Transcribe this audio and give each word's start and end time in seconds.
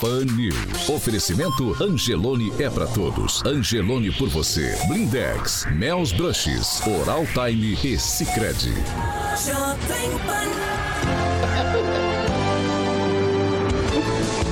Pan 0.00 0.24
News. 0.36 0.88
Oferecimento 0.88 1.74
Angelone 1.82 2.52
é 2.58 2.68
para 2.68 2.86
todos. 2.86 3.44
Angelone 3.46 4.10
por 4.12 4.28
você. 4.28 4.76
Blindex, 4.88 5.66
Mel's 5.72 6.12
Brushes, 6.12 6.80
Oral 6.86 7.24
Time 7.32 7.78
e 7.82 7.98
Sicredi. 7.98 8.74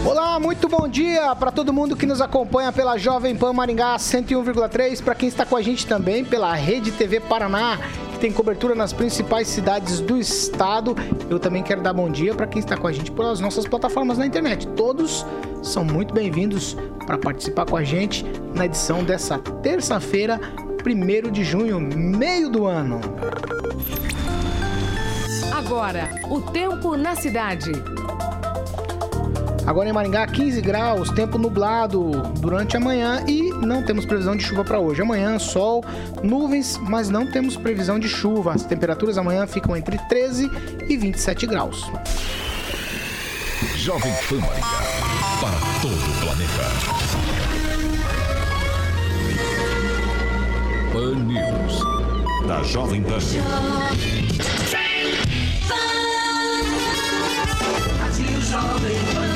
Olá, 0.04 0.38
muito 0.38 0.68
bom 0.68 0.86
dia 0.86 1.34
para 1.34 1.50
todo 1.50 1.72
mundo 1.72 1.96
que 1.96 2.04
nos 2.04 2.20
acompanha 2.20 2.70
pela 2.70 2.98
Jovem 2.98 3.34
Pan 3.34 3.54
Maringá 3.54 3.96
101,3, 3.96 5.02
para 5.02 5.14
quem 5.14 5.30
está 5.30 5.46
com 5.46 5.56
a 5.56 5.62
gente 5.62 5.86
também 5.86 6.22
pela 6.22 6.52
Rede 6.54 6.92
TV 6.92 7.20
Paraná 7.20 7.78
que 8.12 8.18
tem 8.18 8.30
cobertura 8.30 8.74
nas 8.74 8.92
principais 8.92 9.48
cidades 9.48 10.00
do 10.00 10.18
estado. 10.18 10.94
Eu 11.30 11.38
também 11.38 11.62
quero 11.62 11.80
dar 11.80 11.94
bom 11.94 12.10
dia 12.10 12.34
para 12.34 12.46
quem 12.46 12.60
está 12.60 12.76
com 12.76 12.86
a 12.86 12.92
gente 12.92 13.10
pelas 13.10 13.40
nossas 13.40 13.66
plataformas 13.66 14.18
na 14.18 14.26
internet. 14.26 14.66
Todos 14.68 15.24
são 15.62 15.82
muito 15.82 16.12
bem-vindos 16.12 16.76
para 17.06 17.16
participar 17.16 17.64
com 17.64 17.76
a 17.76 17.82
gente 17.82 18.26
na 18.54 18.66
edição 18.66 19.02
dessa 19.02 19.38
terça-feira, 19.38 20.38
1 20.86 21.30
de 21.32 21.42
junho, 21.42 21.80
meio 21.80 22.50
do 22.50 22.66
ano. 22.66 23.00
Agora, 25.50 26.10
o 26.28 26.42
tempo 26.42 26.94
na 26.94 27.16
cidade. 27.16 27.72
Agora 29.66 29.88
em 29.88 29.92
Maringá, 29.92 30.26
15 30.26 30.60
graus, 30.60 31.10
tempo 31.10 31.38
nublado 31.38 32.10
durante 32.38 32.76
a 32.76 32.80
manhã 32.80 33.24
e 33.26 33.50
não 33.50 33.82
temos 33.82 34.04
previsão 34.04 34.36
de 34.36 34.44
chuva 34.44 34.62
para 34.62 34.78
hoje. 34.78 35.00
Amanhã, 35.00 35.38
sol, 35.38 35.82
nuvens, 36.22 36.78
mas 36.82 37.08
não 37.08 37.26
temos 37.26 37.56
previsão 37.56 37.98
de 37.98 38.08
chuva. 38.08 38.52
As 38.52 38.64
temperaturas 38.64 39.16
amanhã 39.16 39.46
ficam 39.46 39.74
entre 39.74 39.96
13 39.96 40.50
e 40.88 40.96
27 40.96 41.46
graus. 41.46 41.82
Jovem 43.76 44.12
Pan 44.28 44.36
Maringá, 44.36 44.82
para 45.40 45.58
todo 45.80 45.94
o 45.94 46.20
planeta. 46.20 46.64
Pan 50.92 51.14
News, 51.24 52.46
da 52.46 52.62
Jovem 52.62 53.02
Pan. 53.02 53.18
Jovem 58.54 58.94
Pan. 59.14 59.33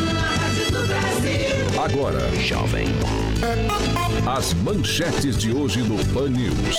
Agora, 1.84 2.19
Jovem. 2.41 2.89
As 4.27 4.53
manchetes 4.53 5.39
de 5.39 5.53
hoje 5.53 5.81
no 5.81 5.97
Pan 6.12 6.28
News. 6.28 6.77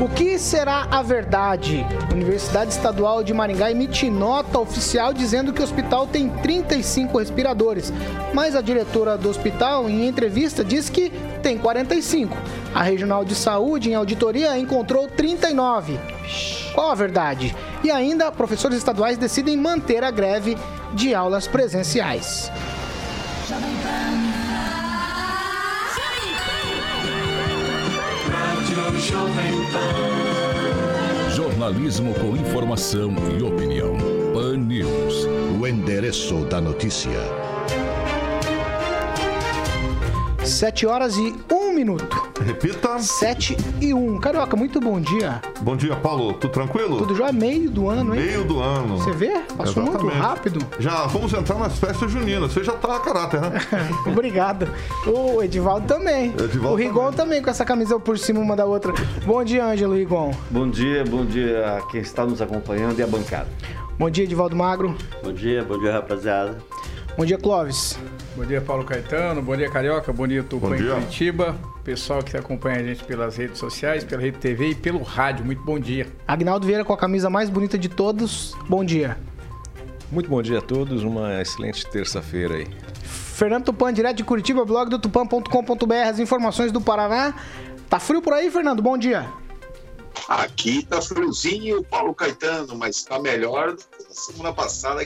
O 0.00 0.08
que 0.08 0.38
será 0.38 0.86
a 0.88 1.02
verdade? 1.02 1.84
Universidade 2.12 2.70
Estadual 2.70 3.24
de 3.24 3.34
Maringá 3.34 3.72
emite 3.72 4.08
nota 4.08 4.60
oficial 4.60 5.12
dizendo 5.12 5.52
que 5.52 5.60
o 5.60 5.64
hospital 5.64 6.06
tem 6.06 6.28
35 6.28 7.18
respiradores, 7.18 7.92
mas 8.32 8.54
a 8.54 8.60
diretora 8.60 9.18
do 9.18 9.28
hospital, 9.28 9.90
em 9.90 10.06
entrevista, 10.06 10.64
diz 10.64 10.88
que 10.88 11.10
tem 11.42 11.58
45. 11.58 12.36
A 12.72 12.84
Regional 12.84 13.24
de 13.24 13.34
Saúde, 13.34 13.90
em 13.90 13.94
auditoria, 13.96 14.56
encontrou 14.56 15.08
39. 15.08 15.98
Qual 16.72 16.92
a 16.92 16.94
verdade? 16.94 17.52
E 17.82 17.90
ainda, 17.90 18.30
professores 18.30 18.78
estaduais 18.78 19.18
decidem 19.18 19.56
manter 19.56 20.04
a 20.04 20.10
greve 20.12 20.56
de 20.94 21.12
aulas 21.12 21.48
presenciais. 21.48 22.48
Jornalismo 31.34 32.12
com 32.12 32.36
informação 32.36 33.14
e 33.38 33.42
opinião. 33.42 33.96
Pan 34.34 34.58
News. 34.58 35.26
O 35.58 35.66
endereço 35.66 36.44
da 36.44 36.60
notícia. 36.60 37.18
Sete 40.44 40.86
horas 40.86 41.16
e 41.16 41.34
um 41.50 41.57
minuto. 41.78 42.30
Repita. 42.44 42.98
7 42.98 43.56
e 43.80 43.94
1. 43.94 44.18
Carioca, 44.18 44.56
muito 44.56 44.80
bom 44.80 45.00
dia. 45.00 45.40
Bom 45.60 45.76
dia, 45.76 45.94
Paulo. 45.94 46.32
Tudo 46.32 46.50
tranquilo? 46.50 46.98
Tudo 46.98 47.14
já 47.14 47.28
é 47.28 47.32
meio 47.32 47.70
do 47.70 47.88
ano, 47.88 48.14
hein? 48.14 48.20
Meio 48.20 48.44
do 48.44 48.60
ano. 48.60 48.98
Você 48.98 49.12
vê? 49.12 49.38
Passou 49.56 49.84
Exatamente. 49.84 50.02
muito 50.04 50.16
rápido. 50.18 50.66
Já 50.80 51.06
vamos 51.06 51.32
entrar 51.32 51.56
nas 51.58 51.78
festas 51.78 52.10
juninas. 52.10 52.52
Você 52.52 52.64
já 52.64 52.72
tá 52.72 52.96
a 52.96 53.00
caráter, 53.00 53.40
né? 53.40 53.50
Obrigado. 54.06 54.68
O 55.06 55.40
Edivaldo 55.42 55.86
também. 55.86 56.30
Edivaldo 56.30 56.72
o 56.72 56.74
Rigon 56.74 57.04
também. 57.12 57.16
também. 57.16 57.42
com 57.42 57.50
essa 57.50 57.64
camisa 57.64 57.98
por 58.00 58.18
cima 58.18 58.40
uma 58.40 58.56
da 58.56 58.64
outra. 58.64 58.92
Bom 59.24 59.44
dia, 59.44 59.64
Ângelo 59.64 59.94
Rigon. 59.94 60.32
Bom 60.50 60.68
dia, 60.68 61.04
bom 61.04 61.24
dia 61.24 61.76
a 61.76 61.82
quem 61.86 62.00
está 62.00 62.26
nos 62.26 62.42
acompanhando 62.42 62.98
e 62.98 63.02
a 63.02 63.06
bancada. 63.06 63.48
Bom 63.96 64.10
dia, 64.10 64.24
Edivaldo 64.24 64.56
Magro. 64.56 64.96
Bom 65.22 65.32
dia, 65.32 65.62
bom 65.62 65.78
dia, 65.78 65.92
rapaziada. 65.92 66.58
Bom 67.16 67.24
dia, 67.24 67.38
Clóvis. 67.38 67.96
Bom 68.38 68.44
dia, 68.44 68.60
Paulo 68.60 68.84
Caetano. 68.84 69.42
Bom 69.42 69.56
dia, 69.56 69.68
Carioca. 69.68 70.12
Bom 70.12 70.24
dia, 70.24 70.44
Tupã 70.44 70.76
em 70.76 70.88
Curitiba. 70.88 71.58
Pessoal 71.82 72.22
que 72.22 72.36
acompanha 72.36 72.78
a 72.78 72.82
gente 72.84 73.02
pelas 73.02 73.36
redes 73.36 73.58
sociais, 73.58 74.04
pela 74.04 74.22
Rede 74.22 74.38
TV 74.38 74.68
e 74.68 74.74
pelo 74.76 75.02
rádio. 75.02 75.44
Muito 75.44 75.60
bom 75.64 75.76
dia. 75.76 76.06
Agnaldo 76.24 76.64
Vieira 76.64 76.84
com 76.84 76.92
a 76.92 76.96
camisa 76.96 77.28
mais 77.28 77.50
bonita 77.50 77.76
de 77.76 77.88
todos. 77.88 78.54
Bom 78.68 78.84
dia. 78.84 79.18
Muito 80.12 80.30
bom 80.30 80.40
dia 80.40 80.58
a 80.58 80.62
todos. 80.62 81.02
Uma 81.02 81.42
excelente 81.42 81.84
terça-feira 81.88 82.54
aí. 82.54 82.68
Fernando 83.02 83.64
Tupan, 83.64 83.92
direto 83.92 84.18
de 84.18 84.22
Curitiba, 84.22 84.64
blog 84.64 84.88
do 84.88 85.00
tupan.com.br. 85.00 85.94
As 86.08 86.20
informações 86.20 86.70
do 86.70 86.80
Paraná. 86.80 87.34
Tá 87.90 87.98
frio 87.98 88.22
por 88.22 88.34
aí, 88.34 88.52
Fernando? 88.52 88.80
Bom 88.80 88.96
dia. 88.96 89.28
Aqui 90.28 90.86
tá 90.86 91.02
friozinho, 91.02 91.82
Paulo 91.82 92.14
Caetano, 92.14 92.76
mas 92.76 93.02
tá 93.02 93.18
melhor 93.18 93.72
do 93.72 93.78
que 93.78 94.04
na 94.04 94.14
semana 94.14 94.52
passada, 94.52 95.04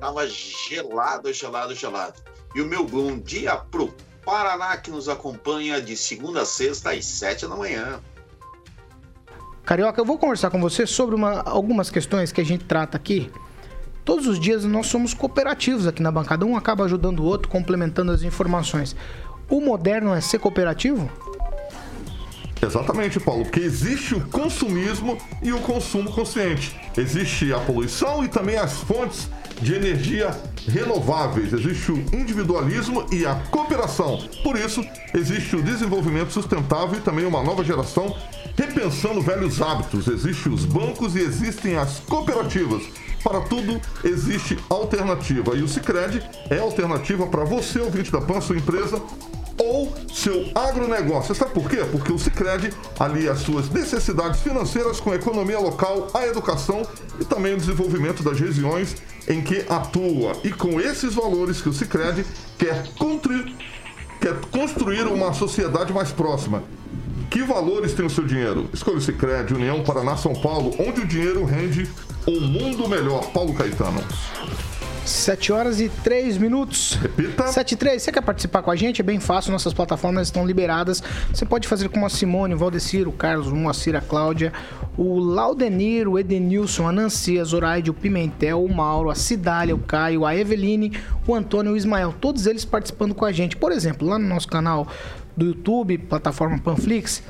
Tava 0.00 0.28
gelado, 0.28 1.32
gelado, 1.32 1.74
gelado. 1.74 2.27
E 2.54 2.60
o 2.60 2.66
meu 2.66 2.86
bom 2.86 3.18
dia 3.18 3.56
pro 3.56 3.92
Paraná 4.24 4.76
que 4.76 4.90
nos 4.90 5.08
acompanha 5.08 5.80
de 5.80 5.96
segunda 5.96 6.42
a 6.42 6.44
sexta 6.44 6.90
às 6.90 7.04
sete 7.04 7.46
da 7.46 7.56
manhã. 7.56 8.00
Carioca, 9.64 10.00
eu 10.00 10.04
vou 10.04 10.18
conversar 10.18 10.50
com 10.50 10.60
você 10.60 10.86
sobre 10.86 11.14
uma, 11.14 11.42
algumas 11.42 11.90
questões 11.90 12.32
que 12.32 12.40
a 12.40 12.44
gente 12.44 12.64
trata 12.64 12.96
aqui. 12.96 13.30
Todos 14.04 14.26
os 14.26 14.40
dias 14.40 14.64
nós 14.64 14.86
somos 14.86 15.12
cooperativos 15.12 15.86
aqui 15.86 16.02
na 16.02 16.10
bancada, 16.10 16.46
um 16.46 16.56
acaba 16.56 16.84
ajudando 16.84 17.20
o 17.20 17.24
outro, 17.24 17.48
complementando 17.48 18.10
as 18.10 18.22
informações. 18.22 18.96
O 19.48 19.60
moderno 19.60 20.14
é 20.14 20.20
ser 20.20 20.38
cooperativo? 20.38 21.10
Exatamente, 22.60 23.20
Paulo, 23.20 23.44
porque 23.44 23.60
existe 23.60 24.14
o 24.14 24.26
consumismo 24.28 25.16
e 25.42 25.52
o 25.52 25.60
consumo 25.60 26.10
consciente. 26.10 26.74
Existe 26.96 27.52
a 27.52 27.58
poluição 27.60 28.24
e 28.24 28.28
também 28.28 28.56
as 28.56 28.78
fontes 28.78 29.28
de 29.60 29.74
energia 29.74 30.30
renováveis. 30.66 31.52
Existe 31.52 31.92
o 31.92 31.98
individualismo 32.14 33.06
e 33.12 33.26
a 33.26 33.34
cooperação. 33.50 34.18
Por 34.42 34.56
isso, 34.56 34.84
existe 35.14 35.56
o 35.56 35.62
desenvolvimento 35.62 36.32
sustentável 36.32 36.98
e 36.98 37.02
também 37.02 37.24
uma 37.24 37.42
nova 37.42 37.64
geração 37.64 38.14
repensando 38.56 39.20
velhos 39.20 39.62
hábitos. 39.62 40.08
Existem 40.08 40.52
os 40.52 40.64
bancos 40.64 41.14
e 41.14 41.20
existem 41.20 41.76
as 41.76 42.00
cooperativas. 42.00 42.82
Para 43.22 43.40
tudo 43.42 43.80
existe 44.04 44.58
alternativa. 44.68 45.56
E 45.56 45.62
o 45.62 45.68
Cicred 45.68 46.22
é 46.50 46.58
alternativa 46.58 47.26
para 47.26 47.44
você, 47.44 47.80
ouvinte 47.80 48.12
da 48.12 48.20
PAN, 48.20 48.40
sua 48.40 48.56
empresa 48.56 49.02
ou 49.58 49.92
seu 50.12 50.50
agronegócio. 50.54 51.34
Sabe 51.34 51.52
por 51.52 51.68
quê? 51.68 51.78
Porque 51.90 52.12
o 52.12 52.18
Cicred 52.18 52.72
alia 52.98 53.32
as 53.32 53.40
suas 53.40 53.68
necessidades 53.68 54.40
financeiras 54.40 55.00
com 55.00 55.10
a 55.10 55.16
economia 55.16 55.58
local, 55.58 56.08
a 56.14 56.26
educação 56.26 56.86
e 57.20 57.24
também 57.24 57.54
o 57.54 57.58
desenvolvimento 57.58 58.22
das 58.22 58.38
regiões 58.38 58.96
em 59.28 59.42
que 59.42 59.64
atua. 59.68 60.36
E 60.42 60.50
com 60.50 60.80
esses 60.80 61.14
valores 61.14 61.60
que 61.60 61.68
o 61.68 61.72
Cicred 61.72 62.24
quer, 62.56 62.84
quer 64.20 64.34
construir 64.50 65.06
uma 65.06 65.32
sociedade 65.32 65.92
mais 65.92 66.10
próxima. 66.10 66.62
que 67.30 67.42
valores 67.42 67.92
tem 67.92 68.06
o 68.06 68.10
seu 68.10 68.24
dinheiro? 68.24 68.70
Escolha 68.72 68.96
o 68.96 69.00
Cicred, 69.00 69.52
União 69.52 69.82
Paraná 69.82 70.16
São 70.16 70.34
Paulo, 70.34 70.74
onde 70.78 71.02
o 71.02 71.06
dinheiro 71.06 71.44
rende 71.44 71.88
um 72.26 72.40
mundo 72.40 72.88
melhor. 72.88 73.30
Paulo 73.32 73.52
Caetano. 73.52 74.02
7 75.04 75.52
horas 75.52 75.80
e 75.80 75.88
3 75.88 76.38
minutos. 76.38 76.94
Repita. 76.94 77.46
7 77.46 77.72
e 77.72 77.76
3. 77.76 78.02
Você 78.02 78.12
quer 78.12 78.20
participar 78.20 78.62
com 78.62 78.70
a 78.70 78.76
gente? 78.76 79.00
É 79.00 79.04
bem 79.04 79.20
fácil, 79.20 79.52
nossas 79.52 79.72
plataformas 79.72 80.28
estão 80.28 80.46
liberadas. 80.46 81.02
Você 81.32 81.44
pode 81.46 81.66
fazer 81.66 81.88
como 81.88 82.06
a 82.06 82.08
Simone, 82.08 82.54
o 82.54 82.58
Valdecir, 82.58 83.08
o 83.08 83.12
Carlos, 83.12 83.48
o 83.48 83.56
Moacir, 83.56 83.96
a 83.96 84.00
Cláudia, 84.00 84.52
o 84.96 85.18
Laudenir, 85.18 86.08
o 86.08 86.18
Edenilson, 86.18 86.88
a 86.88 86.92
Nancy, 86.92 87.38
a 87.38 87.44
Zoraide, 87.44 87.90
o 87.90 87.94
Pimentel, 87.94 88.64
o 88.64 88.74
Mauro, 88.74 89.10
a 89.10 89.14
Cidália, 89.14 89.74
o 89.74 89.78
Caio, 89.78 90.24
a 90.24 90.36
Eveline, 90.36 90.98
o 91.26 91.34
Antônio 91.34 91.70
e 91.70 91.74
o 91.74 91.76
Ismael. 91.76 92.14
Todos 92.20 92.46
eles 92.46 92.64
participando 92.64 93.14
com 93.14 93.24
a 93.24 93.32
gente. 93.32 93.56
Por 93.56 93.72
exemplo, 93.72 94.08
lá 94.08 94.18
no 94.18 94.26
nosso 94.26 94.48
canal 94.48 94.88
do 95.36 95.46
YouTube, 95.46 95.98
plataforma 95.98 96.58
Panflix, 96.58 97.22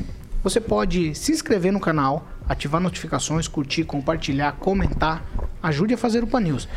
você 0.43 0.61
pode 0.61 1.15
se 1.15 1.33
inscrever 1.33 1.73
no 1.73 1.81
canal, 1.81 2.27
ativar 2.49 2.81
notificações, 2.81 3.49
curtir, 3.49 3.85
compartilhar, 3.85 4.53
comentar. 4.53 5.25
Ajude 5.63 5.95
a 5.95 5.99
fazer 5.99 6.23
o 6.23 6.27
Pan 6.27 6.41
News. 6.41 6.69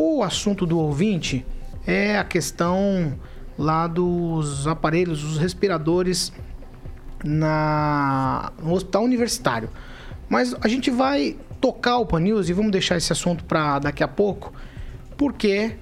O 0.00 0.22
assunto 0.22 0.64
do 0.64 0.78
ouvinte 0.78 1.44
é 1.84 2.16
a 2.16 2.22
questão 2.22 3.18
lá 3.58 3.88
dos 3.88 4.64
aparelhos, 4.68 5.24
os 5.24 5.38
respiradores 5.38 6.32
na, 7.24 8.52
no 8.62 8.74
hospital 8.74 9.02
universitário. 9.02 9.68
Mas 10.28 10.54
a 10.60 10.68
gente 10.68 10.88
vai 10.88 11.36
tocar 11.60 11.98
o 11.98 12.06
Pan 12.06 12.20
News 12.20 12.48
e 12.48 12.52
vamos 12.52 12.70
deixar 12.70 12.96
esse 12.96 13.12
assunto 13.12 13.42
para 13.42 13.80
daqui 13.80 14.04
a 14.04 14.06
pouco, 14.06 14.52
porque 15.16 15.74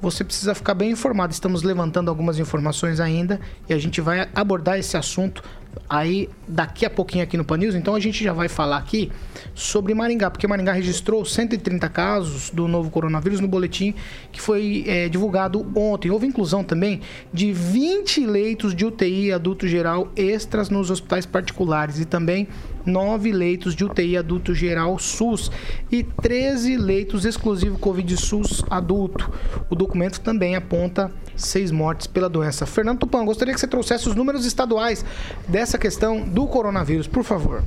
você 0.00 0.22
precisa 0.22 0.54
ficar 0.54 0.74
bem 0.74 0.92
informado. 0.92 1.32
Estamos 1.32 1.64
levantando 1.64 2.08
algumas 2.08 2.38
informações 2.38 3.00
ainda 3.00 3.40
e 3.68 3.74
a 3.74 3.78
gente 3.80 4.00
vai 4.00 4.28
abordar 4.32 4.78
esse 4.78 4.96
assunto 4.96 5.42
aí 5.88 6.28
daqui 6.46 6.86
a 6.86 6.90
pouquinho 6.90 7.24
aqui 7.24 7.36
no 7.36 7.44
Pan 7.44 7.56
News. 7.56 7.74
Então 7.74 7.94
a 7.94 8.00
gente 8.00 8.22
já 8.22 8.32
vai 8.32 8.48
falar 8.48 8.78
aqui 8.78 9.10
sobre 9.54 9.94
Maringá, 9.94 10.30
porque 10.30 10.46
Maringá 10.46 10.72
registrou 10.72 11.24
130 11.24 11.88
casos 11.88 12.50
do 12.50 12.68
novo 12.68 12.90
coronavírus 12.90 13.40
no 13.40 13.48
boletim 13.48 13.94
que 14.30 14.40
foi 14.40 14.84
é, 14.86 15.08
divulgado 15.08 15.66
ontem. 15.74 16.10
Houve 16.10 16.26
inclusão 16.26 16.62
também 16.62 17.00
de 17.32 17.52
20 17.52 18.26
leitos 18.26 18.74
de 18.74 18.84
UTI 18.84 19.32
adulto 19.32 19.66
geral 19.66 20.10
extras 20.16 20.70
nos 20.70 20.90
hospitais 20.90 21.26
particulares 21.26 21.98
e 21.98 22.04
também 22.04 22.48
9 22.84 23.32
leitos 23.32 23.74
de 23.74 23.84
UTI 23.84 24.16
adulto 24.16 24.54
geral 24.54 24.98
SUS 24.98 25.50
e 25.90 26.02
13 26.02 26.76
leitos 26.76 27.24
exclusivo 27.24 27.78
Covid 27.78 28.16
SUS 28.16 28.64
adulto. 28.70 29.30
O 29.68 29.74
documento 29.74 30.20
também 30.20 30.56
aponta 30.56 31.12
seis 31.40 31.70
mortes 31.70 32.06
pela 32.06 32.28
doença. 32.28 32.66
Fernando 32.66 33.00
Tupan, 33.00 33.24
gostaria 33.24 33.54
que 33.54 33.60
você 33.60 33.66
trouxesse 33.66 34.08
os 34.08 34.14
números 34.14 34.46
estaduais 34.46 35.04
dessa 35.48 35.78
questão 35.78 36.20
do 36.20 36.46
coronavírus, 36.46 37.06
por 37.06 37.24
favor. 37.24 37.64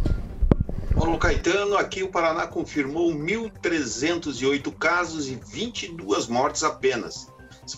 Paulo 0.95 1.17
Caetano, 1.17 1.75
aqui 1.75 2.03
o 2.03 2.09
Paraná 2.09 2.45
confirmou 2.45 3.11
1.308 3.11 4.71
casos 4.77 5.27
e 5.27 5.33
22 5.35 6.27
mortes 6.27 6.63
apenas. 6.63 7.27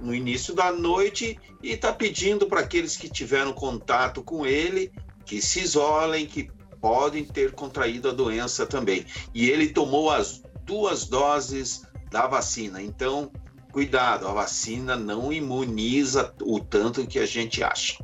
no 0.00 0.14
início 0.14 0.54
da 0.54 0.70
noite 0.70 1.36
e 1.60 1.72
está 1.72 1.92
pedindo 1.92 2.46
para 2.46 2.60
aqueles 2.60 2.96
que 2.96 3.08
tiveram 3.08 3.52
contato 3.52 4.22
com 4.22 4.46
ele 4.46 4.92
que 5.24 5.42
se 5.42 5.60
isolem, 5.60 6.24
que 6.24 6.48
podem 6.80 7.24
ter 7.24 7.52
contraído 7.52 8.08
a 8.08 8.12
doença 8.12 8.64
também. 8.64 9.04
E 9.34 9.50
ele 9.50 9.70
tomou 9.70 10.08
as 10.08 10.42
duas 10.64 11.06
doses 11.06 11.82
da 12.10 12.28
vacina. 12.28 12.80
Então, 12.80 13.32
cuidado, 13.72 14.28
a 14.28 14.32
vacina 14.32 14.94
não 14.94 15.32
imuniza 15.32 16.32
o 16.42 16.60
tanto 16.60 17.04
que 17.08 17.18
a 17.18 17.26
gente 17.26 17.64
acha. 17.64 17.98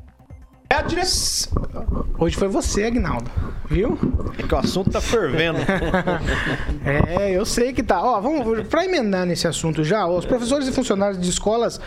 É 0.72 0.76
a 0.76 0.82
direção. 0.82 1.52
Hoje 2.16 2.36
foi 2.36 2.46
você, 2.46 2.84
Agnaldo. 2.84 3.28
Viu? 3.68 3.98
É 4.38 4.42
que 4.44 4.54
o 4.54 4.56
assunto 4.56 4.88
tá 4.88 5.00
fervendo. 5.00 5.58
é, 6.86 7.32
eu 7.32 7.44
sei 7.44 7.72
que 7.72 7.82
tá. 7.82 8.00
Ó, 8.00 8.20
vamos 8.20 8.68
para 8.68 8.84
emendar 8.84 9.26
nesse 9.26 9.48
assunto 9.48 9.82
já. 9.82 10.06
Os 10.06 10.24
professores 10.24 10.68
e 10.68 10.72
funcionários 10.72 11.20
de 11.20 11.28
escolas 11.28 11.80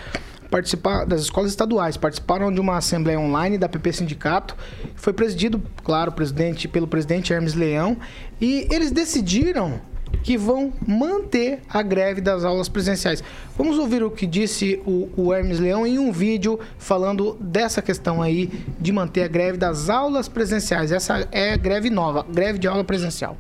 participar 0.52 1.06
das 1.06 1.22
escolas 1.22 1.50
estaduais 1.50 1.96
participaram 1.96 2.54
de 2.54 2.60
uma 2.60 2.78
assembleia 2.78 3.18
online 3.18 3.58
da 3.58 3.70
PP 3.70 3.94
Sindicato. 3.94 4.54
Foi 4.96 5.14
presidido, 5.14 5.64
claro, 5.82 6.12
presidente, 6.12 6.68
pelo 6.68 6.86
presidente 6.86 7.32
Hermes 7.32 7.54
Leão. 7.54 7.96
E 8.42 8.68
eles 8.70 8.92
decidiram 8.92 9.80
que 10.24 10.38
vão 10.38 10.74
manter 10.88 11.62
a 11.70 11.81
greve 11.81 12.22
das 12.22 12.44
aulas 12.44 12.70
presenciais. 12.70 13.22
Vamos 13.58 13.78
ouvir 13.78 14.02
o 14.02 14.10
que 14.10 14.25
disse 14.25 14.81
o, 14.86 15.10
o, 15.16 15.34
Hermes 15.34 15.60
Leão 15.60 15.86
em 15.86 16.00
um 16.00 16.12
vídeo 16.12 16.60
falando 16.78 17.38
dessa 17.40 17.81
questão 17.81 18.22
aí 18.22 18.48
de 18.80 18.92
manter 18.92 19.24
a 19.24 19.28
greve 19.28 19.58
das 19.58 19.90
aulas 19.90 20.28
presenciais. 20.28 20.92
Essa 20.92 21.28
é 21.31 21.58
greve 21.58 21.90
nova, 21.90 22.25
greve 22.28 22.58
de 22.58 22.68
aula 22.68 22.84
presencial 22.84 23.38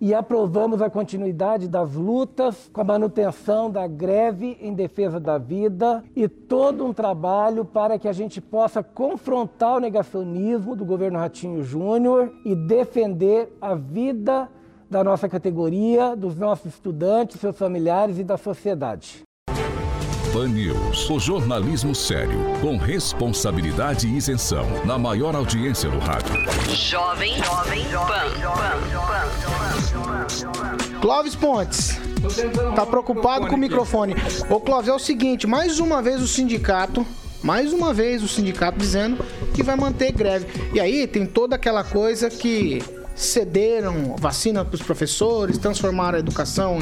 e 0.00 0.14
aprovamos 0.14 0.82
a 0.82 0.90
continuidade 0.90 1.68
das 1.68 1.94
lutas 1.94 2.70
com 2.72 2.80
a 2.80 2.84
manutenção 2.84 3.70
da 3.70 3.86
greve 3.86 4.56
em 4.60 4.74
defesa 4.74 5.18
da 5.18 5.38
vida 5.38 6.04
e 6.14 6.28
todo 6.28 6.84
um 6.84 6.92
trabalho 6.92 7.64
para 7.64 7.98
que 7.98 8.06
a 8.06 8.12
gente 8.12 8.40
possa 8.40 8.82
confrontar 8.82 9.76
o 9.76 9.80
negacionismo 9.80 10.76
do 10.76 10.84
governo 10.84 11.18
Ratinho 11.18 11.62
Júnior 11.62 12.32
e 12.44 12.54
defender 12.54 13.56
a 13.60 13.74
vida 13.74 14.48
da 14.90 15.02
nossa 15.02 15.28
categoria, 15.28 16.14
dos 16.16 16.36
nossos 16.36 16.74
estudantes, 16.74 17.40
seus 17.40 17.56
familiares 17.56 18.18
e 18.18 18.24
da 18.24 18.36
sociedade. 18.36 19.22
Pan 20.32 20.48
News, 20.48 21.08
o 21.08 21.18
jornalismo 21.18 21.94
sério, 21.94 22.38
com 22.60 22.76
responsabilidade 22.76 24.06
e 24.06 24.16
isenção, 24.16 24.66
na 24.84 24.98
maior 24.98 25.34
audiência 25.34 25.88
do 25.88 25.98
rádio. 25.98 26.34
Jovem, 26.68 27.34
Jovem 27.42 27.82
Pan. 27.84 28.26
Clóvis 31.00 31.34
Pontes. 31.34 31.98
Tá 32.74 32.84
preocupado 32.84 33.46
com 33.46 33.54
o 33.54 33.58
microfone. 33.58 34.14
Ô 34.50 34.60
Clóvis, 34.60 34.88
é 34.88 34.92
o 34.92 34.98
seguinte, 34.98 35.46
mais 35.46 35.78
uma 35.80 36.02
vez 36.02 36.20
o 36.20 36.28
sindicato 36.28 37.06
mais 37.42 37.72
uma 37.72 37.94
vez 37.94 38.24
o 38.24 38.28
sindicato 38.28 38.76
dizendo 38.76 39.24
que 39.54 39.62
vai 39.62 39.76
manter 39.76 40.10
greve. 40.10 40.46
E 40.74 40.80
aí 40.80 41.06
tem 41.06 41.24
toda 41.24 41.54
aquela 41.54 41.84
coisa 41.84 42.28
que 42.28 42.82
cederam 43.16 44.14
vacina 44.18 44.64
para 44.64 44.74
os 44.74 44.82
professores, 44.82 45.58
transformaram 45.58 46.16
a 46.16 46.20
educação 46.20 46.78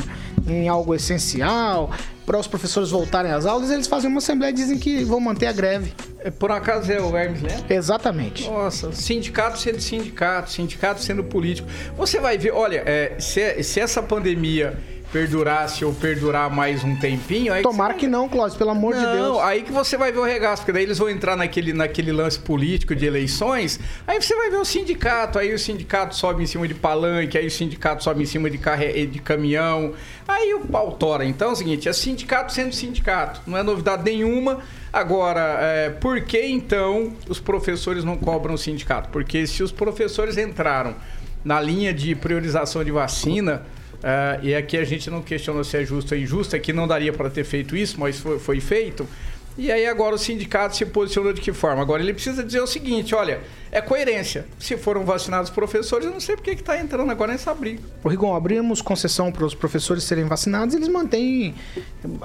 em 0.47 0.69
algo 0.69 0.95
essencial, 0.95 1.91
para 2.27 2.39
os 2.39 2.47
professores 2.47 2.91
voltarem 2.91 3.33
às 3.33 3.47
aulas, 3.47 3.71
eles 3.71 3.87
fazem 3.87 4.11
uma 4.11 4.19
assembleia 4.19 4.51
e 4.51 4.55
dizem 4.55 4.79
que 4.79 5.05
vão 5.05 5.21
manter 5.21 5.47
a 5.47 5.53
greve. 5.53 5.93
É, 6.19 6.31
por 6.31 6.51
acaso 6.51 6.91
é 6.91 7.01
o 7.01 7.17
Hermes 7.17 7.43
Lema? 7.43 7.65
Exatamente. 7.69 8.49
Nossa, 8.49 8.93
sindicato 8.93 9.59
sendo 9.59 9.81
sindicato, 9.81 10.51
sindicato 10.51 11.03
sendo 11.03 11.23
político. 11.23 11.69
Você 11.97 12.19
vai 12.19 12.37
ver, 12.37 12.53
olha, 12.53 12.83
é, 12.87 13.15
se, 13.19 13.63
se 13.63 13.79
essa 13.79 14.03
pandemia 14.03 14.79
perdurasse 15.15 15.85
ou 15.85 15.95
perdurar 15.95 16.51
mais 16.51 16.83
um 16.83 16.97
tempinho. 16.97 17.63
Tomara 17.63 17.95
que, 17.95 18.01
que 18.01 18.09
não, 18.09 18.29
Cláudio, 18.29 18.59
pelo 18.59 18.71
amor 18.71 18.97
não, 18.97 19.01
de 19.01 19.17
Deus. 19.17 19.39
Aí 19.43 19.63
que 19.63 19.71
você 19.71 19.97
vai 19.97 20.11
ver 20.11 20.19
o 20.19 20.25
regaço, 20.25 20.63
porque 20.63 20.73
daí 20.73 20.83
eles 20.83 20.99
vão 20.99 21.09
entrar 21.09 21.37
naquele, 21.37 21.73
naquele 21.73 22.11
lance 22.11 22.37
político 22.37 22.97
de 22.97 23.07
eleições. 23.07 23.79
Aí 24.09 24.21
você 24.21 24.35
vai 24.35 24.51
ver 24.51 24.57
o 24.57 24.65
sindicato, 24.65 25.39
aí 25.39 25.55
o 25.55 25.59
sindicato 25.59 26.17
sobe 26.17 26.43
em 26.43 26.47
cima 26.47 26.67
de 26.67 26.75
palanque, 26.75 27.39
aí 27.39 27.47
o 27.47 27.51
sindicato 27.51 28.03
sobe 28.03 28.25
em 28.25 28.27
cima 28.27 28.51
de, 28.51 28.59
carre... 28.59 29.07
de 29.07 29.21
caminhão. 29.21 29.93
Aí 30.27 30.53
o 30.53 30.67
pau 30.67 30.91
tora. 30.91 31.25
Então 31.25 31.51
é 31.51 31.53
o 31.53 31.57
seguinte: 31.57 31.89
é 31.89 31.93
sindicato 31.93 32.53
sendo 32.53 32.75
sindicato. 32.75 33.41
Não 33.47 33.57
é 33.57 33.63
novidade 33.63 34.03
nenhuma. 34.03 34.63
Agora, 34.93 35.59
é, 35.61 35.91
por 35.91 36.23
que 36.23 36.45
então 36.45 37.13
os 37.29 37.39
professores 37.39 38.03
não 38.03 38.17
cobram 38.17 38.55
o 38.55 38.59
sindicato? 38.59 39.11
Porque 39.11 39.47
se 39.47 39.63
os 39.63 39.71
professores 39.71 40.37
entraram 40.37 40.97
na 41.45 41.61
linha 41.61 41.95
de 41.95 42.17
priorização 42.17 42.83
de 42.83 42.91
vacina 42.91 43.63
Uh, 44.05 44.45
e 44.45 44.55
aqui 44.55 44.77
a 44.77 44.85
gente 44.85 45.09
não 45.09 45.23
questiona 45.23 45.65
se 45.65 45.79
é 45.79 45.85
justo 45.85 46.15
ou 46.15 46.21
injusto, 46.21 46.55
é 46.55 46.59
que 46.59 46.75
não 46.75 46.87
daria 46.87 47.11
para 47.11 47.31
ter 47.31 47.43
feito 47.43 47.75
isso, 47.75 47.99
mas 47.99 48.21
foi, 48.21 48.39
foi 48.39 48.61
feito. 48.61 49.09
E 49.57 49.73
aí 49.73 49.87
agora 49.87 50.15
o 50.15 50.19
sindicato 50.19 50.77
se 50.77 50.85
posicionou 50.85 51.33
de 51.33 51.41
que 51.41 51.55
forma? 51.55 51.81
Agora 51.81 52.03
ele 52.03 52.13
precisa 52.13 52.45
dizer 52.45 52.61
o 52.61 52.67
seguinte, 52.67 53.15
olha, 53.15 53.41
é 53.73 53.81
coerência. 53.81 54.45
Se 54.59 54.77
foram 54.77 55.07
vacinados 55.07 55.49
os 55.49 55.55
professores, 55.55 56.05
eu 56.05 56.13
não 56.13 56.21
sei 56.21 56.37
porque 56.37 56.51
está 56.51 56.79
entrando 56.79 57.11
agora 57.11 57.33
nessa 57.33 57.55
briga. 57.55 57.81
O 58.03 58.09
Rigon, 58.11 58.35
abrimos 58.37 58.83
concessão 58.83 59.33
para 59.33 59.47
os 59.47 59.55
professores 59.55 60.05
serem 60.05 60.25
vacinados, 60.25 60.75
eles 60.75 60.89
mantêm, 60.89 61.55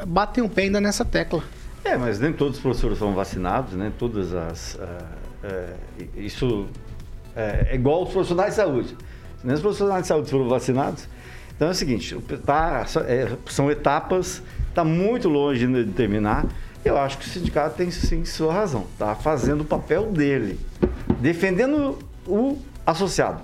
batem 0.05 0.43
o 0.43 0.50
pé 0.50 0.63
ainda 0.63 0.81
nessa 0.81 1.05
tecla. 1.05 1.41
É, 1.86 1.95
mas 1.95 2.19
nem 2.19 2.33
todos 2.33 2.57
os 2.57 2.62
professores 2.62 2.98
são 2.98 3.13
vacinados, 3.13 3.74
né? 3.74 3.93
Todas 3.98 4.33
as... 4.33 4.75
Uh, 4.75 4.79
uh, 5.45 6.07
isso 6.17 6.67
é, 7.36 7.67
é 7.69 7.75
igual 7.75 8.03
os 8.03 8.12
profissionais 8.12 8.50
de 8.50 8.55
saúde. 8.57 8.98
Nem 9.43 9.53
os 9.53 9.62
profissionais 9.62 10.01
de 10.01 10.07
saúde 10.09 10.29
foram 10.29 10.50
vacinados. 10.50 11.07
Então 11.59 11.67
é 11.67 11.71
o 11.71 11.75
seguinte, 11.75 12.17
tá, 12.45 12.85
é, 13.05 13.35
são 13.47 13.69
etapas, 13.69 14.41
está 14.69 14.85
muito 14.85 15.27
longe 15.27 15.67
de 15.67 15.91
terminar. 15.91 16.45
Eu 16.85 16.97
acho 16.97 17.17
que 17.17 17.25
o 17.25 17.29
sindicato 17.29 17.75
tem 17.75 17.91
sim 17.91 18.23
sua 18.23 18.53
razão. 18.53 18.87
Está 18.93 19.13
fazendo 19.13 19.59
o 19.59 19.65
papel 19.65 20.09
dele, 20.09 20.57
defendendo 21.19 21.99
o 22.25 22.57
associado. 22.85 23.41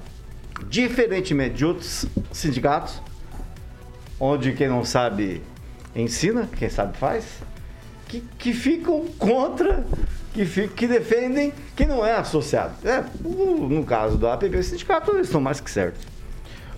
Diferentemente 0.70 1.56
de 1.56 1.66
outros 1.66 2.06
sindicatos, 2.32 3.02
onde 4.18 4.54
quem 4.54 4.70
não 4.70 4.86
sabe 4.86 5.42
ensina, 5.94 6.48
quem 6.58 6.70
sabe 6.70 6.98
faz, 6.98 7.26
que, 8.08 8.22
que 8.40 8.54
ficam 8.54 9.08
contra, 9.20 9.86
que, 10.34 10.46
fico, 10.46 10.74
que 10.74 10.88
defendem 10.88 11.52
quem 11.76 11.86
não 11.86 12.06
é 12.06 12.14
associado. 12.14 12.76
É, 12.88 13.04
no 13.22 13.84
caso 13.84 14.18
do 14.18 14.26
APB, 14.26 14.56
o 14.56 14.64
sindicato, 14.64 15.12
eles 15.12 15.28
estão 15.28 15.42
mais 15.42 15.60
que 15.60 15.70
certos. 15.70 16.08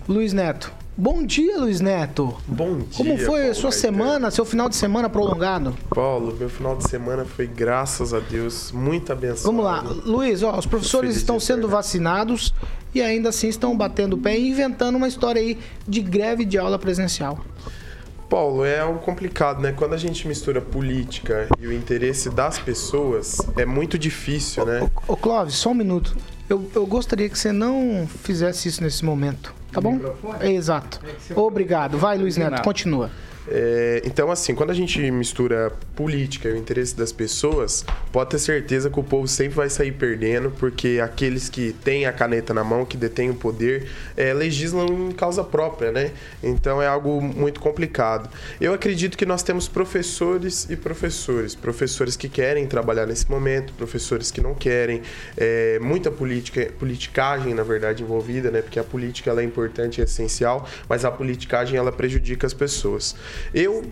Luiz 0.08 0.32
Neto, 0.32 0.72
Bom 1.00 1.24
dia, 1.24 1.60
Luiz 1.60 1.80
Neto. 1.80 2.36
Bom 2.44 2.78
dia. 2.78 2.88
Como 2.96 3.16
foi 3.18 3.26
Paulo, 3.26 3.50
a 3.52 3.54
sua 3.54 3.70
semana, 3.70 4.32
seu 4.32 4.44
final 4.44 4.68
de 4.68 4.74
semana 4.74 5.08
prolongado? 5.08 5.72
Paulo, 5.90 6.34
meu 6.36 6.50
final 6.50 6.76
de 6.76 6.88
semana 6.88 7.24
foi, 7.24 7.46
graças 7.46 8.12
a 8.12 8.18
Deus, 8.18 8.72
muito 8.72 9.12
abençoado. 9.12 9.44
Vamos 9.44 9.64
lá, 9.64 9.80
Luiz, 10.04 10.42
ó, 10.42 10.58
os 10.58 10.66
professores 10.66 11.14
estão 11.14 11.38
sendo 11.38 11.68
vacinados 11.68 12.52
e 12.92 13.00
ainda 13.00 13.28
assim 13.28 13.46
estão 13.46 13.76
batendo 13.76 14.14
o 14.14 14.18
pé 14.18 14.36
e 14.36 14.48
inventando 14.48 14.96
uma 14.96 15.06
história 15.06 15.40
aí 15.40 15.56
de 15.86 16.00
greve 16.00 16.44
de 16.44 16.58
aula 16.58 16.80
presencial. 16.80 17.44
Paulo, 18.28 18.64
é 18.64 18.80
algo 18.80 18.98
complicado, 18.98 19.60
né? 19.60 19.70
Quando 19.70 19.94
a 19.94 19.98
gente 19.98 20.26
mistura 20.26 20.60
política 20.60 21.46
e 21.60 21.68
o 21.68 21.72
interesse 21.72 22.28
das 22.28 22.58
pessoas, 22.58 23.38
é 23.56 23.64
muito 23.64 23.96
difícil, 23.96 24.66
né? 24.66 24.90
Ô, 25.06 25.12
ô 25.12 25.16
Clóvis, 25.16 25.54
só 25.54 25.70
um 25.70 25.74
minuto. 25.74 26.16
Eu, 26.50 26.68
eu 26.74 26.84
gostaria 26.84 27.28
que 27.28 27.38
você 27.38 27.52
não 27.52 28.04
fizesse 28.24 28.68
isso 28.68 28.82
nesse 28.82 29.04
momento. 29.04 29.57
Tá 29.72 29.80
bom? 29.80 29.98
Exato. 30.40 31.00
Obrigado. 31.36 31.98
Vai, 31.98 32.16
Luiz 32.18 32.36
Neto, 32.36 32.62
continua. 32.62 33.10
É, 33.50 34.02
então, 34.04 34.30
assim, 34.30 34.54
quando 34.54 34.70
a 34.70 34.74
gente 34.74 34.98
mistura 35.10 35.72
política 35.94 36.48
e 36.48 36.52
o 36.52 36.56
interesse 36.56 36.94
das 36.94 37.12
pessoas, 37.12 37.84
pode 38.12 38.30
ter 38.30 38.38
certeza 38.38 38.90
que 38.90 38.98
o 38.98 39.02
povo 39.02 39.26
sempre 39.26 39.54
vai 39.54 39.70
sair 39.70 39.92
perdendo, 39.92 40.50
porque 40.50 41.00
aqueles 41.02 41.48
que 41.48 41.72
têm 41.72 42.06
a 42.06 42.12
caneta 42.12 42.52
na 42.52 42.62
mão, 42.62 42.84
que 42.84 42.96
detêm 42.96 43.30
o 43.30 43.34
poder, 43.34 43.88
é, 44.16 44.32
legislam 44.32 45.10
em 45.10 45.12
causa 45.12 45.42
própria, 45.42 45.90
né? 45.92 46.12
Então 46.42 46.80
é 46.82 46.86
algo 46.86 47.20
muito 47.20 47.60
complicado. 47.60 48.28
Eu 48.60 48.72
acredito 48.72 49.16
que 49.16 49.26
nós 49.26 49.42
temos 49.42 49.68
professores 49.68 50.68
e 50.70 50.76
professores. 50.76 51.54
Professores 51.54 52.16
que 52.16 52.28
querem 52.28 52.66
trabalhar 52.66 53.06
nesse 53.06 53.30
momento, 53.30 53.72
professores 53.74 54.30
que 54.30 54.40
não 54.40 54.54
querem. 54.54 55.02
É, 55.36 55.78
muita 55.80 56.10
política, 56.10 56.70
politicagem, 56.78 57.54
na 57.54 57.62
verdade, 57.62 58.02
envolvida, 58.02 58.50
né? 58.50 58.62
Porque 58.62 58.78
a 58.78 58.84
política 58.84 59.30
ela 59.30 59.40
é 59.40 59.44
importante 59.44 60.00
e 60.00 60.04
essencial, 60.04 60.68
mas 60.88 61.04
a 61.04 61.10
politicagem 61.10 61.76
ela 61.76 61.92
prejudica 61.92 62.46
as 62.46 62.54
pessoas. 62.54 63.16
Eu 63.54 63.84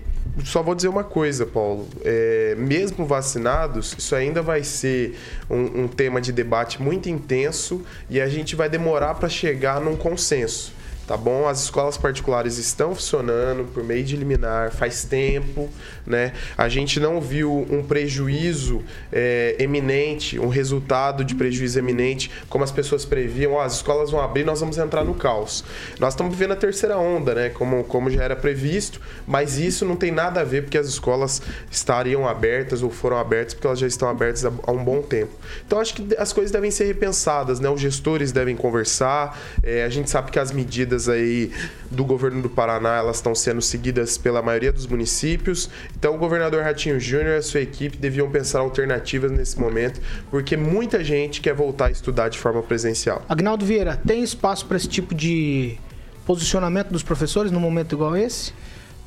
só 0.44 0.62
vou 0.62 0.74
dizer 0.74 0.88
uma 0.88 1.04
coisa, 1.04 1.46
Paulo. 1.46 1.88
É, 2.04 2.54
mesmo 2.58 3.06
vacinados, 3.06 3.94
isso 3.98 4.14
ainda 4.14 4.42
vai 4.42 4.62
ser 4.62 5.18
um, 5.48 5.84
um 5.84 5.88
tema 5.88 6.20
de 6.20 6.32
debate 6.32 6.80
muito 6.80 7.08
intenso 7.08 7.82
e 8.10 8.20
a 8.20 8.28
gente 8.28 8.54
vai 8.54 8.68
demorar 8.68 9.14
para 9.14 9.28
chegar 9.28 9.80
num 9.80 9.96
consenso 9.96 10.72
tá 11.06 11.16
bom? 11.16 11.46
As 11.46 11.62
escolas 11.62 11.96
particulares 11.96 12.58
estão 12.58 12.94
funcionando 12.94 13.64
por 13.72 13.84
meio 13.84 14.04
de 14.04 14.16
liminar 14.16 14.72
faz 14.72 15.04
tempo, 15.04 15.70
né? 16.04 16.32
A 16.56 16.68
gente 16.68 16.98
não 16.98 17.20
viu 17.20 17.66
um 17.70 17.82
prejuízo 17.82 18.82
é, 19.12 19.56
eminente, 19.58 20.38
um 20.38 20.48
resultado 20.48 21.24
de 21.24 21.34
prejuízo 21.34 21.78
eminente, 21.78 22.30
como 22.48 22.64
as 22.64 22.72
pessoas 22.72 23.04
previam. 23.04 23.54
Oh, 23.54 23.60
as 23.60 23.74
escolas 23.74 24.10
vão 24.10 24.20
abrir, 24.20 24.44
nós 24.44 24.60
vamos 24.60 24.78
entrar 24.78 25.04
no 25.04 25.14
caos. 25.14 25.64
Nós 26.00 26.14
estamos 26.14 26.34
vivendo 26.34 26.52
a 26.52 26.56
terceira 26.56 26.98
onda, 26.98 27.34
né? 27.34 27.50
Como, 27.50 27.84
como 27.84 28.10
já 28.10 28.24
era 28.24 28.34
previsto, 28.34 29.00
mas 29.26 29.58
isso 29.58 29.84
não 29.84 29.96
tem 29.96 30.10
nada 30.10 30.40
a 30.40 30.44
ver 30.44 30.62
porque 30.62 30.78
as 30.78 30.86
escolas 30.86 31.40
estariam 31.70 32.26
abertas 32.26 32.82
ou 32.82 32.90
foram 32.90 33.18
abertas 33.18 33.54
porque 33.54 33.66
elas 33.66 33.78
já 33.78 33.86
estão 33.86 34.08
abertas 34.08 34.44
há, 34.44 34.72
um 34.72 34.82
bom 34.82 35.02
tempo. 35.02 35.32
Então 35.66 35.78
acho 35.78 35.94
que 35.94 36.16
as 36.18 36.32
coisas 36.32 36.50
devem 36.50 36.70
ser 36.70 36.84
repensadas, 36.84 37.60
né? 37.60 37.68
Os 37.68 37.80
gestores 37.80 38.32
devem 38.32 38.56
conversar. 38.56 39.38
É, 39.62 39.84
a 39.84 39.88
gente 39.88 40.10
sabe 40.10 40.30
que 40.30 40.38
as 40.38 40.50
medidas 40.50 40.95
medidas 40.96 41.08
aí 41.08 41.52
do 41.90 42.04
governo 42.04 42.42
do 42.42 42.48
Paraná, 42.48 42.96
elas 42.96 43.16
estão 43.16 43.34
sendo 43.34 43.60
seguidas 43.60 44.16
pela 44.16 44.40
maioria 44.40 44.72
dos 44.72 44.86
municípios. 44.86 45.70
Então, 45.96 46.14
o 46.14 46.18
governador 46.18 46.62
Ratinho 46.62 46.98
Júnior 46.98 47.34
e 47.34 47.36
a 47.36 47.42
sua 47.42 47.60
equipe 47.60 47.96
deviam 47.96 48.30
pensar 48.30 48.60
alternativas 48.60 49.30
nesse 49.30 49.60
momento, 49.60 50.00
porque 50.30 50.56
muita 50.56 51.04
gente 51.04 51.40
quer 51.40 51.54
voltar 51.54 51.86
a 51.86 51.90
estudar 51.90 52.28
de 52.28 52.38
forma 52.38 52.62
presencial. 52.62 53.22
Agnaldo 53.28 53.64
Vieira, 53.64 54.00
tem 54.06 54.22
espaço 54.22 54.66
para 54.66 54.76
esse 54.76 54.88
tipo 54.88 55.14
de 55.14 55.78
posicionamento 56.24 56.88
dos 56.88 57.02
professores 57.02 57.52
num 57.52 57.60
momento 57.60 57.94
igual 57.94 58.16
esse? 58.16 58.52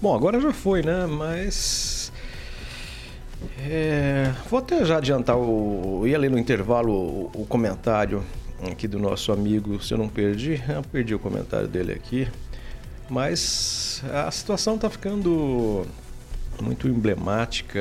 Bom, 0.01 0.15
agora 0.15 0.39
já 0.39 0.53
foi, 0.53 0.81
né? 0.81 1.05
Mas 1.05 2.11
é, 3.67 4.31
vou 4.49 4.59
até 4.59 4.85
já 4.85 4.97
adiantar, 4.97 5.37
o, 5.37 6.07
ia 6.07 6.17
ler 6.17 6.29
no 6.29 6.37
intervalo 6.37 6.91
o, 6.91 7.31
o, 7.33 7.45
comentário 7.45 8.23
aqui 8.63 8.87
do 8.87 8.99
nosso 8.99 9.31
amigo, 9.31 9.81
se 9.81 9.93
eu 9.93 9.97
não 9.97 10.09
perdi, 10.09 10.61
eu 10.67 10.81
perdi 10.83 11.15
o 11.15 11.19
comentário 11.19 11.67
dele 11.67 11.93
aqui, 11.93 12.27
mas 13.09 14.03
a 14.11 14.29
situação 14.31 14.75
está 14.75 14.89
ficando 14.89 15.85
muito 16.61 16.87
emblemática, 16.87 17.79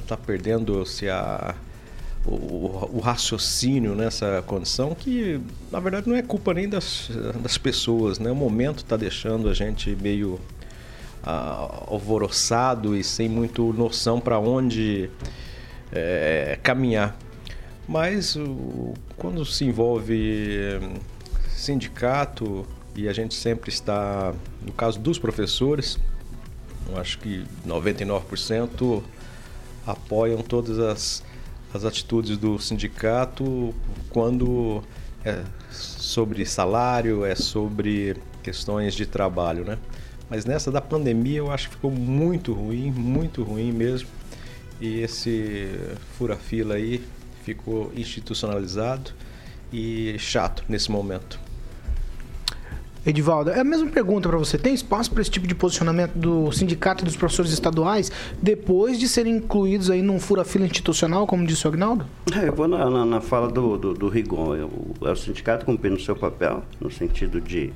está 0.00 0.16
perdendo-se 0.16 1.08
a, 1.08 1.54
o, 2.26 2.96
o, 2.96 3.00
raciocínio 3.00 3.94
nessa 3.94 4.42
condição 4.46 4.94
que 4.94 5.40
na 5.70 5.78
verdade 5.78 6.08
não 6.08 6.16
é 6.16 6.22
culpa 6.22 6.54
nem 6.54 6.68
das, 6.68 7.10
das 7.40 7.58
pessoas, 7.58 8.18
né? 8.18 8.30
O 8.30 8.34
momento 8.34 8.78
está 8.78 8.96
deixando 8.96 9.48
a 9.48 9.54
gente 9.54 9.94
meio 10.00 10.40
uh, 11.22 11.92
alvoroçado 11.92 12.96
e 12.96 13.04
sem 13.04 13.28
muito 13.28 13.72
noção 13.72 14.20
para 14.20 14.38
onde 14.38 15.10
é, 15.92 16.58
caminhar. 16.62 17.16
Mas 17.88 18.36
quando 19.16 19.44
se 19.44 19.64
envolve 19.64 20.78
hum, 20.82 20.94
sindicato, 21.50 22.66
e 22.96 23.08
a 23.08 23.12
gente 23.12 23.34
sempre 23.34 23.70
está, 23.70 24.32
no 24.64 24.72
caso 24.72 25.00
dos 25.00 25.18
professores, 25.18 25.98
acho 26.96 27.18
que 27.18 27.44
99% 27.66 29.02
apoiam 29.86 30.42
todas 30.42 30.78
as, 30.78 31.22
as 31.72 31.84
atitudes 31.84 32.36
do 32.36 32.58
sindicato 32.58 33.74
quando 34.10 34.82
é 35.24 35.42
sobre 35.70 36.44
salário, 36.46 37.24
é 37.24 37.34
sobre 37.34 38.16
questões 38.42 38.94
de 38.94 39.06
trabalho, 39.06 39.64
né? 39.64 39.78
Mas 40.30 40.44
nessa 40.44 40.70
da 40.70 40.80
pandemia 40.80 41.38
eu 41.38 41.50
acho 41.50 41.68
que 41.68 41.74
ficou 41.74 41.90
muito 41.90 42.52
ruim, 42.52 42.90
muito 42.90 43.42
ruim 43.42 43.72
mesmo. 43.72 44.08
E 44.80 45.00
esse 45.00 45.70
fura-fila 46.16 46.74
aí 46.74 47.02
ficou 47.44 47.92
institucionalizado 47.94 49.12
e 49.72 50.16
chato 50.18 50.64
nesse 50.68 50.90
momento. 50.90 51.38
Edivaldo, 53.06 53.50
é 53.50 53.60
a 53.60 53.64
mesma 53.64 53.90
pergunta 53.90 54.30
para 54.30 54.38
você. 54.38 54.56
Tem 54.56 54.72
espaço 54.72 55.10
para 55.10 55.20
esse 55.20 55.30
tipo 55.30 55.46
de 55.46 55.54
posicionamento 55.54 56.14
do 56.14 56.50
sindicato 56.52 57.02
e 57.02 57.04
dos 57.04 57.14
professores 57.14 57.52
estaduais 57.52 58.10
depois 58.40 58.98
de 58.98 59.06
serem 59.06 59.36
incluídos 59.36 59.90
aí 59.90 60.00
num 60.00 60.18
fura-fila 60.18 60.64
institucional, 60.64 61.26
como 61.26 61.46
disse 61.46 61.66
o 61.66 61.68
Agnaldo? 61.68 62.06
É, 62.34 62.48
eu 62.48 62.54
vou 62.54 62.66
na, 62.66 62.88
na, 62.88 63.04
na 63.04 63.20
fala 63.20 63.48
do, 63.48 63.76
do, 63.76 63.92
do 63.92 64.08
Rigon. 64.08 64.56
O, 64.64 64.94
o 65.06 65.16
sindicato 65.16 65.66
cumprindo 65.66 65.96
o 65.96 66.00
seu 66.00 66.16
papel, 66.16 66.62
no 66.80 66.90
sentido 66.90 67.42
de 67.42 67.74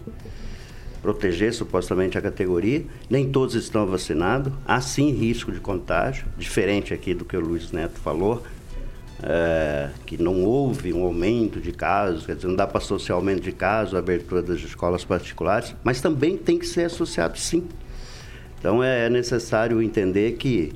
proteger 1.02 1.52
supostamente 1.52 2.16
a 2.16 2.22
categoria. 2.22 2.86
Nem 3.10 3.30
todos 3.30 3.54
estão 3.54 3.86
vacinados. 3.86 4.50
Há 4.66 4.80
sim 4.80 5.10
risco 5.10 5.52
de 5.52 5.60
contágio, 5.60 6.24
diferente 6.38 6.94
aqui 6.94 7.12
do 7.12 7.26
que 7.26 7.36
o 7.36 7.40
Luiz 7.40 7.70
Neto 7.70 8.00
falou 8.00 8.42
é, 9.22 9.90
que 10.06 10.20
não 10.20 10.44
houve 10.44 10.92
um 10.92 11.02
aumento 11.04 11.60
de 11.60 11.72
casos, 11.72 12.24
quer 12.26 12.36
dizer, 12.36 12.48
não 12.48 12.56
dá 12.56 12.66
para 12.66 12.78
associar 12.78 13.16
aumento 13.16 13.42
de 13.42 13.52
casos 13.52 13.94
à 13.94 13.98
abertura 13.98 14.42
das 14.42 14.58
escolas 14.60 15.04
particulares, 15.04 15.74
mas 15.82 16.00
também 16.00 16.36
tem 16.36 16.58
que 16.58 16.66
ser 16.66 16.84
associado 16.84 17.38
sim. 17.38 17.66
Então 18.58 18.82
é 18.82 19.08
necessário 19.08 19.80
entender 19.80 20.32
que 20.32 20.72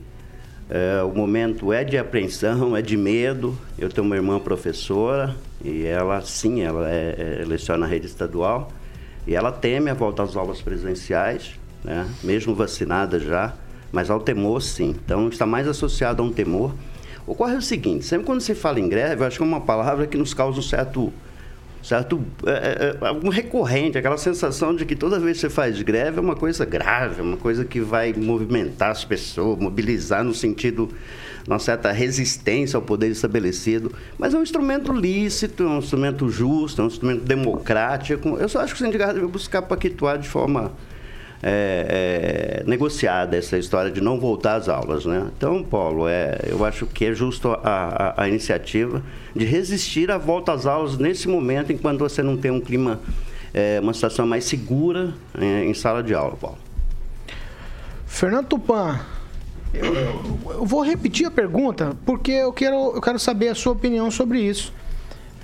é, 0.71 1.03
o 1.03 1.11
momento 1.15 1.73
é 1.73 1.85
de 1.85 1.99
apreensão, 1.99 2.77
é 2.77 2.83
de 2.83 2.97
medo. 2.97 3.59
Eu 3.79 3.89
tenho 3.89 4.07
uma 4.07 4.17
irmã 4.17 4.39
professora 4.39 5.35
e 5.65 5.85
ela, 5.85 6.21
sim, 6.23 6.63
ela 6.63 6.89
é, 6.89 7.41
é, 7.41 7.45
leciona 7.45 7.81
na 7.81 7.87
rede 7.87 8.07
estadual 8.07 8.71
e 9.27 9.35
ela 9.35 9.53
teme 9.53 9.91
a 9.91 9.95
volta 9.95 10.23
às 10.23 10.37
aulas 10.37 10.61
presenciais 10.63 11.61
né? 11.85 12.09
mesmo 12.23 12.55
vacinada 12.55 13.19
já, 13.19 13.55
mas 13.91 14.11
ao 14.11 14.21
temor 14.21 14.61
sim. 14.63 14.95
Então 15.05 15.29
está 15.29 15.47
mais 15.47 15.67
associado 15.67 16.23
a 16.23 16.27
um 16.27 16.33
temor. 16.33 16.73
Ocorre 17.27 17.55
o 17.55 17.63
seguinte, 17.63 18.05
sempre 18.05 18.27
quando 18.27 18.41
se 18.41 18.55
fala 18.55 18.81
em 18.81 18.89
greve, 18.89 19.25
acho 19.25 19.37
que 19.37 19.43
é 19.43 19.47
uma 19.47 19.61
palavra 19.61 20.07
que 20.07 20.17
nos 20.17 20.35
causa 20.35 20.59
um 20.59 20.63
certo 20.63 21.13
certo? 21.83 22.25
É, 22.47 22.97
é, 23.01 23.13
um 23.13 23.29
recorrente, 23.29 23.99
aquela 23.99 24.17
sensação 24.17 24.75
de 24.75 24.87
que 24.87 24.95
toda 24.95 25.19
vez 25.19 25.37
que 25.37 25.41
você 25.43 25.51
faz 25.51 25.81
greve 25.83 26.19
é 26.19 26.21
uma 26.21 26.37
coisa 26.37 26.65
grave, 26.65 27.21
é 27.21 27.23
uma 27.23 27.37
coisa 27.37 27.65
que 27.65 27.81
vai 27.81 28.13
movimentar 28.13 28.91
as 28.91 29.05
pessoas, 29.05 29.59
mobilizar 29.59 30.23
no 30.23 30.33
sentido 30.33 30.89
uma 31.47 31.59
certa 31.59 31.91
resistência 31.91 32.77
ao 32.77 32.83
poder 32.83 33.09
estabelecido. 33.09 33.93
Mas 34.17 34.33
é 34.33 34.39
um 34.39 34.43
instrumento 34.43 34.93
lícito, 34.93 35.65
é 35.65 35.67
um 35.67 35.79
instrumento 35.79 36.29
justo, 36.29 36.81
é 36.81 36.85
um 36.85 36.89
instrumento 36.89 37.25
democrático. 37.25 38.37
Eu 38.39 38.49
só 38.49 38.61
acho 38.61 38.75
que 38.75 38.81
o 38.81 38.85
sindicato 38.85 39.15
deve 39.15 39.27
buscar 39.27 39.63
pactuar 39.63 40.19
de 40.19 40.29
forma 40.29 40.73
é, 41.43 42.63
é, 42.63 42.71
negociada 42.71 43.37
essa 43.37 43.59
história 43.59 43.91
de 43.91 44.01
não 44.01 44.21
voltar 44.21 44.55
às 44.55 44.69
aulas, 44.69 45.05
né? 45.05 45.29
Então, 45.37 45.63
Paulo, 45.65 46.07
é, 46.07 46.39
eu 46.47 46.65
acho 46.65 46.87
que 46.87 47.07
é 47.07 47.15
justo 47.15 47.49
a, 47.49 47.59
a, 47.65 48.23
a, 48.23 48.29
iniciativa 48.29 49.03
de 49.35 49.45
resistir 49.45 50.11
à 50.11 50.19
volta 50.19 50.53
às 50.53 50.67
aulas 50.67 50.97
nesse 50.99 51.29
momento, 51.29 51.73
enquanto 51.73 51.99
você 51.99 52.23
não 52.23 52.37
tem 52.37 52.53
um 52.53 52.61
clima, 52.61 53.01
é, 53.53 53.81
uma 53.81 53.93
situação 53.93 54.25
mais 54.25 54.45
segura 54.45 55.15
é, 55.37 55.65
em 55.65 55.75
sala 55.75 56.01
de 56.03 56.15
aula, 56.15 56.37
Paulo. 56.37 56.59
Fernando 58.07 58.47
Tupan, 58.47 59.01
eu, 59.75 59.95
eu, 59.95 60.67
vou 60.67 60.83
repetir 60.83 61.27
a 61.27 61.31
pergunta 61.31 61.97
porque 62.05 62.31
eu 62.31 62.53
quero, 62.53 62.95
eu 62.95 63.01
quero 63.01 63.19
saber 63.19 63.49
a 63.49 63.55
sua 63.55 63.73
opinião 63.73 64.11
sobre 64.11 64.41
isso. 64.41 64.73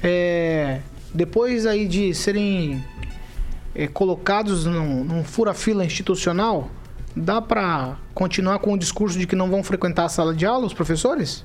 É, 0.00 0.80
depois 1.12 1.66
aí 1.66 1.88
de 1.88 2.14
serem 2.14 2.84
é, 3.78 3.86
colocados 3.86 4.64
num, 4.64 5.04
num 5.04 5.22
fura-fila 5.22 5.84
institucional, 5.84 6.68
dá 7.14 7.40
para 7.40 7.96
continuar 8.12 8.58
com 8.58 8.72
o 8.72 8.78
discurso 8.78 9.16
de 9.16 9.24
que 9.24 9.36
não 9.36 9.48
vão 9.48 9.62
frequentar 9.62 10.06
a 10.06 10.08
sala 10.08 10.34
de 10.34 10.44
aula 10.44 10.66
os 10.66 10.74
professores? 10.74 11.44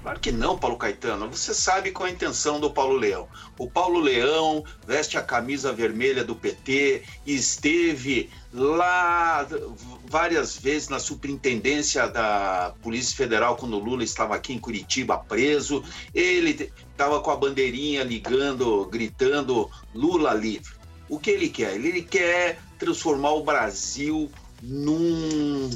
Claro 0.00 0.20
que 0.20 0.32
não, 0.32 0.56
Paulo 0.56 0.78
Caetano. 0.78 1.28
Você 1.28 1.52
sabe 1.52 1.90
qual 1.90 2.06
é 2.06 2.10
a 2.10 2.14
intenção 2.14 2.58
do 2.58 2.70
Paulo 2.70 2.96
Leão. 2.96 3.28
O 3.58 3.68
Paulo 3.68 3.98
Leão 3.98 4.64
veste 4.86 5.18
a 5.18 5.22
camisa 5.22 5.72
vermelha 5.72 6.24
do 6.24 6.34
PT, 6.34 7.02
esteve 7.26 8.30
lá 8.52 9.46
várias 10.08 10.56
vezes 10.56 10.88
na 10.88 10.98
superintendência 10.98 12.08
da 12.08 12.72
Polícia 12.80 13.14
Federal 13.14 13.56
quando 13.56 13.76
o 13.76 13.78
Lula 13.78 14.02
estava 14.02 14.36
aqui 14.36 14.54
em 14.54 14.58
Curitiba 14.58 15.18
preso. 15.18 15.84
Ele 16.14 16.72
estava 16.92 17.20
com 17.20 17.30
a 17.30 17.36
bandeirinha 17.36 18.02
ligando, 18.02 18.86
gritando 18.86 19.68
Lula 19.94 20.32
livre. 20.32 20.79
O 21.10 21.18
que 21.18 21.30
ele 21.30 21.48
quer? 21.48 21.74
Ele 21.74 22.02
quer 22.02 22.60
transformar 22.78 23.32
o 23.32 23.42
Brasil 23.42 24.30
num 24.62 25.68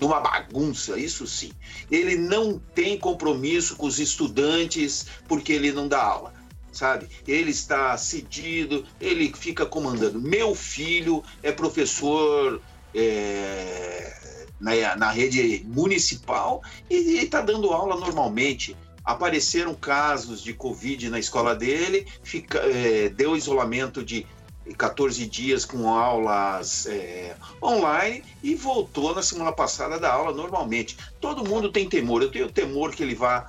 numa 0.00 0.20
bagunça, 0.20 0.98
isso 0.98 1.26
sim. 1.26 1.52
Ele 1.90 2.16
não 2.16 2.58
tem 2.74 2.98
compromisso 2.98 3.76
com 3.76 3.86
os 3.86 3.98
estudantes 3.98 5.06
porque 5.28 5.52
ele 5.52 5.72
não 5.72 5.88
dá 5.88 6.02
aula, 6.02 6.32
sabe? 6.70 7.08
Ele 7.26 7.50
está 7.50 7.96
cedido, 7.96 8.86
ele 9.00 9.32
fica 9.34 9.66
comandando. 9.66 10.20
Meu 10.20 10.54
filho 10.54 11.22
é 11.42 11.52
professor 11.52 12.60
é, 12.94 14.46
na, 14.60 14.96
na 14.96 15.10
rede 15.10 15.62
municipal 15.66 16.62
e 16.88 17.18
está 17.18 17.40
dando 17.40 17.72
aula 17.72 17.96
normalmente 17.96 18.76
apareceram 19.04 19.74
casos 19.74 20.42
de 20.42 20.54
Covid 20.54 21.10
na 21.10 21.18
escola 21.18 21.54
dele, 21.56 22.06
fica, 22.22 22.58
é, 22.58 23.08
deu 23.08 23.36
isolamento 23.36 24.02
de 24.02 24.26
14 24.76 25.26
dias 25.26 25.64
com 25.64 25.88
aulas 25.88 26.86
é, 26.86 27.34
online 27.62 28.22
e 28.42 28.54
voltou 28.54 29.14
na 29.14 29.22
semana 29.22 29.52
passada 29.52 29.98
da 29.98 30.12
aula 30.12 30.32
normalmente. 30.32 30.96
Todo 31.20 31.48
mundo 31.48 31.70
tem 31.70 31.88
temor. 31.88 32.22
Eu 32.22 32.30
tenho 32.30 32.50
temor 32.50 32.94
que 32.94 33.02
ele 33.02 33.14
vá 33.14 33.46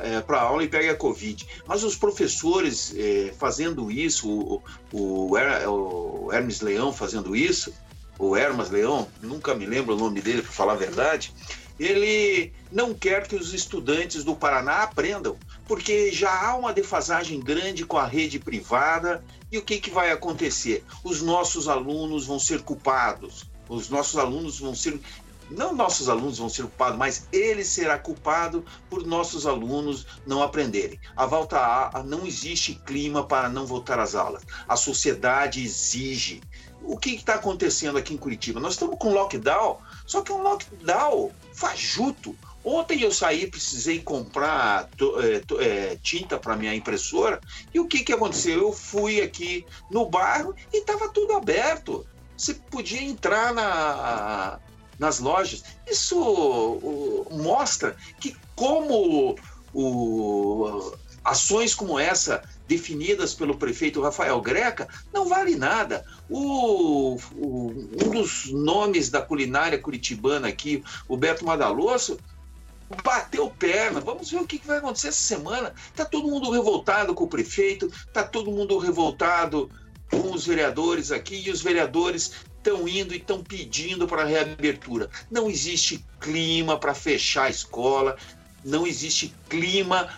é, 0.00 0.20
para 0.20 0.38
a 0.38 0.42
aula 0.42 0.64
e 0.64 0.68
pegue 0.68 0.88
a 0.88 0.96
Covid. 0.96 1.46
Mas 1.66 1.82
os 1.82 1.96
professores 1.96 2.94
é, 2.96 3.32
fazendo 3.36 3.90
isso, 3.90 4.28
o, 4.28 4.62
o, 4.92 5.32
o, 5.32 6.32
Hermes 6.32 6.60
Leão 6.60 6.92
fazendo 6.92 7.34
isso, 7.34 7.72
o 8.18 8.36
Hermas 8.36 8.70
Leão, 8.70 9.08
nunca 9.20 9.54
me 9.54 9.66
lembro 9.66 9.94
o 9.94 9.98
nome 9.98 10.20
dele 10.20 10.42
para 10.42 10.52
falar 10.52 10.74
a 10.74 10.76
verdade, 10.76 11.32
ele 11.78 12.52
não 12.70 12.94
quer 12.94 13.26
que 13.26 13.34
os 13.34 13.52
estudantes 13.52 14.22
do 14.22 14.36
Paraná 14.36 14.82
aprendam, 14.82 15.36
porque 15.66 16.12
já 16.12 16.48
há 16.48 16.56
uma 16.56 16.72
defasagem 16.72 17.40
grande 17.40 17.84
com 17.84 17.96
a 17.96 18.06
rede 18.06 18.38
privada 18.38 19.24
e 19.50 19.58
o 19.58 19.62
que, 19.62 19.78
que 19.78 19.90
vai 19.90 20.10
acontecer? 20.10 20.84
Os 21.02 21.22
nossos 21.22 21.68
alunos 21.68 22.26
vão 22.26 22.38
ser 22.38 22.62
culpados. 22.62 23.44
Os 23.68 23.88
nossos 23.88 24.18
alunos 24.18 24.58
vão 24.58 24.74
ser. 24.74 25.00
Não 25.50 25.74
nossos 25.74 26.08
alunos 26.08 26.38
vão 26.38 26.48
ser 26.48 26.62
culpados, 26.62 26.98
mas 26.98 27.28
ele 27.30 27.64
será 27.64 27.98
culpado 27.98 28.64
por 28.88 29.06
nossos 29.06 29.46
alunos 29.46 30.06
não 30.26 30.42
aprenderem. 30.42 30.98
A 31.14 31.26
volta 31.26 31.58
a, 31.58 32.02
não 32.02 32.26
existe 32.26 32.74
clima 32.86 33.24
para 33.24 33.48
não 33.48 33.66
voltar 33.66 33.98
às 33.98 34.14
aulas. 34.14 34.42
A 34.66 34.76
sociedade 34.76 35.62
exige. 35.62 36.42
O 36.82 36.98
que 36.98 37.10
está 37.10 37.34
acontecendo 37.34 37.96
aqui 37.96 38.12
em 38.12 38.18
Curitiba? 38.18 38.60
Nós 38.60 38.74
estamos 38.74 38.96
com 38.98 39.12
lockdown, 39.12 39.78
só 40.06 40.20
que 40.20 40.32
um 40.32 40.42
lockdown 40.42 41.30
fajuto. 41.52 42.36
Ontem 42.64 43.02
eu 43.02 43.12
saí, 43.12 43.46
precisei 43.46 44.00
comprar 44.00 44.88
é, 45.22 45.64
é, 45.64 45.96
tinta 46.02 46.38
para 46.38 46.56
minha 46.56 46.74
impressora 46.74 47.38
e 47.74 47.78
o 47.78 47.86
que, 47.86 48.02
que 48.02 48.12
aconteceu? 48.12 48.60
Eu 48.60 48.72
fui 48.72 49.20
aqui 49.20 49.66
no 49.90 50.06
bairro 50.06 50.54
e 50.72 50.78
estava 50.78 51.10
tudo 51.10 51.34
aberto. 51.34 52.06
Você 52.36 52.54
podia 52.54 53.02
entrar 53.02 53.52
na, 53.52 54.58
nas 54.98 55.18
lojas. 55.18 55.62
Isso 55.86 56.18
o, 56.18 57.28
mostra 57.30 57.96
que 58.18 58.34
como 58.56 59.36
o, 59.74 60.94
ações 61.24 61.74
como 61.74 61.98
essa 61.98 62.42
definidas 62.66 63.34
pelo 63.34 63.56
prefeito 63.56 64.00
Rafael 64.00 64.40
Greca 64.40 64.88
não 65.12 65.28
vale 65.28 65.54
nada. 65.56 66.04
O, 66.28 67.16
o, 67.36 67.70
um 68.04 68.10
dos 68.10 68.50
nomes 68.52 69.10
da 69.10 69.20
culinária 69.20 69.78
curitibana 69.78 70.48
aqui, 70.48 70.82
o 71.06 71.16
Beto 71.16 71.44
Madalosso, 71.44 72.18
bateu 73.02 73.50
perna. 73.50 74.00
Vamos 74.00 74.30
ver 74.30 74.38
o 74.38 74.46
que 74.46 74.60
vai 74.64 74.78
acontecer 74.78 75.08
essa 75.08 75.22
semana. 75.22 75.74
Está 75.90 76.04
todo 76.04 76.28
mundo 76.28 76.50
revoltado 76.50 77.14
com 77.14 77.24
o 77.24 77.28
prefeito, 77.28 77.86
está 77.86 78.22
todo 78.22 78.50
mundo 78.50 78.78
revoltado 78.78 79.70
com 80.10 80.32
os 80.32 80.46
vereadores 80.46 81.10
aqui 81.10 81.42
e 81.46 81.50
os 81.50 81.62
vereadores 81.62 82.32
estão 82.56 82.88
indo 82.88 83.12
e 83.12 83.18
estão 83.18 83.42
pedindo 83.42 84.06
para 84.06 84.24
reabertura. 84.24 85.10
Não 85.30 85.50
existe 85.50 86.04
clima 86.20 86.78
para 86.78 86.94
fechar 86.94 87.44
a 87.44 87.50
escola, 87.50 88.16
não 88.64 88.86
existe 88.86 89.34
clima 89.48 90.08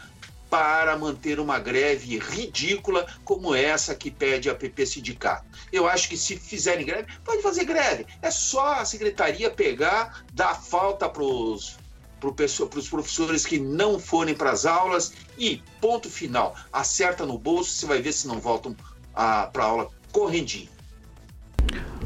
para 0.48 0.96
manter 0.96 1.40
uma 1.40 1.58
greve 1.58 2.18
ridícula 2.18 3.06
como 3.24 3.54
essa 3.54 3.94
que 3.94 4.10
pede 4.10 4.48
a 4.48 4.54
PP 4.54 4.86
Sindicato. 4.86 5.44
Eu 5.72 5.88
acho 5.88 6.08
que 6.08 6.16
se 6.16 6.36
fizerem 6.36 6.86
greve, 6.86 7.08
pode 7.24 7.42
fazer 7.42 7.64
greve. 7.64 8.06
É 8.22 8.30
só 8.30 8.74
a 8.74 8.84
secretaria 8.84 9.50
pegar, 9.50 10.24
dar 10.32 10.54
falta 10.54 11.08
para 11.08 11.22
os 11.22 11.76
para 12.20 12.78
os 12.78 12.88
professores 12.88 13.44
que 13.44 13.58
não 13.58 13.98
forem 13.98 14.34
para 14.34 14.50
as 14.50 14.66
aulas 14.66 15.12
e 15.38 15.62
ponto 15.80 16.08
final. 16.08 16.54
Acerta 16.72 17.26
no 17.26 17.38
bolso, 17.38 17.70
você 17.70 17.86
vai 17.86 18.00
ver 18.00 18.12
se 18.12 18.26
não 18.26 18.38
voltam 18.38 18.74
para 19.14 19.50
a 19.54 19.64
aula 19.64 19.88
correndinho. 20.12 20.68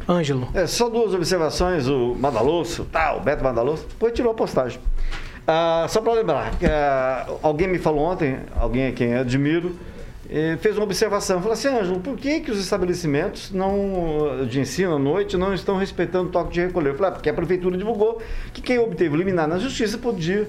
Ângelo. 0.09 0.49
É, 0.55 0.67
só 0.67 0.89
duas 0.89 1.15
observações. 1.15 1.87
O 1.87 2.15
Madaloso, 2.15 2.85
tá, 2.87 3.15
o 3.15 3.21
Beto 3.21 3.45
Madaloso, 3.45 3.87
depois 3.87 4.13
tirou 4.13 4.33
a 4.33 4.35
postagem. 4.35 4.81
Ah, 5.47 5.87
só 5.89 6.01
para 6.01 6.13
lembrar, 6.13 6.53
ah, 6.65 7.27
alguém 7.43 7.69
me 7.69 7.79
falou 7.79 8.05
ontem, 8.05 8.39
alguém 8.57 8.89
a 8.89 8.93
quem 8.93 9.13
eu 9.13 9.21
admiro, 9.21 9.77
fez 10.61 10.77
uma 10.77 10.85
observação. 10.85 11.41
Falou 11.41 11.53
assim, 11.53 11.69
Ângelo, 11.69 12.01
por 12.01 12.17
que, 12.17 12.41
que 12.41 12.51
os 12.51 12.61
estabelecimentos 12.61 13.51
não, 13.51 14.47
de 14.49 14.61
ensino 14.61 14.95
à 14.95 14.99
noite 14.99 15.37
não 15.37 15.53
estão 15.53 15.77
respeitando 15.77 16.29
o 16.29 16.33
toque 16.33 16.53
de 16.53 16.61
recolher? 16.61 16.91
Eu 16.91 16.95
falei, 16.95 17.11
ah, 17.11 17.13
porque 17.13 17.29
a 17.29 17.35
prefeitura 17.35 17.77
divulgou 17.77 18.23
que 18.53 18.63
quem 18.63 18.79
obteve 18.79 19.17
liminar 19.17 19.49
na 19.49 19.59
justiça 19.59 19.99
podia, 19.99 20.49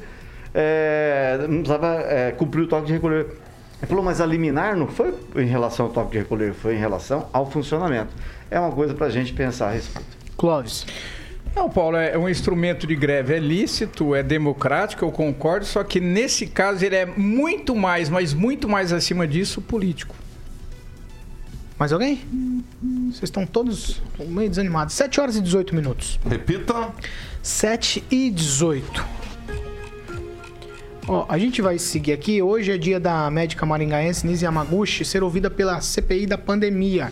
é, 0.53 1.39
precisava 1.47 1.87
é, 2.01 2.31
cumprir 2.31 2.61
o 2.61 2.67
toque 2.67 2.87
de 2.87 2.93
recolher. 2.93 3.25
Ele 3.81 3.87
falou, 3.87 4.03
mas 4.03 4.21
a 4.21 4.25
liminar 4.25 4.77
não 4.77 4.87
foi 4.87 5.15
em 5.35 5.47
relação 5.47 5.87
ao 5.87 5.91
toque 5.91 6.11
de 6.11 6.19
recolher, 6.19 6.53
foi 6.53 6.75
em 6.75 6.79
relação 6.79 7.27
ao 7.33 7.49
funcionamento. 7.49 8.13
É 8.51 8.59
uma 8.59 8.71
coisa 8.71 8.93
para 8.93 9.07
a 9.07 9.09
gente 9.09 9.33
pensar 9.33 9.69
a 9.69 9.71
respeito. 9.71 10.05
Clóvis. 10.37 10.85
Não, 11.55 11.69
Paulo, 11.69 11.97
é 11.97 12.17
um 12.17 12.29
instrumento 12.29 12.87
de 12.87 12.95
greve, 12.95 13.33
é 13.33 13.39
lícito, 13.39 14.15
é 14.15 14.23
democrático, 14.23 15.03
eu 15.03 15.11
concordo, 15.11 15.65
só 15.65 15.83
que 15.83 15.99
nesse 15.99 16.47
caso 16.47 16.83
ele 16.85 16.95
é 16.95 17.05
muito 17.05 17.75
mais, 17.75 18.09
mas 18.09 18.33
muito 18.33 18.69
mais 18.69 18.93
acima 18.93 19.27
disso, 19.27 19.61
político. 19.61 20.15
Mais 21.77 21.91
alguém? 21.91 22.21
Vocês 23.09 23.23
estão 23.23 23.45
todos 23.45 24.01
meio 24.19 24.47
desanimados. 24.47 24.93
7 24.93 25.19
horas 25.19 25.35
e 25.35 25.41
18 25.41 25.73
minutos. 25.73 26.19
Repita. 26.29 26.93
7 27.41 28.03
e 28.09 28.29
18. 28.29 29.03
Ó, 31.07 31.25
a 31.27 31.39
gente 31.39 31.59
vai 31.59 31.79
seguir 31.79 32.13
aqui. 32.13 32.39
Hoje 32.39 32.71
é 32.71 32.77
dia 32.77 32.99
da 32.99 33.29
médica 33.31 33.65
maringaense 33.65 34.27
Nise 34.27 34.45
Yamaguchi 34.45 35.03
ser 35.03 35.23
ouvida 35.23 35.49
pela 35.49 35.81
CPI 35.81 36.27
da 36.27 36.37
pandemia. 36.37 37.11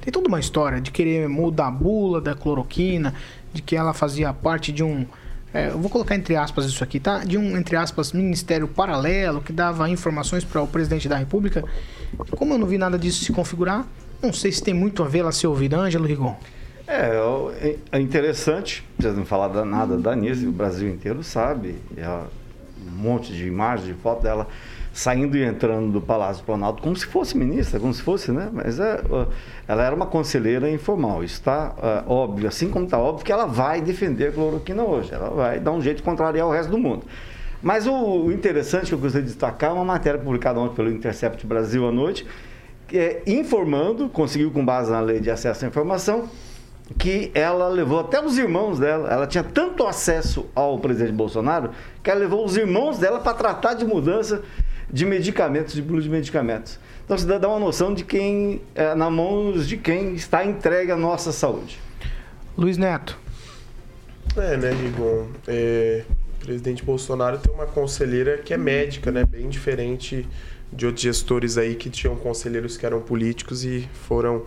Tem 0.00 0.12
toda 0.12 0.28
uma 0.28 0.40
história 0.40 0.80
de 0.80 0.90
querer 0.90 1.28
mudar 1.28 1.68
a 1.68 1.70
bula 1.70 2.20
da 2.20 2.34
cloroquina, 2.34 3.14
de 3.52 3.62
que 3.62 3.76
ela 3.76 3.92
fazia 3.94 4.32
parte 4.32 4.70
de 4.72 4.82
um. 4.84 5.04
é, 5.52 5.68
eu 5.68 5.78
vou 5.78 5.90
colocar 5.90 6.14
entre 6.14 6.36
aspas 6.36 6.66
isso 6.66 6.84
aqui, 6.84 7.00
tá? 7.00 7.18
De 7.24 7.36
um, 7.38 7.56
entre 7.56 7.76
aspas, 7.76 8.12
ministério 8.12 8.68
paralelo 8.68 9.40
que 9.40 9.52
dava 9.52 9.88
informações 9.88 10.44
para 10.44 10.62
o 10.62 10.66
presidente 10.66 11.08
da 11.08 11.16
República. 11.16 11.64
Como 12.36 12.54
eu 12.54 12.58
não 12.58 12.66
vi 12.66 12.78
nada 12.78 12.98
disso 12.98 13.24
se 13.24 13.32
configurar, 13.32 13.86
não 14.22 14.32
sei 14.32 14.52
se 14.52 14.62
tem 14.62 14.74
muito 14.74 15.02
a 15.02 15.08
ver 15.08 15.20
ela 15.20 15.32
ser 15.32 15.46
ouvida. 15.46 15.76
Ângelo 15.78 16.06
Rigon. 16.06 16.36
É, 16.86 17.10
é- 17.60 17.76
é 17.92 18.00
interessante, 18.00 18.82
precisa 18.96 19.16
não 19.16 19.26
falar 19.26 19.48
da- 19.48 19.64
nada 19.64 19.96
da 19.98 20.16
Nise, 20.16 20.46
o 20.46 20.52
Brasil 20.52 20.88
inteiro 20.88 21.22
sabe. 21.22 21.76
Um 22.86 22.90
monte 22.90 23.32
de 23.32 23.46
imagens, 23.46 23.86
de 23.86 23.94
foto 23.94 24.22
dela 24.22 24.46
saindo 24.98 25.36
e 25.36 25.44
entrando 25.44 25.92
do 25.92 26.00
Palácio 26.00 26.44
Planalto 26.44 26.82
como 26.82 26.96
se 26.96 27.06
fosse 27.06 27.38
ministra, 27.38 27.78
como 27.78 27.94
se 27.94 28.02
fosse, 28.02 28.32
né? 28.32 28.50
Mas 28.52 28.80
é, 28.80 29.00
ela 29.68 29.84
era 29.84 29.94
uma 29.94 30.06
conselheira 30.06 30.68
informal. 30.68 31.22
Isso 31.22 31.34
está 31.34 32.02
óbvio, 32.04 32.48
assim 32.48 32.68
como 32.68 32.84
está 32.84 32.98
óbvio 32.98 33.24
que 33.24 33.30
ela 33.30 33.46
vai 33.46 33.80
defender 33.80 34.30
a 34.30 34.32
cloroquina 34.32 34.82
hoje. 34.82 35.14
Ela 35.14 35.30
vai 35.30 35.60
dar 35.60 35.70
um 35.70 35.80
jeito 35.80 35.98
de 35.98 36.02
contrariar 36.02 36.48
o 36.48 36.50
resto 36.50 36.70
do 36.70 36.78
mundo. 36.78 37.04
Mas 37.62 37.86
o, 37.86 37.92
o 37.92 38.32
interessante 38.32 38.86
que 38.86 38.94
eu 38.94 38.98
gostaria 38.98 39.24
de 39.24 39.32
destacar 39.32 39.70
é 39.70 39.72
uma 39.72 39.84
matéria 39.84 40.18
publicada 40.18 40.58
ontem 40.58 40.74
pelo 40.74 40.90
Intercept 40.90 41.46
Brasil 41.46 41.86
à 41.86 41.92
noite, 41.92 42.26
é 42.92 43.22
informando, 43.24 44.08
conseguiu 44.08 44.50
com 44.50 44.64
base 44.64 44.90
na 44.90 45.00
lei 45.00 45.20
de 45.20 45.30
acesso 45.30 45.64
à 45.64 45.68
informação, 45.68 46.28
que 46.98 47.30
ela 47.34 47.68
levou 47.68 48.00
até 48.00 48.20
os 48.20 48.36
irmãos 48.36 48.80
dela. 48.80 49.08
Ela 49.08 49.28
tinha 49.28 49.44
tanto 49.44 49.86
acesso 49.86 50.46
ao 50.56 50.76
presidente 50.80 51.12
Bolsonaro 51.12 51.70
que 52.02 52.10
ela 52.10 52.18
levou 52.18 52.44
os 52.44 52.56
irmãos 52.56 52.98
dela 52.98 53.20
para 53.20 53.34
tratar 53.34 53.74
de 53.74 53.84
mudança 53.84 54.42
de 54.90 55.04
medicamentos, 55.04 55.74
de 55.74 55.82
bula 55.82 56.00
de 56.00 56.08
medicamentos. 56.08 56.78
Então, 57.04 57.16
você 57.16 57.26
dá 57.26 57.48
uma 57.48 57.58
noção 57.58 57.94
de 57.94 58.04
quem, 58.04 58.60
é, 58.74 58.94
na 58.94 59.10
mãos 59.10 59.66
de 59.66 59.76
quem 59.76 60.14
está 60.14 60.44
entregue 60.44 60.92
a 60.92 60.96
nossa 60.96 61.32
saúde. 61.32 61.78
Luiz 62.56 62.76
Neto. 62.76 63.18
É, 64.36 64.56
né, 64.56 64.70
Rigon? 64.70 65.28
É, 65.46 66.04
o 66.42 66.44
presidente 66.44 66.84
Bolsonaro 66.84 67.38
tem 67.38 67.52
uma 67.52 67.66
conselheira 67.66 68.38
que 68.38 68.52
é 68.52 68.56
médica, 68.56 69.10
né? 69.10 69.24
Bem 69.24 69.48
diferente 69.48 70.26
de 70.72 70.86
outros 70.86 71.02
gestores 71.02 71.56
aí 71.56 71.74
que 71.74 71.88
tinham 71.88 72.14
conselheiros 72.16 72.76
que 72.76 72.84
eram 72.84 73.00
políticos 73.00 73.64
e 73.64 73.88
foram 74.06 74.44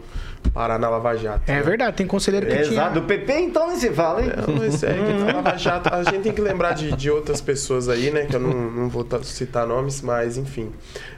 parar 0.54 0.78
na 0.80 0.90
Lava 0.90 1.16
Jato. 1.16 1.44
É 1.48 1.56
né? 1.56 1.62
verdade, 1.62 1.98
tem 1.98 2.08
conselheiro 2.08 2.46
que 2.46 2.54
tinha. 2.54 2.66
Exato, 2.66 3.00
do 3.00 3.08
PP 3.08 3.34
então 3.40 3.68
nem 3.68 3.78
se 3.78 3.92
fala, 3.92 4.22
hein? 4.22 4.32
Não, 4.48 4.56
mas 4.56 4.84
é 4.84 4.94
que 4.94 5.14
na 5.14 5.34
Lava 5.34 5.58
Jato, 5.58 5.94
a 5.94 6.04
gente 6.04 6.22
tem 6.22 6.32
que 6.34 6.42
lembrar 6.42 6.74
de, 6.74 6.92
de 6.92 7.10
outras 7.10 7.42
pessoas 7.42 7.90
aí, 7.90 8.12
né? 8.12 8.26
Que 8.26 8.36
eu 8.36 8.40
não, 8.40 8.54
não 8.72 8.90
vou 8.90 9.04
ta- 9.04 9.24
citar 9.24 9.66
nomes, 9.66 10.02
mas 10.02 10.38
enfim. 10.38 10.72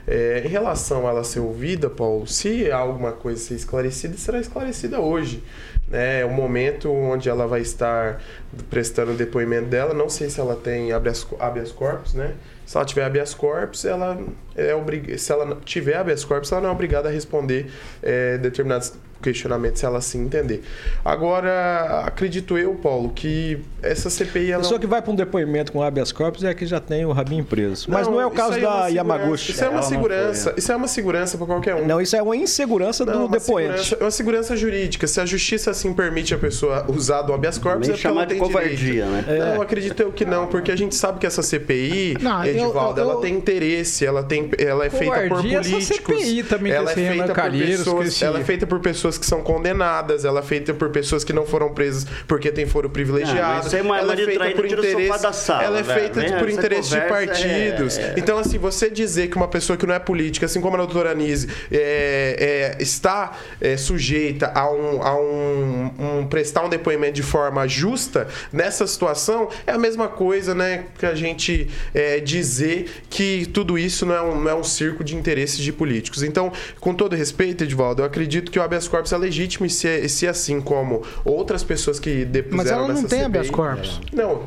É, 0.06 0.42
em 0.44 0.48
relação 0.48 1.06
a 1.06 1.10
ela 1.10 1.24
ser 1.24 1.40
ouvida, 1.40 1.88
Paulo, 1.90 2.26
se 2.26 2.70
há 2.70 2.76
alguma 2.76 3.12
coisa 3.12 3.40
ser 3.40 3.54
esclarecida, 3.54 4.16
será 4.16 4.38
esclarecida 4.38 5.00
hoje. 5.00 5.42
Né? 5.88 6.20
É 6.20 6.24
o 6.24 6.30
momento 6.30 6.90
onde 6.90 7.28
ela 7.28 7.46
vai 7.46 7.60
estar 7.60 8.22
prestando 8.70 9.12
o 9.12 9.14
depoimento 9.14 9.66
dela. 9.66 9.92
Não 9.94 10.08
sei 10.08 10.28
se 10.30 10.40
ela 10.40 10.56
tem 10.56 10.92
habeas, 10.92 11.26
habeas 11.38 11.70
corpus, 11.72 12.14
né? 12.14 12.34
Se 12.66 12.76
ela 12.76 12.86
tiver 12.86 13.04
habeas 13.04 13.34
corpus, 13.34 13.84
ela 13.84 14.18
é 14.56 14.74
obrig... 14.74 15.18
se 15.18 15.32
ela 15.32 15.58
tiver 15.64 15.96
habeas 15.96 16.24
corpus, 16.24 16.50
ela 16.52 16.62
não 16.62 16.70
é 16.70 16.72
obrigada 16.72 17.08
a 17.08 17.12
responder 17.12 17.70
é, 18.02 18.38
determinados 18.38 18.94
questionamentos, 19.24 19.80
se 19.80 19.86
ela 19.86 19.98
assim 19.98 20.22
entender. 20.24 20.62
Agora, 21.04 22.02
acredito 22.06 22.58
eu, 22.58 22.74
Paulo, 22.74 23.10
que 23.14 23.58
essa 23.82 24.10
CPI... 24.10 24.50
A 24.50 24.54
Ela 24.54 24.62
pessoa 24.62 24.80
que 24.80 24.86
vai 24.86 25.00
para 25.00 25.12
um 25.12 25.14
depoimento 25.16 25.70
com 25.72 25.82
habeas 25.82 26.10
corpus 26.12 26.42
é 26.44 26.52
que 26.54 26.66
já 26.66 26.80
tem 26.80 27.04
o 27.04 27.12
rabinho 27.12 27.44
preso. 27.44 27.86
Mas 27.90 28.06
não, 28.06 28.20
é 28.20 28.26
o 28.26 28.30
caso 28.30 28.58
é 28.58 28.60
da 28.60 28.68
segurança- 28.86 28.90
Yamaguchi. 28.94 29.50
Isso 29.52 29.64
é 29.64 29.68
uma 29.68 29.72
Ela 29.78 29.82
não 29.82 29.88
segurança. 29.88 30.54
Isso 30.56 30.72
é 30.72 30.76
uma 30.76 30.88
segurança 30.88 31.38
para 31.38 31.46
qualquer 31.46 31.74
um. 31.76 31.86
Não, 31.86 32.00
isso 32.00 32.16
é 32.16 32.22
uma 32.22 32.36
insegurança 32.36 33.04
do 33.04 33.12
Não, 33.12 33.26
uma 33.26 33.28
depoente. 33.38 33.94
É 33.94 34.02
uma 34.04 34.10
segurança 34.10 34.56
jurídica. 34.56 35.06
Se 35.06 35.20
a 35.20 35.26
justiça 35.26 35.70
assim 35.70 35.92
permite 35.94 36.34
a 36.34 36.38
pessoa 36.38 36.84
usar 36.88 37.22
do 37.22 37.32
habeas 37.32 37.58
corpus, 37.58 37.86
Nem 37.88 37.90
é 37.90 37.92
ela 37.92 37.98
chamar 38.02 38.26
de 38.26 38.34
covardia, 38.36 38.76
direito. 38.76 39.10
né? 39.28 39.54
Não, 39.54 39.62
acredito 39.62 40.00
eu 40.00 40.12
que 40.12 40.24
não, 40.24 40.46
porque 40.46 40.70
a 40.72 40.76
gente 40.76 40.94
sabe 40.94 41.18
que 41.18 41.26
essa 41.26 41.42
CPI, 41.42 42.16
Não, 42.20 42.44
Edivaldo, 42.44 43.00
eu- 43.00 43.04
ela 43.04 43.14
eu- 43.14 43.20
tem 43.20 43.34
interesse, 43.34 44.04
ela, 44.04 44.22
tem, 44.22 44.50
ela 44.58 44.84
é 44.86 44.90
feita 44.90 45.20
por 45.28 45.40
políticos. 45.40 45.84
CPI 45.86 46.42
também 46.42 46.72
que 46.72 46.78
ela 46.78 46.90
é 46.90 46.94
feita 46.94 47.34
por 47.34 47.50
pessoas, 47.52 48.22
ela 48.22 48.40
é 48.40 48.44
feita 48.44 48.66
por 48.66 48.80
pessoas 48.80 49.13
que 49.18 49.26
são 49.26 49.42
condenadas, 49.42 50.24
ela 50.24 50.40
é 50.40 50.42
feita 50.42 50.72
por 50.74 50.90
pessoas 50.90 51.24
que 51.24 51.32
não 51.32 51.46
foram 51.46 51.72
presas 51.72 52.06
porque 52.26 52.50
têm 52.50 52.66
foro 52.66 52.88
Ah, 52.88 52.92
privilegiado. 52.92 53.66
isso 53.66 53.76
aí 53.76 53.80
é 53.80 53.84
uma 53.84 53.98
ela 53.98 54.12
é 54.12 54.16
feita 54.16 54.50
por 54.50 54.66
interesse, 54.66 55.22
da 55.22 55.32
sala, 55.32 55.62
ela 55.64 55.78
é 55.78 55.82
velho. 55.82 56.00
feita 56.00 56.20
por 56.38 56.48
essa 56.48 56.58
interesse 56.58 56.90
de 56.90 57.00
conversa, 57.00 57.26
partidos. 57.26 57.98
é- 57.98 58.14
Então, 58.16 58.38
assim, 58.38 58.58
você 58.58 58.90
dizer 58.90 59.28
que 59.28 59.36
uma 59.36 59.48
pessoa 59.48 59.76
que 59.76 59.86
não 59.86 59.94
é 59.94 59.98
política, 59.98 60.46
assim 60.46 60.60
como 60.60 60.74
a 60.76 60.78
doutora 60.78 61.10
Anise, 61.12 61.48
é, 61.70 62.74
é, 62.78 62.82
está 62.82 63.32
é, 63.60 63.76
sujeita 63.76 64.50
a, 64.54 64.70
um, 64.70 65.02
a 65.02 65.16
um, 65.20 65.90
um- 66.20 66.26
prestar 66.26 66.64
um 66.64 66.68
depoimento 66.68 67.12
de 67.14 67.22
forma 67.22 67.66
justa 67.68 68.26
nessa 68.52 68.86
situação, 68.86 69.48
é 69.66 69.72
a 69.72 69.78
mesma 69.78 70.08
coisa, 70.08 70.54
né, 70.54 70.84
que 70.98 71.06
a 71.06 71.14
gente 71.14 71.68
é, 71.94 72.20
dizer 72.20 72.90
que 73.10 73.46
tudo 73.52 73.78
isso 73.78 74.04
não 74.06 74.14
é, 74.14 74.22
um, 74.22 74.40
não 74.40 74.50
é 74.50 74.54
um 74.54 74.64
circo 74.64 75.02
de 75.04 75.14
interesses 75.16 75.58
de 75.58 75.72
políticos. 75.72 76.22
Então, 76.22 76.52
com 76.80 76.94
todo 76.94 77.14
respeito, 77.16 77.64
Edvaldo, 77.64 78.02
eu 78.02 78.06
acredito 78.06 78.50
que 78.50 78.58
o 78.58 78.62
habeas 78.62 78.88
corpus 78.88 79.03
é 79.12 79.18
legítimo 79.18 79.66
e 79.66 79.70
se, 79.70 79.88
é- 79.88 80.06
se 80.08 80.26
assim 80.28 80.60
como 80.60 81.02
outras 81.24 81.64
pessoas 81.64 81.98
que 81.98 82.24
depuseram 82.24 82.56
Mas 82.56 82.70
ela 82.70 82.88
não 82.88 82.94
tem 83.02 83.18
CPI, 83.20 83.24
habeas 83.24 83.50
corpus. 83.50 84.00
não, 84.12 84.42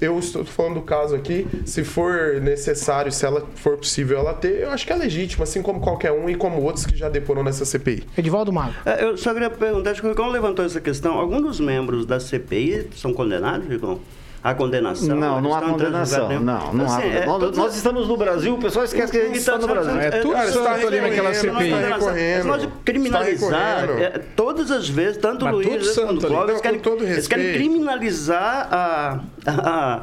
eu 0.00 0.18
estou 0.18 0.44
falando 0.44 0.74
do 0.74 0.82
caso 0.82 1.14
aqui. 1.14 1.46
Se 1.64 1.82
for 1.82 2.40
necessário, 2.42 3.10
se 3.10 3.24
ela 3.24 3.44
for 3.56 3.76
possível 3.76 4.18
ela 4.18 4.34
ter, 4.34 4.62
eu 4.62 4.70
acho 4.70 4.86
que 4.86 4.92
é 4.92 4.96
legítimo, 4.96 5.42
assim 5.42 5.62
como 5.62 5.80
qualquer 5.80 6.12
um 6.12 6.28
e 6.28 6.34
como 6.34 6.60
outros 6.62 6.84
que 6.86 6.96
já 6.96 7.08
deporam 7.08 7.42
nessa 7.42 7.64
CPI. 7.64 8.04
Edivaldo 8.16 8.52
Mago. 8.52 8.74
É, 8.84 9.04
Eu 9.04 9.16
só 9.16 9.32
queria 9.32 9.50
perguntar, 9.50 9.90
acho 9.90 10.00
que 10.00 10.06
o 10.06 10.10
Rigon 10.10 10.28
levantou 10.28 10.64
essa 10.64 10.80
questão. 10.80 11.14
Alguns 11.14 11.42
dos 11.42 11.60
membros 11.60 12.04
da 12.04 12.20
CPI 12.20 12.88
são 12.96 13.12
condenados, 13.12 13.66
Rigon? 13.68 13.98
Há 14.46 14.54
condenação? 14.54 15.16
Não, 15.16 15.40
não 15.40 15.54
há 15.54 15.60
condenação. 15.60 16.28
Não, 16.40 16.72
não 16.72 16.84
há. 16.84 16.98
Assim, 16.98 17.08
é, 17.08 17.26
nós, 17.26 17.40
todos- 17.40 17.58
nós 17.58 17.74
estamos 17.74 18.06
no 18.06 18.16
Brasil, 18.16 18.54
o 18.54 18.58
pessoal 18.58 18.84
esquece 18.84 19.10
que 19.10 19.18
a 19.18 19.24
gente 19.24 19.38
está 19.38 19.58
no 19.58 19.66
Brasil. 19.66 19.98
É 19.98 20.10
tudo 20.10 20.34
Cara, 20.34 20.52
tá 20.52 20.72
ali 20.74 21.00
naquela 21.00 21.30
recorrendo, 21.30 21.58
CPI. 21.58 22.44
nós 22.44 22.68
criminalizar, 22.84 23.84
Está 23.84 24.02
é, 24.04 24.20
todas 24.36 24.70
as 24.70 24.88
vezes, 24.88 25.16
tanto 25.16 25.44
Mas 25.44 25.54
o 25.54 25.56
Luiz 25.58 25.98
quanto 25.98 26.24
o. 26.24 26.28
Clóvis, 26.28 26.50
eles 26.50 26.60
querem, 26.60 26.80
eles 27.10 27.26
querem 27.28 27.52
criminalizar 27.54 28.68
a, 28.70 29.20
a, 29.46 29.70
a, 29.70 30.00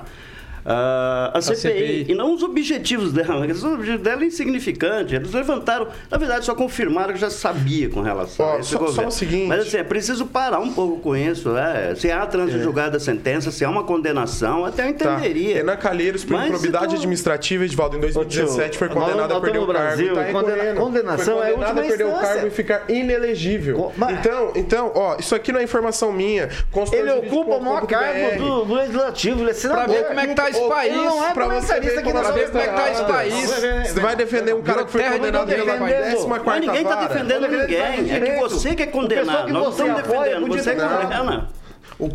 a 0.65 1.41
CPI, 1.41 1.57
CPI. 1.57 2.05
e 2.09 2.15
não 2.15 2.33
os 2.33 2.43
objetivos 2.43 3.11
dela. 3.11 3.37
porque 3.37 3.51
Os 3.51 3.63
objetivos 3.63 4.01
dela 4.01 4.23
é 4.23 4.25
insignificante. 4.27 5.15
Eles 5.15 5.31
levantaram, 5.33 5.87
na 6.09 6.17
verdade, 6.17 6.45
só 6.45 6.55
confirmaram 6.55 7.13
que 7.13 7.19
já 7.19 7.29
sabia 7.29 7.89
com 7.89 8.01
relação 8.01 8.45
Ó, 8.45 8.55
a 8.55 8.59
esse 8.59 8.69
só- 8.69 8.77
só 8.79 8.85
governo. 8.85 9.09
o 9.09 9.11
seguinte- 9.11 9.47
Mas 9.47 9.67
assim, 9.67 9.77
é 9.77 9.83
preciso 9.83 10.25
parar 10.25 10.59
um 10.59 10.71
pouco 10.73 10.99
com 10.99 11.15
isso. 11.15 11.49
Né? 11.49 11.93
Se 11.95 12.09
há 12.11 12.25
trânsito 12.25 12.61
julgado 12.63 12.91
da 12.93 12.99
sentença, 12.99 13.51
se 13.51 13.63
há 13.65 13.69
uma 13.69 13.83
condenação, 13.83 14.65
até 14.65 14.87
eu 14.89 14.93
Tá. 14.93 15.13
entenderia. 15.15 15.55
Renan 15.55 15.75
Calheiros, 15.77 16.23
por 16.23 16.33
Mas 16.33 16.47
improbidade 16.47 16.85
então- 16.85 16.97
administrativa, 16.97 17.65
Edvaldo, 17.65 17.97
em 17.97 17.99
2017 17.99 18.77
foi 18.77 18.87
nós 18.89 18.97
a 19.19 19.39
perder 19.41 19.59
o 19.59 19.65
cargo. 19.67 19.73
Brasil, 19.73 20.13
e 20.13 20.15
tá 20.15 20.25
condena- 20.31 20.73
condenação 20.75 21.37
foi 21.37 21.47
é 21.51 21.55
a 21.55 21.69
a 21.69 21.73
perder 21.73 22.05
o 22.05 22.07
instância. 22.09 22.27
cargo 22.33 22.47
e 22.47 22.49
ficar 22.49 22.83
inelegível. 22.89 23.91
Mas- 23.97 24.19
Então, 24.19 24.51
então, 24.55 24.91
ó, 24.95 25.15
isso 25.19 25.35
aqui 25.35 25.51
não 25.51 25.59
é 25.59 25.63
informação 25.63 26.11
minha. 26.11 26.49
Ele 26.91 27.11
ocupa 27.11 27.55
o 27.55 27.61
maior 27.63 27.85
cargo 27.87 28.37
do, 28.37 28.65
do 28.65 28.73
legislativo, 28.75 29.39
ele 29.41 29.51
é 29.51 29.53
Pra 29.53 29.61
senador. 29.61 29.95
ver 29.95 30.03
como 30.07 30.19
é 30.19 30.27
que 30.27 30.35
tá 30.35 30.49
esse 30.59 30.69
país. 30.69 30.95
Não 30.95 31.25
é 31.25 31.33
Pra 31.33 31.47
você 31.47 31.51
comentarista 31.73 32.01
ver 32.01 32.13
na 32.13 32.19
ela 32.19 32.31
ver 32.31 32.47
como 32.49 32.59
é 32.63 32.67
que 32.67 32.75
tá 32.75 32.91
esse 32.91 33.03
país. 33.03 33.51
Você 33.91 33.99
vai 33.99 34.15
defender 34.15 34.55
um 34.55 34.61
cara 34.61 34.85
que 34.85 34.91
foi 34.91 35.03
de 35.03 35.09
condenado 35.09 35.47
pela 35.47 35.77
décima 35.77 36.27
Mas 36.29 36.43
quarta 36.43 36.59
ninguém 36.61 36.81
está 36.83 36.95
vara. 36.95 37.07
defendendo 37.07 37.45
ele 37.45 37.57
ninguém. 37.57 37.77
tá 38.07 38.15
É 38.15 38.19
que 38.19 38.39
você 38.49 38.75
quer 38.75 38.83
O 38.83 38.85
pessoal 38.87 39.01
condenar. 39.03 39.45
que 39.45 39.51
Nós 39.53 39.69
estamos 39.69 39.95
defendendo. 40.03 40.47
Você 40.47 40.75
ter- 40.75 40.81
condena. 40.81 41.49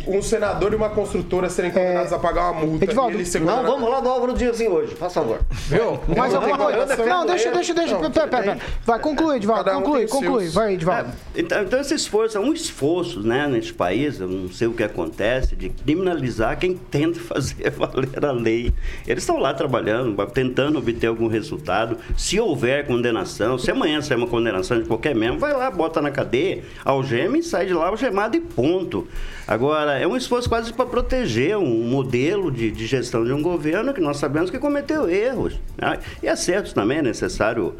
Um 0.07 0.21
senador 0.21 0.73
e 0.73 0.75
uma 0.75 0.89
construtora 0.89 1.49
serem 1.49 1.71
condenados 1.71 2.11
a 2.13 2.19
pagar 2.19 2.51
uma 2.51 2.65
multa. 2.65 2.85
Edivaldo, 2.85 3.11
e 3.13 3.15
ele 3.15 3.25
ser 3.25 3.41
Não, 3.41 3.63
vamos 3.63 3.89
lá 3.89 3.99
do 3.99 4.09
Álvaro 4.09 4.33
Dias 4.33 4.55
assim 4.55 4.67
hoje, 4.67 4.95
faz 4.95 5.13
favor. 5.13 5.39
Viu? 5.67 5.99
Mais 6.15 6.33
não 6.33 6.41
alguma 6.41 6.57
coisa? 6.57 7.05
Não, 7.05 7.25
deixa, 7.25 7.51
deixa, 7.51 7.73
deixa. 7.73 7.97
Não, 7.99 8.11
Pera, 8.11 8.27
pera, 8.27 8.43
pera. 8.43 8.59
Vai, 8.85 8.99
conclui, 8.99 9.37
Edivaldo. 9.37 9.69
Um 9.69 9.81
Conclui, 9.81 10.07
conclui. 10.07 10.41
seus. 10.43 10.53
Vai, 10.53 10.73
Edivaldo. 10.73 11.11
Então, 11.35 11.61
então 11.63 11.79
esse 11.79 11.93
esforço 11.93 12.37
é 12.37 12.41
um 12.41 12.53
esforço, 12.53 13.21
né, 13.21 13.47
nesse 13.47 13.73
país, 13.73 14.19
eu 14.19 14.27
não 14.27 14.49
sei 14.49 14.67
o 14.67 14.73
que 14.73 14.83
acontece, 14.83 15.55
de 15.55 15.69
criminalizar 15.69 16.57
quem 16.57 16.75
tenta 16.75 17.19
fazer 17.21 17.69
valer 17.71 18.25
a 18.25 18.31
lei. 18.31 18.73
Eles 19.07 19.23
estão 19.23 19.37
lá 19.37 19.53
trabalhando, 19.53 20.15
tentando 20.27 20.79
obter 20.79 21.07
algum 21.07 21.27
resultado. 21.27 21.97
Se 22.17 22.39
houver 22.39 22.85
condenação, 22.85 23.57
se 23.57 23.71
amanhã 23.71 24.01
sair 24.01 24.17
uma 24.17 24.27
condenação 24.27 24.81
de 24.81 24.87
qualquer 24.87 25.15
membro, 25.15 25.39
vai 25.39 25.53
lá, 25.53 25.69
bota 25.71 26.01
na 26.01 26.11
cadeia, 26.11 26.63
algema 26.83 27.37
e 27.37 27.43
sai 27.43 27.65
de 27.65 27.73
lá 27.73 27.87
algemado 27.87 28.35
e 28.35 28.39
ponto. 28.39 29.07
Agora, 29.49 29.97
é 29.97 30.05
um 30.05 30.15
esforço 30.15 30.47
quase 30.47 30.71
para 30.71 30.85
proteger 30.85 31.57
um 31.57 31.83
modelo 31.83 32.51
de, 32.51 32.69
de 32.69 32.85
gestão 32.85 33.25
de 33.25 33.33
um 33.33 33.41
governo 33.41 33.95
que 33.95 33.99
nós 33.99 34.17
sabemos 34.17 34.51
que 34.51 34.59
cometeu 34.59 35.09
erros. 35.09 35.59
né? 35.75 35.97
E 36.21 36.27
acertos 36.27 36.71
também 36.71 36.99
é 36.99 37.01
necessário 37.01 37.73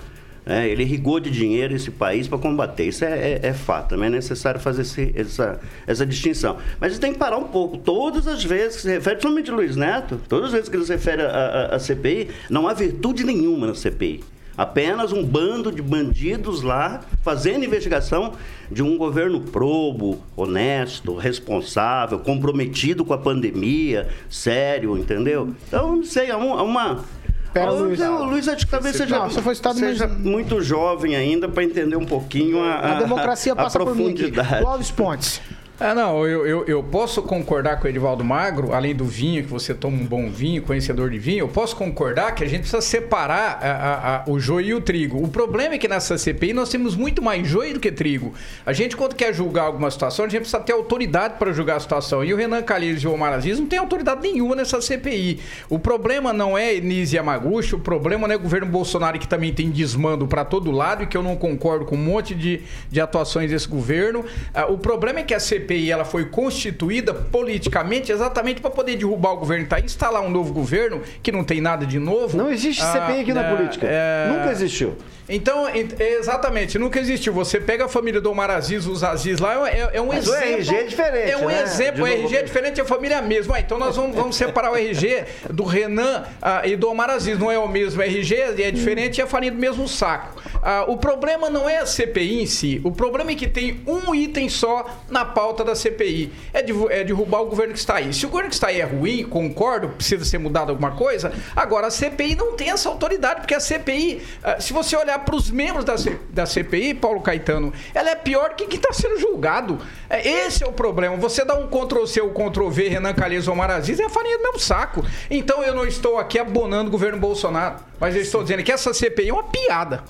é, 0.48 0.68
ele 0.68 0.84
rigou 0.84 1.20
de 1.20 1.30
dinheiro 1.30 1.76
esse 1.76 1.92
país 1.92 2.28
para 2.28 2.40
combater. 2.40 2.86
Isso 2.86 3.06
é, 3.06 3.34
é- 3.34 3.40
é 3.44 3.54
fato. 3.54 3.90
Também 3.90 4.08
é 4.08 4.10
necessário 4.10 4.60
fazer 4.60 4.82
esse- 4.82 5.14
essa, 5.16 5.60
essa 5.86 6.04
distinção. 6.08 6.58
Mas 6.82 6.98
tem 6.98 7.14
que 7.14 7.20
parar 7.20 7.38
um 7.38 7.44
pouco. 7.50 7.78
Todas 7.78 8.26
as 8.28 8.44
vezes 8.44 8.78
que 8.78 8.82
se 8.82 8.88
refere, 8.90 9.18
principalmente 9.18 9.52
Luiz 9.52 9.76
Neto, 9.76 10.20
todas 10.28 10.48
as 10.48 10.52
vezes 10.54 10.68
que 10.70 10.76
ele 10.76 10.86
se 10.86 10.92
refere 10.94 11.22
à 11.22 11.78
CPI, 11.78 12.30
não 12.50 12.68
há 12.68 12.74
virtude 12.74 13.24
nenhuma 13.24 13.68
na 13.68 13.76
CPI. 13.76 14.24
Apenas 14.60 15.14
um 15.14 15.24
bando 15.24 15.72
de 15.72 15.82
bandidos 15.82 16.62
lá 16.62 17.00
fazendo 17.24 17.64
investigação 17.64 18.34
de 18.70 18.84
um 18.84 18.98
governo 18.98 19.40
probo, 19.40 20.22
honesto, 20.36 21.16
responsável, 21.16 22.20
comprometido 22.20 23.06
com 23.06 23.14
a 23.14 23.18
pandemia, 23.18 24.10
sério, 24.30 24.98
entendeu? 24.98 25.56
Então, 25.66 25.96
não 25.96 26.04
sei, 26.04 26.30
é 26.30 26.36
uma. 26.36 26.60
é 26.60 26.64
uma 26.64 27.06
Pera, 27.54 27.72
o 27.72 27.84
Luiz. 27.86 28.00
Luiz, 28.00 28.30
Luiz 28.30 28.48
acho 28.50 28.66
que 28.66 28.72
talvez 28.72 28.98
seja, 28.98 29.18
Não, 29.18 29.30
você 29.30 29.42
foi 29.42 29.56
citado 29.56 29.80
seja 29.80 30.08
muito 30.08 30.62
jovem 30.62 31.16
ainda 31.16 31.48
para 31.48 31.64
entender 31.64 31.96
um 31.96 32.06
pouquinho 32.06 32.62
a, 32.62 32.76
A 32.80 33.00
democracia 33.00 33.56
passa 33.56 33.82
a 33.82 33.86
por 33.86 33.96
mim 33.96 34.10
aqui. 34.10 34.14
profundidade. 34.16 34.62
Clóvis 34.62 34.92
Pontes. 34.92 35.42
É, 35.82 35.94
não, 35.94 36.28
eu, 36.28 36.46
eu, 36.46 36.66
eu 36.68 36.84
posso 36.84 37.22
concordar 37.24 37.80
com 37.80 37.86
o 37.86 37.90
Edivaldo 37.90 38.22
Magro, 38.22 38.74
além 38.74 38.94
do 38.94 39.06
vinho, 39.06 39.44
que 39.46 39.50
você 39.50 39.74
toma 39.74 39.96
um 39.96 40.06
bom 40.06 40.30
vinho, 40.30 40.62
conhecedor 40.62 41.10
de 41.10 41.18
vinho, 41.18 41.40
eu 41.40 41.48
posso 41.48 41.74
concordar 41.74 42.36
que 42.36 42.44
a 42.44 42.48
gente 42.48 42.62
precisa 42.62 42.82
separar 42.82 43.60
a- 43.62 43.72
a- 43.72 44.16
a- 44.18 44.24
o 44.28 44.38
joio 44.42 44.68
e 44.68 44.74
o 44.74 44.82
trigo. 44.82 45.24
O 45.24 45.30
problema 45.30 45.76
é 45.76 45.78
que 45.78 45.88
nessa 45.88 46.18
CPI 46.18 46.52
nós 46.52 46.68
temos 46.68 46.98
muito 46.98 47.22
mais 47.22 47.48
joio 47.48 47.76
do 47.76 47.80
que 47.80 47.94
trigo. 47.94 48.34
A 48.66 48.74
gente, 48.74 48.98
quando 48.98 49.16
quer 49.16 49.34
julgar 49.34 49.64
alguma 49.64 49.90
situação, 49.90 50.26
a 50.26 50.28
gente 50.28 50.42
precisa 50.42 50.60
ter 50.62 50.74
autoridade 50.74 51.36
para 51.40 51.54
julgar 51.54 51.78
a 51.78 51.80
situação. 51.80 52.26
E 52.26 52.34
o 52.34 52.36
Renan 52.36 52.62
Calheiros 52.62 53.02
e 53.02 53.08
o 53.08 53.14
Omar 53.14 53.32
Aziz 53.32 53.58
não 53.58 53.66
têm 53.66 53.80
autoridade 53.80 54.22
nenhuma 54.22 54.58
nessa 54.58 54.82
CPI. 54.82 55.40
O 55.70 55.80
problema 55.80 56.34
não 56.34 56.58
é 56.58 56.76
Enise 56.76 57.16
Yamaguchi, 57.16 57.76
o 57.76 57.80
problema 57.80 58.28
não 58.28 58.34
é 58.34 58.38
o 58.38 58.42
governo 58.42 58.68
Bolsonaro, 58.68 59.18
que 59.18 59.28
também 59.30 59.54
tem 59.54 59.70
desmando 59.70 60.28
para 60.28 60.44
todo 60.44 60.72
lado 60.72 61.04
e 61.04 61.08
que 61.08 61.16
eu 61.16 61.24
não 61.24 61.38
concordo 61.38 61.86
com 61.86 61.96
um 61.96 62.04
monte 62.04 62.36
de, 62.36 62.64
de 62.92 63.00
atuações 63.00 63.50
desse 63.50 63.68
governo. 63.70 64.26
Ah, 64.54 64.66
o 64.66 64.78
problema 64.78 65.20
é 65.22 65.24
que 65.24 65.34
a 65.34 65.40
CPI 65.40 65.69
ela 65.74 66.06
foi 66.06 66.26
constituída 66.26 67.14
politicamente 67.14 68.12
exatamente 68.12 68.62
para 68.62 68.70
poder 68.72 68.96
derrubar 68.96 69.34
o 69.34 69.38
governo 69.38 69.64
que 69.66 69.70
tá 69.70 69.80
instalar 69.80 70.22
um 70.22 70.30
novo 70.30 70.54
governo 70.54 71.02
que 71.22 71.32
não 71.32 71.44
tem 71.44 71.62
nada 71.62 71.86
de 71.86 72.00
novo. 72.00 72.38
Não 72.38 72.52
existe 72.52 72.82
CPI 72.84 73.22
aqui 73.22 73.34
na 73.34 73.44
é, 73.46 73.56
política. 73.56 73.88
é, 73.90 74.28
Nunca 74.32 74.52
existiu. 74.52 74.96
Então, 75.32 75.70
ent- 75.76 76.00
exatamente, 76.00 76.80
nunca 76.80 77.00
existiu. 77.00 77.32
Você 77.34 77.60
pega 77.60 77.86
a 77.86 77.88
família 77.88 78.20
do 78.20 78.32
Omar 78.32 78.50
Aziz, 78.50 78.88
os 78.88 79.04
Aziz 79.04 79.38
lá, 79.40 79.70
é, 79.70 79.92
é 79.94 80.02
um 80.02 80.08
Mas 80.08 80.28
o 80.28 80.34
exemplo. 80.36 80.54
RG 80.56 80.76
é 80.76 80.84
diferente, 80.84 81.32
É 81.32 81.38
um 81.38 81.46
né? 81.46 81.62
exemplo. 81.62 82.04
O 82.04 82.08
RG 82.08 82.36
é 82.36 82.42
diferente, 82.42 82.82
a 82.82 82.86
família 82.86 83.16
é 83.16 83.18
a 83.20 83.22
mesma. 83.22 83.58
Ah, 83.58 83.60
então 83.60 83.78
nós 83.78 83.96
vamos, 83.96 84.16
vamos 84.16 84.36
separar 84.36 84.72
o 84.72 84.76
RG 84.76 85.26
do 85.52 85.64
Renan 85.64 86.24
ah, 86.42 86.66
e 86.66 86.76
do 86.76 86.90
Omar 86.90 87.12
Aziz. 87.12 87.38
Não 87.38 87.52
é 87.52 87.60
o 87.60 87.68
mesmo 87.68 88.02
RG, 88.02 88.34
é 88.60 88.72
diferente 88.72 89.20
e 89.20 89.22
é 89.22 89.28
farinha 89.28 89.52
do 89.52 89.60
mesmo 89.60 89.88
saco. 89.88 90.42
Ah, 90.64 90.86
o 90.88 90.98
problema 90.98 91.48
não 91.48 91.70
é 91.70 91.78
a 91.78 91.86
CPI 91.86 92.42
em 92.42 92.46
si. 92.48 92.82
O 92.84 92.92
problema 92.92 93.30
é 93.30 93.36
que 93.36 93.48
tem 93.48 93.82
um 93.86 94.16
item 94.16 94.50
só 94.50 94.84
na 95.12 95.24
pauta 95.26 95.59
da 95.64 95.76
CPI. 95.76 96.32
É, 96.54 96.62
de, 96.62 96.74
é 96.92 97.04
derrubar 97.04 97.42
o 97.42 97.46
governo 97.48 97.74
que 97.74 97.80
está 97.80 97.96
aí. 97.96 98.14
Se 98.14 98.26
o 98.26 98.30
governo 98.30 98.50
que 98.50 98.56
está 98.56 98.68
aí 98.68 98.80
é 98.82 98.86
ruim, 98.86 99.24
concordo, 99.24 99.90
precisa 99.90 100.24
ser 100.26 100.38
mudado 100.38 100.70
alguma 100.70 100.92
coisa. 100.92 101.32
Agora, 101.56 101.88
a 101.88 101.92
CPI 101.92 102.36
não 102.36 102.54
tem 102.56 102.70
essa 102.72 102.90
autoridade, 102.90 103.42
porque 103.42 103.54
a 103.56 103.60
CPI, 103.60 104.22
ah, 104.44 104.60
se 104.60 104.74
você 104.74 104.96
olhar 104.96 105.20
para 105.20 105.36
os 105.36 105.50
membros 105.50 105.86
da, 105.86 105.98
C- 105.98 106.18
da 106.32 106.46
CPI, 106.46 106.94
Paulo 106.96 107.22
Caetano, 107.22 107.74
ela 107.94 108.10
é 108.10 108.16
pior 108.16 108.56
que 108.56 108.66
quem 108.66 108.78
está 108.78 108.94
sendo 108.94 109.20
julgado. 109.20 109.80
É, 110.10 110.28
esse 110.28 110.64
é 110.64 110.68
o 110.68 110.72
problema. 110.72 111.16
Você 111.18 111.44
dá 111.46 111.56
um 111.56 111.68
Ctrl-C 111.68 112.22
ou 112.22 112.32
Ctrl-V, 112.32 112.88
Renan 112.90 113.14
Calheiros 113.14 113.48
ou 113.48 113.54
Omar 113.54 113.72
Aziz, 113.72 114.00
é 114.00 114.06
a 114.06 114.10
farinha 114.10 114.38
do 114.38 114.44
mesmo 114.44 114.60
saco. 114.60 115.06
Então 115.30 115.64
eu 115.64 115.74
não 115.76 115.86
estou 115.86 116.18
aqui 116.18 116.40
abonando 116.40 116.90
o 116.90 116.92
governo 116.92 117.20
Bolsonaro, 117.20 117.78
mas 118.00 118.16
eu 118.16 118.22
estou 118.22 118.42
dizendo 118.44 118.64
que 118.64 118.72
essa 118.72 118.94
CPI 118.94 119.30
é 119.30 119.34
uma 119.34 119.44
piada. 119.44 120.04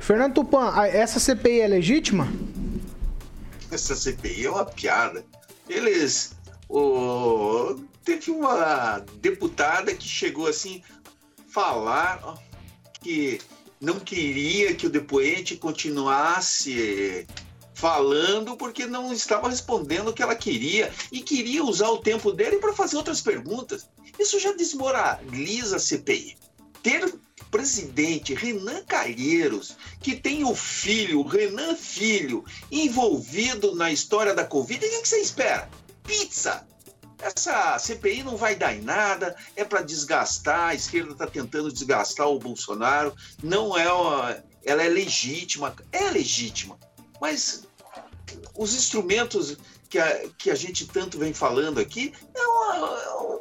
Fernando 0.00 0.34
Tupan, 0.34 0.72
essa 0.86 1.20
CPI 1.20 1.60
é 1.60 1.66
legítima? 1.68 2.26
Essa 3.72 3.96
CPI 3.96 4.46
é 4.46 4.50
uma 4.50 4.64
piada. 4.66 5.24
Eles. 5.68 6.32
o- 6.68 7.74
teve 8.04 8.30
uma 8.30 8.98
deputada 9.20 9.94
que 9.94 10.06
chegou 10.08 10.46
assim, 10.46 10.82
falar 11.48 12.36
que 13.00 13.40
não 13.80 13.98
queria 14.00 14.74
que 14.74 14.86
o 14.86 14.90
depoente 14.90 15.56
continuasse 15.56 17.26
falando 17.74 18.56
porque 18.56 18.86
não 18.86 19.12
estava 19.12 19.48
respondendo 19.48 20.08
o 20.08 20.12
que 20.12 20.22
ela 20.22 20.34
queria 20.36 20.92
e 21.10 21.20
queria 21.20 21.64
usar 21.64 21.88
o 21.90 21.98
tempo 21.98 22.32
dele 22.32 22.58
para 22.58 22.72
fazer 22.72 22.96
outras 22.96 23.20
perguntas. 23.20 23.88
Isso 24.18 24.38
já 24.38 24.52
desmoraliza 24.52 25.76
a 25.76 25.80
CPI. 25.80 26.36
Ter 26.82 27.12
presidente 27.52 28.34
Renan 28.34 28.82
Calheiros, 28.84 29.76
que 30.00 30.16
tem 30.16 30.42
o 30.42 30.54
filho, 30.54 31.22
Renan 31.22 31.76
Filho, 31.76 32.44
envolvido 32.70 33.76
na 33.76 33.92
história 33.92 34.34
da 34.34 34.44
Covid, 34.44 34.84
o 34.84 34.90
que 34.90 35.02
que 35.02 35.08
você 35.08 35.20
espera? 35.20 35.68
Pizza! 36.02 36.66
Essa 37.20 37.78
CPI 37.78 38.24
não 38.24 38.36
vai 38.36 38.56
dar 38.56 38.74
em 38.74 38.80
nada, 38.80 39.36
é 39.54 39.62
para 39.64 39.82
desgastar, 39.82 40.70
a 40.70 40.74
esquerda 40.74 41.12
está 41.12 41.26
tentando 41.26 41.70
desgastar 41.70 42.26
o 42.26 42.38
Bolsonaro, 42.38 43.14
não 43.40 43.78
é 43.78 43.92
uma, 43.92 44.42
ela 44.64 44.82
é 44.82 44.88
legítima, 44.88 45.72
é 45.92 46.10
legítima, 46.10 46.76
mas 47.20 47.64
os 48.56 48.74
instrumentos 48.74 49.56
que 49.88 49.98
a, 49.98 50.28
que 50.36 50.50
a 50.50 50.54
gente 50.54 50.86
tanto 50.86 51.18
vem 51.18 51.34
falando 51.34 51.78
aqui 51.78 52.12
é 52.34 52.46
uma, 52.46 53.40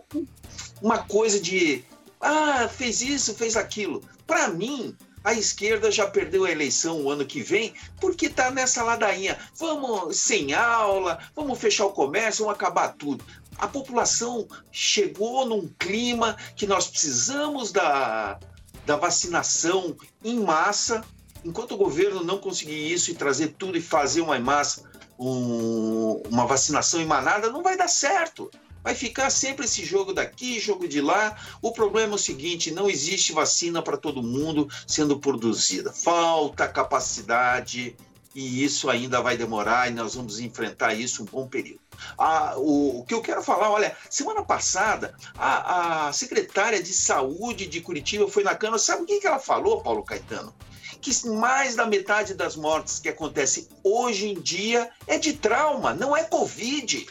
uma 0.82 0.98
coisa 1.00 1.40
de 1.40 1.84
ah, 2.22 2.68
fez 2.70 3.02
isso, 3.02 3.34
fez 3.36 3.56
aquilo. 3.58 4.04
Para 4.28 4.48
mim, 4.50 4.96
a 5.24 5.34
esquerda 5.34 5.92
já 5.92 6.08
perdeu 6.08 6.46
a 6.46 6.52
eleição 6.52 7.02
o 7.02 7.10
ano 7.12 7.26
que 7.26 7.42
vem 7.44 7.74
porque 8.00 8.26
está 8.28 8.50
nessa 8.50 8.84
ladainha. 8.84 9.38
Vamos 9.58 10.18
sem 10.18 10.54
aula, 10.54 11.20
vamos 11.36 11.60
fechar 11.60 11.86
o 11.86 11.92
comércio, 11.92 12.46
vamos 12.46 12.56
acabar 12.60 12.90
tudo. 12.90 13.24
A 13.58 13.68
população 13.68 14.48
chegou 14.72 15.46
num 15.46 15.68
clima 15.78 16.36
que 16.56 16.66
nós 16.66 16.88
precisamos 16.88 17.72
da, 17.72 18.40
da 18.86 18.96
vacinação 18.96 19.96
em 20.24 20.40
massa. 20.40 21.04
Enquanto 21.46 21.74
o 21.74 21.78
governo 21.78 22.24
não 22.24 22.38
conseguir 22.40 22.92
isso 22.92 23.12
e 23.12 23.16
trazer 23.16 23.56
tudo 23.60 23.78
e 23.78 23.82
fazer 23.82 24.22
uma 24.22 24.40
massa, 24.40 24.84
um- 25.20 26.22
uma 26.30 26.46
vacinação 26.48 27.00
em 27.02 27.06
manada, 27.06 27.52
não 27.52 27.62
vai 27.62 27.78
dar 27.78 27.88
certo. 27.88 28.50
Vai 28.84 28.96
ficar 28.96 29.30
sempre 29.30 29.66
esse 29.66 29.86
jogo 29.86 30.14
daqui, 30.14 30.60
jogo 30.60 30.88
de 30.88 31.02
lá. 31.02 31.38
O 31.62 31.72
problema 31.72 32.14
é 32.14 32.16
o 32.16 32.20
seguinte: 32.20 32.72
não 32.72 32.90
existe 32.90 33.32
vacina 33.32 33.82
para 33.82 33.98
todo 33.98 34.24
mundo 34.24 34.68
sendo 34.88 35.20
produzida. 35.20 35.92
Falta 35.92 36.68
capacidade 36.68 37.96
e 38.34 38.64
isso 38.64 38.90
ainda 38.90 39.22
vai 39.22 39.36
demorar 39.36 39.90
e 39.90 39.94
nós 39.94 40.16
vamos 40.16 40.40
enfrentar 40.40 40.94
isso 40.94 41.24
um 41.24 41.26
bom 41.26 41.48
período. 41.48 41.82
Ah, 42.18 42.56
o, 42.58 43.00
o 43.00 43.06
que 43.06 43.14
eu 43.14 43.22
quero 43.22 43.44
falar, 43.44 43.70
olha, 43.70 43.96
semana 44.10 44.44
passada 44.44 45.14
a, 45.38 46.08
a 46.08 46.14
secretária 46.14 46.82
de 46.82 46.94
saúde 46.94 47.68
de 47.68 47.82
Curitiba 47.82 48.28
foi 48.28 48.44
na 48.44 48.56
Câmara. 48.56 48.80
Sabe 48.80 49.04
o 49.04 49.06
que, 49.06 49.26
ela 49.26 49.40
falou, 49.40 49.82
Paulo 49.82 50.04
Caetano? 50.04 50.54
Que 51.02 51.28
mais 51.28 51.76
da 51.76 51.86
metade 51.86 52.34
das 52.34 52.56
mortes 52.56 53.00
que 53.00 53.10
acontecem 53.10 53.68
hoje 53.84 54.30
em 54.30 54.40
dia 54.40 54.90
é 55.08 55.18
de 55.18 55.34
trauma, 55.34 55.94
não 55.94 56.16
é 56.16 56.24
Covid. 56.24 57.08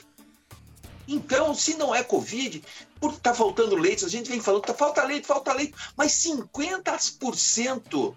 Então, 1.12 1.52
se 1.56 1.74
não 1.74 1.92
é 1.92 2.04
Covid, 2.04 2.62
por 3.00 3.12
estar 3.12 3.34
faltando 3.34 3.74
leite, 3.74 4.04
a 4.04 4.08
gente 4.08 4.30
vem 4.30 4.40
falando 4.40 4.62
tá, 4.62 4.72
falta 4.72 5.02
leite, 5.02 5.26
falta 5.26 5.52
leite, 5.52 5.74
mas 5.96 6.12
50%, 6.12 8.14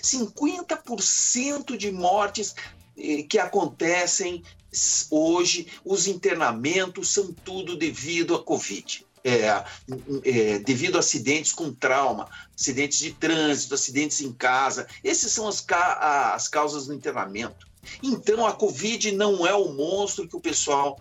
50% 0.00 1.76
de 1.76 1.90
mortes 1.90 2.54
eh, 2.96 3.24
que 3.24 3.36
acontecem 3.36 4.44
hoje, 5.10 5.66
os 5.84 6.06
internamentos 6.06 7.12
são 7.12 7.32
tudo 7.32 7.76
devido 7.76 8.36
à 8.36 8.44
Covid. 8.44 9.04
É, 9.24 9.64
é, 10.24 10.58
devido 10.60 10.96
a 10.96 11.00
acidentes 11.00 11.52
com 11.52 11.74
trauma, 11.74 12.28
acidentes 12.56 13.00
de 13.00 13.12
trânsito, 13.12 13.74
acidentes 13.74 14.20
em 14.20 14.32
casa. 14.32 14.86
Essas 15.02 15.32
são 15.32 15.48
as, 15.48 15.60
ca- 15.60 16.32
as 16.34 16.46
causas 16.46 16.86
do 16.86 16.94
internamento. 16.94 17.66
Então, 18.00 18.46
a 18.46 18.52
Covid 18.52 19.10
não 19.12 19.44
é 19.44 19.52
o 19.52 19.72
monstro 19.72 20.28
que 20.28 20.36
o 20.36 20.40
pessoal 20.40 20.96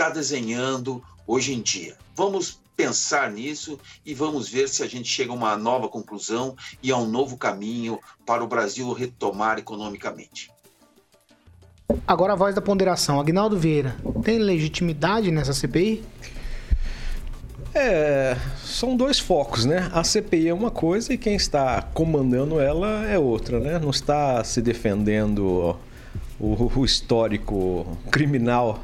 está 0.00 0.08
desenhando 0.08 1.02
hoje 1.26 1.52
em 1.52 1.60
dia. 1.60 1.94
Vamos 2.16 2.58
pensar 2.74 3.30
nisso 3.30 3.78
e 4.06 4.14
vamos 4.14 4.48
ver 4.48 4.66
se 4.66 4.82
a 4.82 4.86
gente 4.86 5.06
chega 5.06 5.30
a 5.30 5.34
uma 5.34 5.54
nova 5.58 5.90
conclusão 5.90 6.56
e 6.82 6.90
a 6.90 6.96
um 6.96 7.06
novo 7.06 7.36
caminho 7.36 8.00
para 8.24 8.42
o 8.42 8.46
Brasil 8.46 8.90
retomar 8.94 9.58
economicamente. 9.58 10.50
Agora 12.06 12.32
a 12.32 12.36
voz 12.36 12.54
da 12.54 12.62
ponderação. 12.62 13.20
Agnaldo 13.20 13.58
Vieira, 13.58 13.94
tem 14.24 14.38
legitimidade 14.38 15.30
nessa 15.30 15.52
CPI? 15.52 16.02
É, 17.74 18.38
são 18.64 18.96
dois 18.96 19.18
focos, 19.18 19.66
né? 19.66 19.90
A 19.92 20.02
CPI 20.02 20.48
é 20.48 20.54
uma 20.54 20.70
coisa 20.70 21.12
e 21.12 21.18
quem 21.18 21.34
está 21.34 21.82
comandando 21.82 22.58
ela 22.58 23.06
é 23.06 23.18
outra, 23.18 23.60
né? 23.60 23.78
Não 23.78 23.90
está 23.90 24.42
se 24.44 24.62
defendendo 24.62 25.76
o, 26.40 26.72
o 26.74 26.84
histórico 26.86 27.98
criminal 28.10 28.82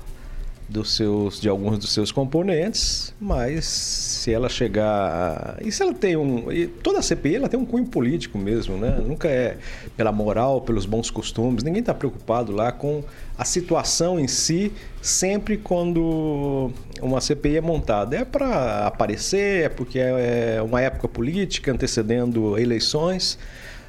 dos 0.69 0.97
seus, 0.97 1.41
de 1.41 1.49
alguns 1.49 1.79
dos 1.79 1.93
seus 1.93 2.11
componentes, 2.11 3.15
mas 3.21 3.65
se 3.65 4.33
ela 4.33 4.49
chegar. 4.49 5.59
E 5.65 5.71
se 5.71 5.83
ela 5.83 5.95
tem 5.95 6.17
um. 6.17 6.51
E 6.51 6.67
toda 6.67 6.99
a 6.99 7.03
CPI 7.03 7.37
ela 7.37 7.49
tem 7.49 7.59
um 7.59 7.65
cunho 7.65 7.87
político 7.87 8.37
mesmo, 8.37 8.77
né? 8.77 9.01
Nunca 9.07 9.29
é 9.29 9.59
pela 9.97 10.11
moral, 10.11 10.61
pelos 10.61 10.85
bons 10.85 11.11
costumes. 11.11 11.63
Ninguém 11.63 11.81
está 11.81 11.95
preocupado 11.95 12.53
lá 12.53 12.73
com 12.73 13.05
a 13.39 13.45
situação 13.45 14.19
em 14.19 14.27
si, 14.27 14.73
sempre 15.01 15.57
quando 15.57 16.73
uma 17.01 17.21
CPI 17.21 17.59
é 17.59 17.61
montada. 17.61 18.17
É 18.17 18.25
para 18.25 18.87
aparecer, 18.87 19.65
é 19.65 19.69
porque 19.69 19.99
é 20.01 20.61
uma 20.63 20.81
época 20.81 21.07
política 21.07 21.71
antecedendo 21.73 22.59
eleições. 22.59 23.39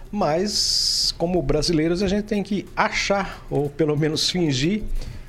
Mas, 0.10 1.14
como 1.18 1.42
brasileiros, 1.42 2.02
a 2.02 2.08
gente 2.08 2.24
tem 2.26 2.42
que 2.42 2.66
achar, 2.76 3.46
ou 3.50 3.70
pelo 3.70 3.98
menos 3.98 4.30
fingir, 4.30 4.84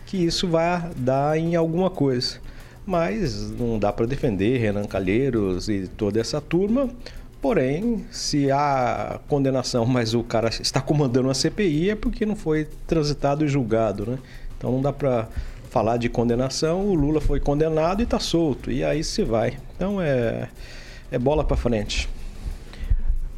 que 0.09 0.17
isso 0.17 0.49
vai 0.49 0.91
dar 0.97 1.39
em 1.39 1.55
alguma 1.55 1.91
coisa. 1.91 2.41
Mas 2.87 3.51
não 3.51 3.79
dá 3.79 3.93
para 3.93 4.07
defender 4.07 4.57
Renan 4.57 4.85
Calheiros 4.85 5.69
e 5.69 5.87
toda 5.87 6.19
essa 6.19 6.41
turma. 6.41 6.89
Porém, 7.43 8.07
se 8.11 8.51
há 8.51 9.21
condenação, 9.29 9.85
mas 9.87 10.15
o 10.15 10.25
cara 10.25 10.49
está 10.49 10.81
comandando 10.81 11.29
a 11.29 11.35
CPI, 11.35 11.91
é 11.91 11.95
porque 11.95 12.25
não 12.25 12.35
foi 12.35 12.67
transitado 12.87 13.45
e 13.45 13.49
julgado, 13.49 14.11
né? 14.11 14.19
Então 14.57 14.73
não 14.73 14.81
dá 14.81 14.95
para 14.95 15.29
falar 15.69 15.99
de 15.99 16.09
condenação. 16.09 16.87
O 16.87 16.95
Lula 16.95 17.21
foi 17.21 17.39
condenado 17.39 18.01
e 18.01 18.05
está 18.05 18.19
solto. 18.19 18.73
E 18.73 18.83
aí 18.83 19.05
se 19.05 19.23
vai. 19.23 19.59
Então 19.77 20.01
é, 20.01 20.49
é 21.13 21.19
bola 21.19 21.45
para 21.45 21.57
frente. 21.57 22.09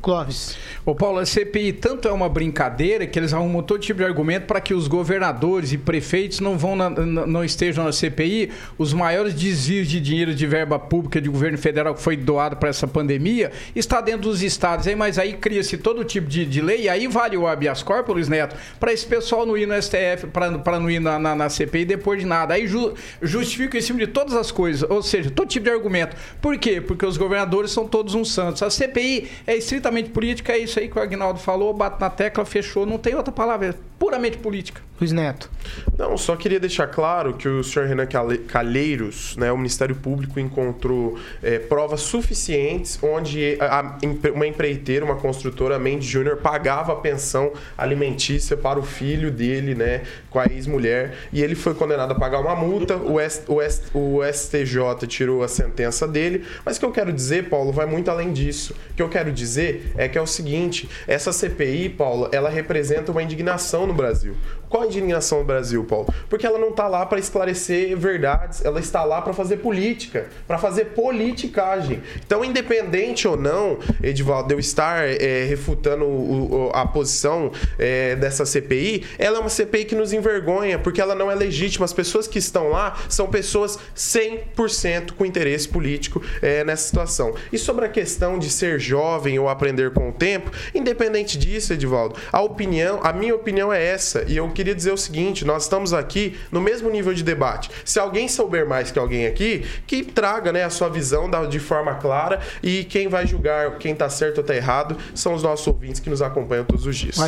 Clóvis. 0.03 0.57
Ô 0.85 0.95
Paulo, 0.95 1.19
a 1.19 1.27
CPI 1.27 1.75
tanto 1.75 2.09
é 2.09 2.13
uma 2.13 2.29
brincadeira 2.29 3.07
que 3.07 3.19
eles 3.19 3.35
arrumam 3.35 3.63
todo 3.63 3.81
tipo 3.81 3.99
de 3.99 4.05
argumento 4.05 4.47
para 4.47 4.61
que 4.61 4.73
os 4.73 4.89
governadores 4.89 5.73
e 5.73 5.79
prefeitos 5.79 6.41
não 6.41 6.57
vão 6.57 6.75
na, 6.75 6.89
não 6.89 7.45
estejam 7.45 7.85
na 7.85 7.93
CPI. 7.93 8.51
Os 8.79 8.95
maiores 8.95 9.35
desvios 9.35 9.87
de 9.89 10.01
dinheiro 10.01 10.35
de 10.35 10.47
verba 10.47 10.79
pública 10.79 11.21
de 11.21 11.29
governo 11.29 11.59
federal 11.59 11.95
que 11.95 12.01
foi 12.01 12.17
doado 12.17 12.57
para 12.57 12.71
essa 12.71 12.87
pandemia 12.87 13.53
está 13.77 14.01
dentro 14.01 14.23
dos 14.23 14.43
estados. 14.43 14.87
Aí, 14.87 14.97
mas 14.97 15.19
aí 15.19 15.35
cria-se 15.35 15.77
todo 15.77 16.03
tipo 16.03 16.27
de, 16.27 16.47
de 16.47 16.61
lei 16.63 16.83
e 16.83 16.89
aí 16.89 17.07
vale 17.07 17.37
o 17.37 17.47
habeas 17.47 17.83
corpus, 17.83 18.29
Neto, 18.29 18.57
para 18.79 18.93
esse 18.93 19.05
pessoal 19.05 19.45
não 19.45 19.57
ir 19.57 19.67
no 19.67 19.81
STF, 19.81 20.29
para 20.33 20.81
não 20.81 20.91
ir 20.91 21.01
na, 21.01 21.19
na, 21.19 21.35
na, 21.35 21.49
CPI 21.51 21.85
depois 21.85 22.21
de 22.21 22.27
nada. 22.27 22.55
Aí 22.55 22.67
ju, 22.67 22.95
justifica 23.21 23.77
em 23.77 23.83
cima 23.83 23.99
de 23.99 24.07
todas 24.07 24.35
as 24.35 24.51
coisas, 24.51 24.89
ou 24.89 25.03
seja, 25.03 25.31
todo 25.31 25.49
tipo 25.49 25.65
de 25.65 25.71
argumento. 25.71 26.17
Por 26.41 26.57
quê? 26.57 26.81
Porque 26.81 27.05
os 27.05 27.19
governadores 27.19 27.71
são 27.71 27.87
todos 27.87 28.15
uns 28.15 28.33
santos. 28.33 28.63
A 28.63 28.71
CPI 28.71 29.29
é 29.47 29.57
estritamente 29.91 30.11
política, 30.11 30.53
é 30.53 30.59
isso 30.59 30.79
aí 30.79 30.89
que 30.89 30.99
o 30.99 31.03
Agnaldo 31.03 31.39
falou, 31.41 31.75
bate 31.75 32.01
na 32.01 32.09
tecla, 32.09 32.45
fechou, 32.45 32.87
não 32.87 32.99
tem 32.99 33.15
outra 33.15 33.33
palavra, 33.33 33.77
puramente 34.01 34.39
política. 34.39 34.81
Luiz 34.99 35.13
Neto. 35.13 35.51
Não, 35.97 36.17
só 36.19 36.37
queria 36.37 36.61
deixar 36.61 36.87
claro 36.87 37.35
que 37.35 37.49
o 37.49 37.65
senhor 37.65 37.87
Renan 37.89 38.07
Calheiros, 38.47 39.35
né, 39.37 39.51
o 39.51 39.57
Ministério 39.57 39.95
Público 39.95 40.39
encontrou 40.39 41.19
é, 41.43 41.59
provas 41.59 42.01
suficientes 42.03 42.99
onde 43.03 43.57
a, 43.61 43.99
uma 44.35 44.47
empreiteira, 44.47 45.05
uma 45.05 45.17
construtora, 45.17 45.77
a 45.77 45.79
Mendes 45.79 46.07
Júnior, 46.07 46.39
pagava 46.39 46.93
a 46.93 46.97
pensão 46.97 47.53
alimentícia 47.79 48.57
para 48.57 48.79
o 48.79 48.83
filho 48.83 49.31
dele, 49.31 49.75
né, 49.75 50.03
com 50.29 50.39
a 50.39 50.47
ex-mulher, 50.47 51.15
e 51.33 51.43
ele 51.43 51.55
foi 51.55 51.75
condenado 51.75 52.13
a 52.13 52.15
pagar 52.15 52.41
uma 52.41 52.55
multa, 52.55 52.97
o, 52.97 53.19
S, 53.19 53.43
o, 53.49 53.61
S, 53.61 53.83
o 53.95 54.21
STJ 54.23 55.07
tirou 55.07 55.43
a 55.43 55.49
sentença 55.49 56.07
dele, 56.07 56.45
mas 56.65 56.77
o 56.77 56.81
que 56.81 56.87
eu 56.87 56.93
quero 56.93 57.13
dizer, 57.13 57.49
Paulo, 57.49 57.73
vai 57.73 57.87
muito 57.87 58.11
além 58.11 58.33
disso. 58.33 58.75
O 58.91 58.95
que 58.95 59.03
eu 59.03 59.09
quero 59.09 59.33
dizer 59.33 59.93
é 59.97 60.09
que 60.09 60.19
é 60.19 60.21
o 60.21 60.27
seguinte, 60.27 60.89
essa 61.07 61.33
CPI, 61.33 61.91
Paulo, 61.91 62.29
ela 62.33 62.51
representa 62.51 63.13
uma 63.13 63.23
indignação 63.23 63.90
no 63.91 63.97
Brasil. 63.97 64.35
Qual 64.71 64.85
a 64.85 64.87
indignação 64.87 65.41
do 65.41 65.45
Brasil, 65.45 65.83
Paulo? 65.83 66.07
Porque 66.29 66.47
ela 66.47 66.57
não 66.57 66.71
está 66.71 66.87
lá 66.87 67.05
para 67.05 67.19
esclarecer 67.19 67.97
verdades, 67.99 68.65
ela 68.65 68.79
está 68.79 69.03
lá 69.03 69.21
para 69.21 69.33
fazer 69.33 69.57
política, 69.57 70.29
para 70.47 70.59
fazer 70.59 70.87
politicagem. 70.87 72.01
Então, 72.25 72.45
independente 72.45 73.27
ou 73.27 73.37
não, 73.37 73.81
Edivaldo, 74.01 74.55
eu 74.55 74.61
estar 74.61 75.09
é, 75.09 75.45
refutando 75.45 76.05
o, 76.05 76.71
a 76.73 76.87
posição 76.87 77.51
é, 77.81 78.15
dessa 78.15 78.47
CPI, 78.47 79.05
ela 79.19 79.39
é 79.39 79.41
uma 79.41 79.49
CPI 79.49 79.87
que 79.87 79.97
nos 79.97 80.13
envergonha, 80.13 80.79
porque 80.79 81.01
ela 81.01 81.17
não 81.17 81.29
é 81.29 81.35
legítima. 81.35 81.85
As 81.85 81.93
pessoas 81.93 82.29
que 82.29 82.39
estão 82.39 82.69
lá 82.69 82.97
são 83.09 83.27
pessoas 83.27 83.77
100% 83.97 85.15
com 85.15 85.27
interesse 85.27 85.69
político 85.69 86.23
é, 86.41 86.63
nessa 86.63 86.87
situação. 86.87 87.35
E 87.53 87.59
sobre 87.59 87.87
a 87.87 87.89
questão 87.89 88.39
de 88.39 88.49
ser 88.49 88.79
jovem 88.79 89.37
ou 89.37 89.49
aprender 89.49 89.91
com 89.91 90.11
o 90.11 90.13
tempo, 90.13 90.53
independente 90.73 91.37
disso, 91.37 91.73
Edivaldo, 91.73 92.15
a 92.31 92.41
opinião, 92.41 93.01
a 93.03 93.13
minha 93.13 93.35
opinião 93.35 93.73
é 93.73 93.85
essa, 93.85 94.25
e 94.29 94.37
eu 94.37 94.49
queria 94.61 94.75
dizer 94.75 94.93
o 94.93 94.97
seguinte: 94.97 95.45
nós 95.45 95.63
estamos 95.63 95.93
aqui 95.93 96.37
no 96.53 96.61
mesmo 96.61 96.91
nível 96.91 97.15
de 97.15 97.23
debate. 97.23 97.71
Se 97.85 97.99
alguém 97.99 98.29
souber 98.29 98.69
mais 98.69 98.91
que 98.91 98.99
alguém 98.99 99.27
aqui, 99.27 99.65
que 99.87 100.05
traga 100.05 100.53
né, 100.53 100.65
a 100.65 100.71
sua 100.71 100.89
visão 100.89 101.31
de 101.49 101.59
forma 101.59 101.95
clara 101.95 102.41
e 102.63 102.85
quem 102.85 103.09
vai 103.09 103.27
julgar 103.27 103.79
quem 103.79 103.93
está 103.93 104.09
certo 104.09 104.39
ou 104.39 104.41
está 104.43 104.55
errado 104.55 104.97
são 105.15 105.35
os 105.35 105.43
nossos 105.43 105.67
ouvintes 105.67 106.01
que 106.01 106.11
nos 106.11 106.21
acompanham 106.21 106.65
todos 106.65 106.87
os 106.87 106.97
dias. 106.97 107.19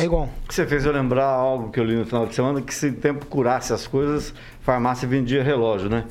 O 0.43 0.47
que 0.47 0.53
você 0.53 0.65
fez 0.65 0.85
eu 0.85 0.91
lembrar 0.91 1.25
algo 1.25 1.71
que 1.71 1.79
eu 1.79 1.83
li 1.83 1.95
no 1.95 2.05
final 2.05 2.25
de 2.25 2.35
semana, 2.35 2.61
que 2.61 2.73
se 2.73 2.87
o 2.87 2.93
tempo 2.93 3.25
curasse 3.25 3.73
as 3.73 3.87
coisas, 3.87 4.33
farmácia 4.63 5.07
vendia 5.07 5.43
relógio, 5.43 5.89
né? 5.89 6.05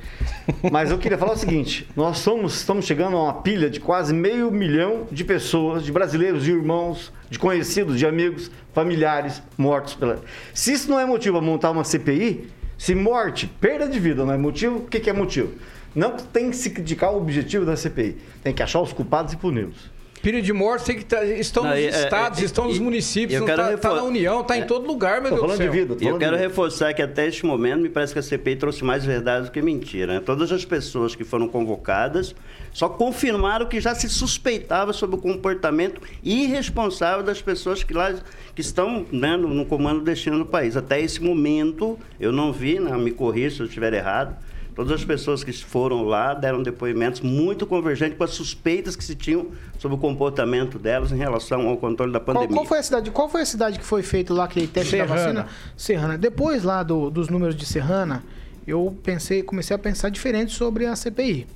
Mas 0.71 0.91
eu 0.91 0.99
queria 0.99 1.19
falar 1.19 1.33
o 1.33 1.37
seguinte: 1.37 1.89
nós 1.97 2.19
somos, 2.19 2.55
estamos 2.55 2.85
chegando 2.85 3.17
a 3.17 3.23
uma 3.25 3.35
pilha 3.35 3.69
de 3.69 3.81
quase 3.81 4.15
meio 4.15 4.51
milhão 4.51 5.07
de 5.11 5.25
pessoas, 5.25 5.83
de 5.85 5.91
brasileiros, 5.91 6.45
de 6.45 6.53
irmãos, 6.53 7.13
de 7.31 7.39
conhecidos, 7.39 7.99
de 7.99 8.07
amigos, 8.07 8.51
familiares 8.73 9.43
mortos 9.57 9.95
pela. 9.95 10.23
Se 10.53 10.73
isso 10.73 10.91
não 10.91 11.01
é 11.01 11.07
motivo 11.07 11.39
para 11.39 11.47
montar 11.47 11.71
uma 11.71 11.83
CPI, 11.83 12.49
se 12.77 12.95
morte, 12.95 13.47
perda 13.47 13.89
de 13.89 13.99
vida 13.99 14.25
não 14.25 14.35
é 14.35 14.39
motivo, 14.39 14.79
o 14.79 14.87
que, 14.87 15.01
que 15.01 15.09
é 15.09 15.13
motivo? 15.13 15.53
Não 15.95 16.17
tem 16.17 16.51
que 16.51 16.57
se 16.57 16.71
criticar 16.71 17.13
o 17.13 17.19
objetivo 17.19 17.65
da 17.65 17.77
CPI, 17.77 18.17
tem 18.43 18.53
que 18.53 18.63
achar 18.63 18.81
os 18.81 18.93
culpados 18.93 19.33
e 19.33 19.37
puni-los. 19.37 19.92
Pilha 20.23 20.41
de 20.41 20.53
morte 20.53 20.85
tem 20.85 20.97
que 20.97 21.05
tá, 21.05 21.25
estão 21.25 21.65
não, 21.65 21.71
nos 21.71 21.81
é, 21.81 21.89
estados, 21.89 22.41
é, 22.41 22.45
estão 22.45 22.69
nos 22.69 22.79
municípios, 22.79 23.41
está 23.41 23.71
refor... 23.71 23.79
tá 23.81 23.97
na 23.97 24.05
União, 24.05 24.41
está 24.41 24.57
é, 24.57 24.61
em 24.61 24.67
todo 24.67 24.87
lugar, 24.87 25.21
meu 25.21 25.31
Deus 25.33 25.43
do 25.43 25.57
céu. 25.57 25.71
De 25.71 25.79
vida, 25.79 25.97
eu 26.01 26.17
quero 26.17 26.37
reforçar 26.37 26.95
que 26.95 27.03
até 27.03 27.27
este 27.27 27.45
momento 27.45 27.81
me 27.81 27.89
parece 27.89 28.13
que 28.13 28.21
a 28.21 28.23
CPI 28.23 28.55
trouxe 28.55 28.85
mais 28.85 29.05
verdade 29.05 29.47
do 29.47 29.51
que 29.51 29.61
mentira. 29.61 30.15
Né? 30.15 30.23
Todas 30.25 30.53
as 30.53 30.65
pessoas 30.65 31.17
que 31.17 31.25
foram 31.25 31.49
convocadas 31.49 32.37
só 32.73 32.89
confirmaram 32.89 33.67
que 33.67 33.81
já 33.81 33.97
se 33.97 34.09
suspeitava 34.09 34.93
sobre 34.93 35.17
o 35.17 35.19
comportamento 35.19 36.01
irresponsável 36.23 37.25
das 37.25 37.43
pessoas 37.43 37.83
que 37.83 37.93
lá 37.93 38.15
que 38.55 38.61
estão 38.61 39.05
né, 39.11 39.37
no, 39.37 39.49
no 39.49 39.67
comando 39.67 39.99
do 39.99 40.05
destino 40.05 40.39
do 40.39 40.47
país. 40.47 40.77
Até 40.77 41.01
esse 41.01 41.21
momento 41.21 41.99
eu 42.21 42.31
não 42.31 42.53
vi, 42.53 42.79
né, 42.79 42.97
me 42.97 43.11
corrija 43.11 43.57
se 43.57 43.61
eu 43.63 43.67
estiver 43.67 43.93
errado, 43.93 44.37
Todas 44.75 44.93
as 44.93 45.05
pessoas 45.05 45.45
que 45.45 45.53
foram 45.53 46.05
lá 46.05 46.33
deram 46.33 46.63
depoimentos 46.63 47.21
muito 47.21 47.67
convergentes 47.67 48.17
com 48.17 48.25
as 48.25 48.31
suspeitas 48.31 48.97
que 48.97 49.05
se 49.05 49.15
tinham 49.15 49.49
sobre 49.79 49.97
o 49.97 50.01
comportamento 50.01 50.79
delas 50.79 51.13
em 51.13 51.17
relação 51.17 51.69
ao 51.69 51.77
controle 51.77 52.13
da 52.13 52.21
pandemia. 52.21 52.49
Qual, 52.49 52.61
qual 52.61 52.67
foi 52.67 52.79
a 52.79 52.83
cidade? 52.83 53.11
Qual 53.11 53.29
foi 53.29 53.43
a 53.43 53.47
cidade 53.47 53.79
que 53.79 53.85
foi 53.85 54.03
feito 54.03 54.33
lá 54.33 54.45
aquele 54.45 54.67
teste 54.67 54.93
Serrana. 54.93 55.09
da 55.09 55.21
vacina? 55.21 55.47
Serrana. 55.77 56.19
Depois 56.19 56.63
lá 56.63 56.83
do, 56.83 57.11
dos 57.11 57.29
números 57.29 57.55
de 57.55 57.67
Serrana, 57.67 58.25
eu 58.67 58.97
pensei, 59.03 59.43
comecei 59.43 59.75
a 59.75 59.79
pensar 59.79 60.09
diferente 60.09 60.53
sobre 60.53 60.87
a 60.87 60.97
CPI. 60.97 61.47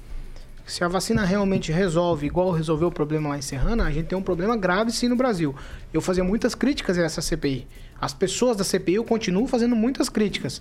Se 0.67 0.83
a 0.83 0.89
vacina 0.89 1.25
realmente 1.25 1.71
resolve 1.71 2.27
igual 2.27 2.51
resolveu 2.51 2.89
o 2.89 2.93
problema 2.93 3.29
lá 3.29 3.39
em 3.39 3.43
Serrana, 3.43 3.85
a 3.85 3.91
gente 3.91 4.07
tem 4.07 4.19
um 4.19 4.23
problema 4.23 4.57
grave 4.57 4.91
sim 4.91 5.09
no 5.09 5.15
Brasil. 5.15 5.55
Eu 5.93 6.01
fazia 6.01 6.25
muitas 6.25 6.57
críticas 6.57 6.99
a 6.99 7.03
essa 7.03 7.23
CPI. 7.23 7.67
As 8.01 8.13
pessoas 8.13 8.57
da 8.57 8.65
CPI 8.65 8.97
eu 8.97 9.05
continuo 9.05 9.47
fazendo 9.47 9.77
muitas 9.77 10.09
críticas. 10.09 10.61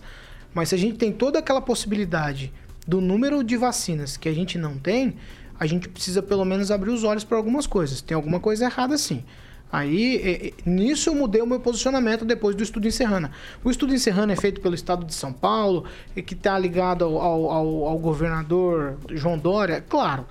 Mas 0.55 0.69
se 0.69 0.75
a 0.75 0.77
gente 0.77 0.97
tem 0.97 1.11
toda 1.11 1.37
aquela 1.37 1.61
possibilidade 1.61 2.51
do 2.87 3.01
número 3.01 3.43
de 3.43 3.57
vacinas 3.57 4.15
que 4.15 4.29
a 4.29 4.33
gente 4.33 4.57
não 4.57 4.77
tem, 4.77 5.15
a 5.59 5.67
gente 5.67 5.89
precisa 5.89 6.23
pelo 6.23 6.45
menos 6.45 6.71
abrir 6.71 6.91
os 6.91 7.03
olhos 7.03 7.25
para 7.25 7.37
algumas 7.37 7.67
coisas. 7.67 8.01
Tem 8.01 8.15
alguma 8.15 8.39
coisa 8.39 8.65
errada 8.65 8.97
sim. 8.97 9.23
Aí, 9.71 10.53
nisso 10.65 11.09
eu 11.09 11.15
mudei 11.15 11.41
o 11.41 11.45
meu 11.45 11.59
posicionamento 11.59 12.23
depois 12.23 12.55
do 12.55 12.63
estudo 12.63 12.87
em 12.87 12.91
Serrana. 12.91 13.31
O 13.63 13.69
estudo 13.69 13.93
em 13.93 13.97
Serrana 13.97 14.31
é 14.31 14.35
feito 14.35 14.61
pelo 14.61 14.73
estado 14.73 15.03
de 15.03 15.13
São 15.13 15.33
Paulo, 15.33 15.83
e 16.15 16.21
que 16.21 16.33
está 16.33 16.57
ligado 16.57 17.03
ao, 17.03 17.51
ao, 17.51 17.85
ao 17.85 17.99
governador 17.99 18.97
João 19.11 19.37
Dória, 19.37 19.81
claro. 19.81 20.25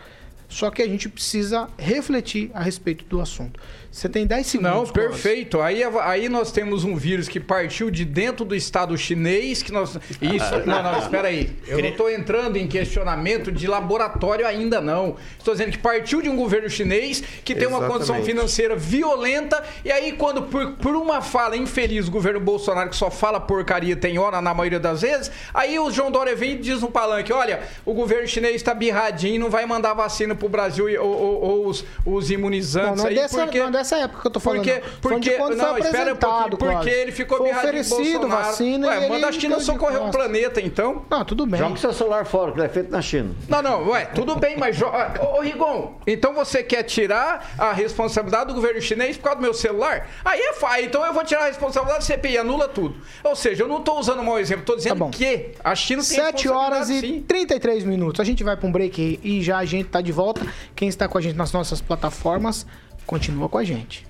Só 0.49 0.71
que 0.71 0.81
a 0.81 0.89
gente 0.89 1.09
precisa 1.09 1.69
refletir 1.77 2.51
a 2.55 2.63
respeito 2.63 3.05
do 3.05 3.21
assunto. 3.21 3.61
Você 3.95 4.09
tem 4.09 4.27
10 4.27 4.47
segundos. 4.47 4.73
Não, 4.73 4.87
perfeito. 4.87 5.61
Aí, 5.61 5.83
aí 6.03 6.29
nós 6.29 6.51
temos 6.51 6.83
um 6.85 6.97
vírus 6.97 7.29
que 7.29 7.39
partiu 7.41 7.91
de 7.91 8.05
dentro 8.05 8.45
do 8.45 8.55
Estado 8.55 8.97
chinês, 8.99 9.63
que 9.63 9.71
nós. 9.73 9.97
Isso. 10.21 10.67
não, 10.67 10.83
não, 10.83 10.99
espera 10.99 11.29
aí. 11.29 11.57
Eu 11.67 11.79
não 11.79 11.89
estou 11.89 12.11
entrando 12.11 12.57
em 12.57 12.67
questionamento 12.67 13.51
de 13.51 13.67
laboratório 13.67 14.47
ainda, 14.47 14.81
não. 14.81 15.17
Estou 15.39 15.55
dizendo 15.55 15.71
que 15.71 15.79
partiu 15.79 16.21
de 16.21 16.29
um 16.29 16.37
governo 16.37 16.69
chinês 16.69 17.23
que 17.45 17.55
tem 17.55 17.69
uma 17.69 17.87
condição 17.87 18.23
financeira 18.25 18.75
violenta, 18.77 19.63
e 19.85 19.91
aí, 19.93 20.13
quando, 20.13 20.43
por, 20.43 20.73
por 20.73 20.97
uma 20.97 21.23
fala 21.23 21.57
infeliz, 21.57 22.09
o 22.09 22.11
governo 22.11 22.41
Bolsonaro, 22.41 22.91
que 22.91 22.97
só 22.97 23.11
fala 23.11 23.39
porcaria, 23.41 23.95
tem 23.97 24.19
hora 24.19 24.43
na 24.43 24.53
maioria 24.53 24.81
das 24.81 25.03
vezes, 25.03 25.31
aí 25.55 25.79
o 25.79 25.91
João 25.91 26.11
Dória 26.11 26.35
vem 26.35 26.53
e 26.53 26.59
diz 26.59 26.81
no 26.83 26.91
palanque: 26.91 27.33
olha, 27.33 27.61
o 27.87 27.95
governo 27.95 28.27
chinês 28.27 28.57
está 28.57 28.75
birradinho, 28.75 29.41
não 29.41 29.51
vai 29.51 29.65
mandar 29.65 29.95
vacina 29.95 30.35
vindo 30.35 30.39
pro 30.39 30.49
Brasil 30.49 30.87
ou, 31.03 31.09
ou- 31.09 31.43
ou 31.43 31.67
os, 31.69 31.85
os 32.05 32.31
imunizantes 32.31 32.91
Não, 32.91 32.97
não 32.97 33.05
é 33.07 33.09
aí, 33.09 33.15
dessa- 33.15 33.43
porque... 33.45 33.59
não 33.61 33.69
é 33.69 33.84
dessa 33.85 33.97
época 33.99 34.21
que 34.23 34.27
eu 34.27 34.31
tô 34.31 34.41
falando, 34.41 34.59
Porque, 34.65 34.81
de 34.81 34.91
porque, 35.01 35.31
quando 35.33 35.57
foi 35.57 35.65
não, 35.65 35.79
espera 35.79 36.13
um 36.13 36.17
pouquinho, 36.17 36.57
porque 36.57 36.91
ele 36.91 37.13
ficou 37.13 37.39
Foi 37.39 37.49
birradinho 37.49 37.81
oferecido 37.83 38.29
vacina 38.29 38.87
e 38.87 38.91
Ué, 38.91 38.97
ele 38.97 39.09
manda 39.09 39.29
a 39.29 39.33
China 39.33 39.61
socorrer 39.61 40.03
o 40.03 40.11
planeta, 40.11 40.61
então. 40.61 41.05
Não, 41.11 41.25
tudo 41.25 41.47
bem. 41.47 41.61
Joga 41.61 41.75
o 41.75 41.79
seu 41.79 41.93
celular 41.93 42.25
fora, 42.27 42.53
que 42.53 42.59
ele 42.59 42.67
é 42.67 42.69
feito 42.71 42.91
na 42.91 43.01
China. 43.03 43.31
Não, 43.49 43.63
não, 43.63 43.89
ué, 43.91 44.07
tudo 44.07 44.37
bem, 44.37 44.57
mas. 44.59 44.77
jo- 44.77 44.91
Ô, 45.21 45.41
Rigon, 45.41 45.99
então 46.07 46.35
você 46.35 46.63
quer 46.63 46.83
tirar 46.83 47.55
a 47.59 47.73
responsabilidade 47.73 48.47
do 48.49 48.55
governo 48.55 48.81
chinês 48.81 49.17
por 49.17 49.25
causa 49.25 49.37
do 49.39 49.43
meu 49.43 49.55
celular? 49.55 50.09
Aí 50.25 50.41
é 50.41 50.53
fa- 50.55 50.81
então 50.81 51.05
eu 51.05 51.13
vou 51.13 51.25
tirar 51.25 51.43
a 51.43 51.47
responsabilidade 51.47 52.05
do 52.05 52.07
CPI, 52.07 52.39
anula 52.39 52.69
tudo. 52.69 52.97
Ou 53.23 53.37
seja, 53.37 53.63
eu 53.65 53.69
não 53.69 53.81
tô 53.83 53.99
usando 53.99 54.21
um 54.21 54.25
mau 54.25 54.39
exemplo, 54.39 54.65
tô 54.65 54.75
dizendo 54.77 55.09
que 55.11 55.51
a 55.63 55.75
China 55.75 56.03
tem 56.03 56.17
7 56.17 56.49
horas 56.49 56.89
e 56.91 57.01
sim. 57.01 57.25
33 57.27 57.85
minutos. 57.85 58.21
A 58.21 58.25
gente 58.25 58.43
vai 58.43 58.57
para 58.57 58.67
um 58.69 58.73
break 58.73 59.21
e 59.23 59.43
já 59.43 59.59
a 59.59 59.65
gente 59.65 59.89
tá 59.89 60.01
de 60.01 60.13
volta. 60.13 60.41
Quem 60.75 60.89
está 60.89 61.07
com 61.07 61.19
a 61.19 61.21
gente 61.21 61.37
nas 61.37 61.53
nossas 61.53 61.81
plataformas, 61.81 62.67
continua 63.07 63.49
com 63.49 63.59
a 63.59 63.65
gente. 63.65 64.07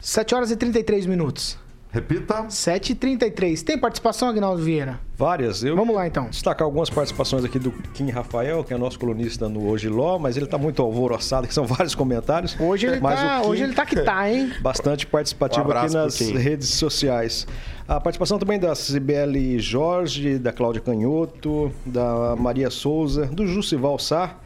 7 0.00 0.34
horas 0.34 0.50
e 0.50 0.56
33 0.56 1.06
minutos. 1.06 1.58
Repita. 1.90 2.46
7 2.50 2.90
e 2.90 2.94
33. 2.96 3.62
Tem 3.62 3.78
participação, 3.78 4.28
Agnaldo 4.28 4.60
Vieira? 4.62 4.98
Várias. 5.16 5.62
Eu 5.62 5.76
Vamos 5.76 5.94
lá, 5.94 6.08
então. 6.08 6.26
Destacar 6.26 6.64
algumas 6.66 6.90
participações 6.90 7.44
aqui 7.44 7.56
do 7.56 7.70
Kim 7.70 8.10
Rafael, 8.10 8.64
que 8.64 8.74
é 8.74 8.76
nosso 8.76 8.98
colunista 8.98 9.48
no 9.48 9.68
Hoje 9.68 9.88
Ló, 9.88 10.18
mas 10.18 10.36
ele 10.36 10.46
está 10.46 10.58
muito 10.58 10.82
alvoroçado, 10.82 11.46
que 11.46 11.54
são 11.54 11.64
vários 11.64 11.94
comentários. 11.94 12.56
Hoje 12.58 12.88
ele, 12.88 13.00
tá, 13.00 13.40
Kim- 13.40 13.48
hoje 13.48 13.62
ele 13.62 13.74
tá 13.74 13.86
que 13.86 14.00
tá, 14.02 14.28
hein? 14.28 14.52
Bastante 14.60 15.06
participativo 15.06 15.68
Um 15.68 15.72
aqui 15.72 15.94
nas 15.94 16.18
redes 16.18 16.68
sociais. 16.70 17.46
A 17.86 18.00
participação 18.00 18.40
também 18.40 18.58
da 18.58 18.74
Cibele 18.74 19.60
Jorge, 19.60 20.36
da 20.36 20.52
Cláudia 20.52 20.82
Canhoto, 20.82 21.72
da 21.86 22.34
Maria 22.36 22.70
Souza, 22.70 23.26
do 23.26 23.46
Jussival 23.46 24.00
Sá, 24.00 24.36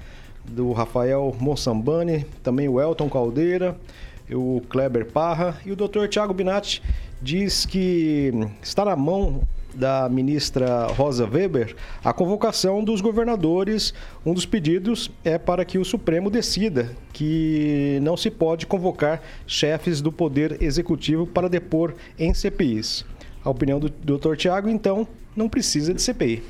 do 0.50 0.72
Rafael 0.72 1.34
Moçambani, 1.38 2.24
também 2.42 2.68
o 2.68 2.80
Elton 2.80 3.08
Caldeira, 3.08 3.76
o 4.30 4.62
Kleber 4.68 5.06
Parra 5.06 5.58
e 5.64 5.72
o 5.72 5.76
Dr. 5.76 6.06
Tiago 6.08 6.34
Binatti 6.34 6.82
diz 7.20 7.64
que 7.64 8.32
está 8.62 8.84
na 8.84 8.96
mão 8.96 9.42
da 9.74 10.08
ministra 10.08 10.86
Rosa 10.86 11.26
Weber 11.26 11.76
a 12.04 12.12
convocação 12.12 12.82
dos 12.82 13.00
governadores. 13.00 13.94
Um 14.24 14.34
dos 14.34 14.46
pedidos 14.46 15.10
é 15.24 15.38
para 15.38 15.64
que 15.64 15.78
o 15.78 15.84
Supremo 15.84 16.30
decida 16.30 16.90
que 17.12 17.98
não 18.02 18.16
se 18.16 18.30
pode 18.30 18.66
convocar 18.66 19.22
chefes 19.46 20.00
do 20.00 20.10
Poder 20.10 20.62
Executivo 20.62 21.26
para 21.26 21.48
depor 21.48 21.94
em 22.18 22.32
CPIs. 22.34 23.04
A 23.44 23.50
opinião 23.50 23.78
do 23.78 23.88
Dr. 23.88 24.36
Tiago, 24.36 24.68
então, 24.68 25.06
não 25.36 25.48
precisa 25.48 25.94
de 25.94 26.02
CPI. 26.02 26.42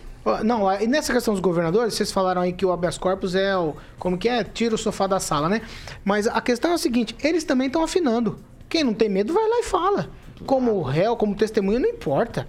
Não, 0.45 0.71
e 0.81 0.87
nessa 0.87 1.13
questão 1.13 1.33
dos 1.33 1.41
governadores, 1.41 1.95
vocês 1.95 2.13
falaram 2.13 2.43
aí 2.43 2.53
que 2.53 2.67
o 2.67 2.73
habeas 2.73 2.99
corpus 2.99 3.35
é 3.35 3.57
o. 3.57 3.75
Como 3.99 4.19
que 4.19 4.29
é? 4.29 4.45
Tira 4.45 4.75
o 4.75 4.79
sofá 4.79 5.07
da 5.07 5.19
sala, 5.19 5.49
né? 5.49 5.63
Mas 6.05 6.27
a 6.27 6.41
questão 6.41 6.73
é 6.73 6.75
a 6.75 6.79
seguinte: 6.79 7.17
eles 7.23 7.45
também 7.45 7.69
estão 7.69 7.83
afinando. 7.83 8.39
Quem 8.69 8.85
não 8.85 8.93
tem 8.93 9.09
medo 9.09 9.33
vai 9.33 9.49
lá 9.49 9.61
e 9.61 9.65
fala. 9.65 10.11
Como 10.45 10.83
réu, 10.83 11.17
como 11.17 11.35
testemunha, 11.35 11.81
não 11.81 11.89
importa. 11.89 12.47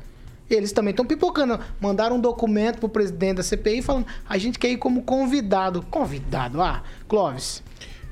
Eles 0.49 0.71
também 0.71 0.91
estão 0.91 1.05
pipocando. 1.05 1.59
Mandaram 1.79 2.17
um 2.17 2.19
documento 2.19 2.79
pro 2.79 2.89
presidente 2.89 3.37
da 3.37 3.43
CPI 3.43 3.81
falando: 3.81 4.07
a 4.27 4.37
gente 4.37 4.59
quer 4.59 4.69
ir 4.69 4.77
como 4.77 5.03
convidado. 5.03 5.81
Convidado? 5.89 6.61
Ah, 6.61 6.83
Clóvis. 7.07 7.63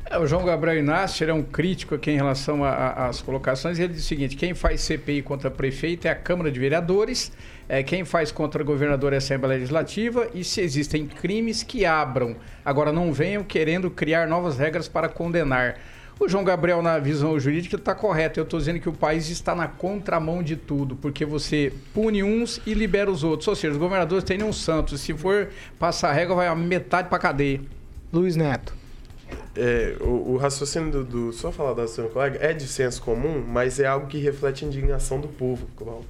É, 0.09 0.17
o 0.17 0.25
João 0.25 0.45
Gabriel 0.45 0.77
Inácio 0.77 1.29
é 1.29 1.33
um 1.33 1.43
crítico 1.43 1.95
aqui 1.95 2.11
em 2.11 2.15
relação 2.15 2.63
às 2.63 3.21
colocações. 3.21 3.79
Ele 3.79 3.93
diz 3.93 4.03
o 4.03 4.07
seguinte: 4.07 4.35
quem 4.35 4.53
faz 4.53 4.81
CPI 4.81 5.21
contra 5.21 5.51
prefeito 5.51 6.07
é 6.07 6.11
a 6.11 6.15
Câmara 6.15 6.51
de 6.51 6.59
Vereadores, 6.59 7.31
é, 7.69 7.83
quem 7.83 8.05
faz 8.05 8.31
contra 8.31 8.63
governador 8.63 9.11
é 9.13 9.15
a 9.15 9.19
Assembleia 9.19 9.55
Legislativa, 9.59 10.27
e 10.33 10.43
se 10.43 10.61
existem 10.61 11.05
crimes 11.05 11.63
que 11.63 11.85
abram. 11.85 12.35
Agora 12.63 12.91
não 12.91 13.11
venham 13.11 13.43
querendo 13.43 13.89
criar 13.91 14.27
novas 14.27 14.57
regras 14.57 14.87
para 14.87 15.09
condenar. 15.09 15.77
O 16.19 16.27
João 16.27 16.43
Gabriel, 16.43 16.81
na 16.81 16.97
visão 16.97 17.39
jurídica, 17.39 17.75
está 17.75 17.93
correto. 17.93 18.39
Eu 18.39 18.43
estou 18.43 18.57
dizendo 18.59 18.79
que 18.79 18.89
o 18.89 18.93
país 18.93 19.29
está 19.29 19.53
na 19.53 19.67
contramão 19.67 20.41
de 20.41 20.55
tudo, 20.55 20.95
porque 20.95 21.23
você 21.23 21.71
pune 21.93 22.23
uns 22.23 22.59
e 22.65 22.73
libera 22.73 23.11
os 23.11 23.23
outros. 23.23 23.47
Ou 23.47 23.55
seja, 23.55 23.73
os 23.73 23.77
governadores 23.77 24.23
têm 24.23 24.39
nenhum 24.39 24.51
santo. 24.51 24.97
Se 24.97 25.13
for 25.13 25.49
passar 25.77 26.09
a 26.09 26.13
regra, 26.13 26.33
vai 26.33 26.47
a 26.47 26.55
metade 26.55 27.07
para 27.07 27.19
cadeia. 27.19 27.61
Luiz 28.11 28.35
Neto. 28.35 28.73
É, 29.55 29.95
o, 29.99 30.31
o 30.33 30.37
raciocínio 30.37 30.89
do, 30.91 31.03
do- 31.03 31.33
Só 31.33 31.51
falar 31.51 31.73
do 31.73 31.85
do 31.85 32.09
colega 32.09 32.39
é 32.41 32.51
de 32.51 32.67
senso 32.67 33.01
comum, 33.01 33.43
mas 33.47 33.79
é 33.79 33.85
algo 33.85 34.07
que 34.07 34.17
reflete 34.17 34.65
a 34.65 34.67
indignação 34.67 35.19
do 35.19 35.27
povo, 35.27 35.67
Cláudio. 35.75 36.05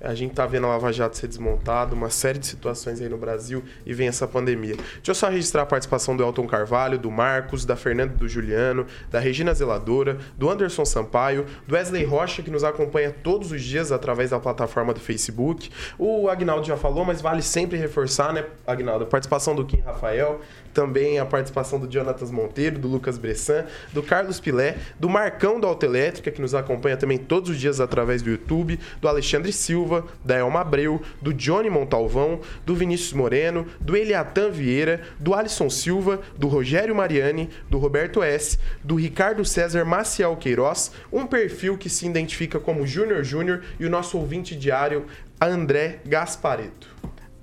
A 0.00 0.14
gente 0.14 0.34
tá 0.34 0.46
vendo 0.46 0.66
a 0.66 0.70
Lava 0.70 0.92
Jato 0.92 1.16
ser 1.16 1.26
desmontada, 1.26 1.94
uma 1.94 2.10
série 2.10 2.38
de 2.38 2.46
situações 2.46 3.00
aí 3.00 3.08
no 3.08 3.16
Brasil 3.16 3.62
e 3.84 3.94
vem 3.94 4.08
essa 4.08 4.26
pandemia. 4.26 4.76
Deixa 4.76 5.10
eu 5.10 5.14
só 5.14 5.28
registrar 5.28 5.62
a 5.62 5.66
participação 5.66 6.16
do 6.16 6.22
Elton 6.22 6.46
Carvalho, 6.46 6.98
do 6.98 7.10
Marcos, 7.10 7.64
da 7.64 7.76
Fernanda 7.76 8.14
do 8.14 8.28
Juliano, 8.28 8.86
da 9.10 9.18
Regina 9.18 9.54
Zeladora, 9.54 10.18
do 10.36 10.50
Anderson 10.50 10.84
Sampaio, 10.84 11.46
do 11.66 11.74
Wesley 11.74 12.04
Rocha, 12.04 12.42
que 12.42 12.50
nos 12.50 12.62
acompanha 12.62 13.10
todos 13.10 13.52
os 13.52 13.62
dias 13.62 13.90
através 13.90 14.30
da 14.30 14.38
plataforma 14.38 14.92
do 14.92 15.00
Facebook. 15.00 15.70
O 15.98 16.28
Agnaldo 16.28 16.66
já 16.66 16.76
falou, 16.76 17.04
mas 17.04 17.20
vale 17.20 17.42
sempre 17.42 17.78
reforçar, 17.78 18.32
né, 18.32 18.44
Agnaldo? 18.66 19.04
A 19.04 19.06
participação 19.06 19.54
do 19.54 19.64
Kim 19.64 19.80
Rafael, 19.80 20.40
também 20.74 21.18
a 21.18 21.24
participação 21.24 21.80
do 21.80 21.90
Jonatas 21.90 22.30
Monteiro, 22.30 22.78
do 22.78 22.86
Lucas 22.86 23.16
Bressan, 23.16 23.64
do 23.94 24.02
Carlos 24.02 24.38
Pilé, 24.38 24.76
do 25.00 25.08
Marcão 25.08 25.58
da 25.58 25.66
Autoelétrica, 25.66 26.30
que 26.30 26.40
nos 26.40 26.54
acompanha 26.54 26.98
também 26.98 27.16
todos 27.16 27.48
os 27.48 27.58
dias 27.58 27.80
através 27.80 28.20
do 28.20 28.30
YouTube, 28.30 28.78
do 29.00 29.08
Alexandre 29.08 29.52
Silva, 29.52 29.85
da 30.24 30.36
Elma 30.36 30.60
Abreu, 30.60 31.00
do 31.20 31.32
Johnny 31.32 31.70
Montalvão, 31.70 32.40
do 32.64 32.74
Vinícius 32.74 33.12
Moreno, 33.12 33.66
do 33.80 33.96
Eliatan 33.96 34.50
Vieira, 34.50 35.02
do 35.18 35.34
Alisson 35.34 35.70
Silva, 35.70 36.20
do 36.36 36.48
Rogério 36.48 36.94
Mariani, 36.94 37.48
do 37.70 37.78
Roberto 37.78 38.22
S., 38.22 38.58
do 38.82 38.96
Ricardo 38.96 39.44
César 39.44 39.84
Maciel 39.84 40.36
Queiroz, 40.36 40.92
um 41.12 41.26
perfil 41.26 41.78
que 41.78 41.88
se 41.88 42.06
identifica 42.06 42.58
como 42.58 42.86
Júnior 42.86 43.24
Júnior 43.24 43.62
e 43.78 43.86
o 43.86 43.90
nosso 43.90 44.18
ouvinte 44.18 44.56
diário, 44.56 45.06
André 45.40 46.00
Gaspareto. 46.04 46.88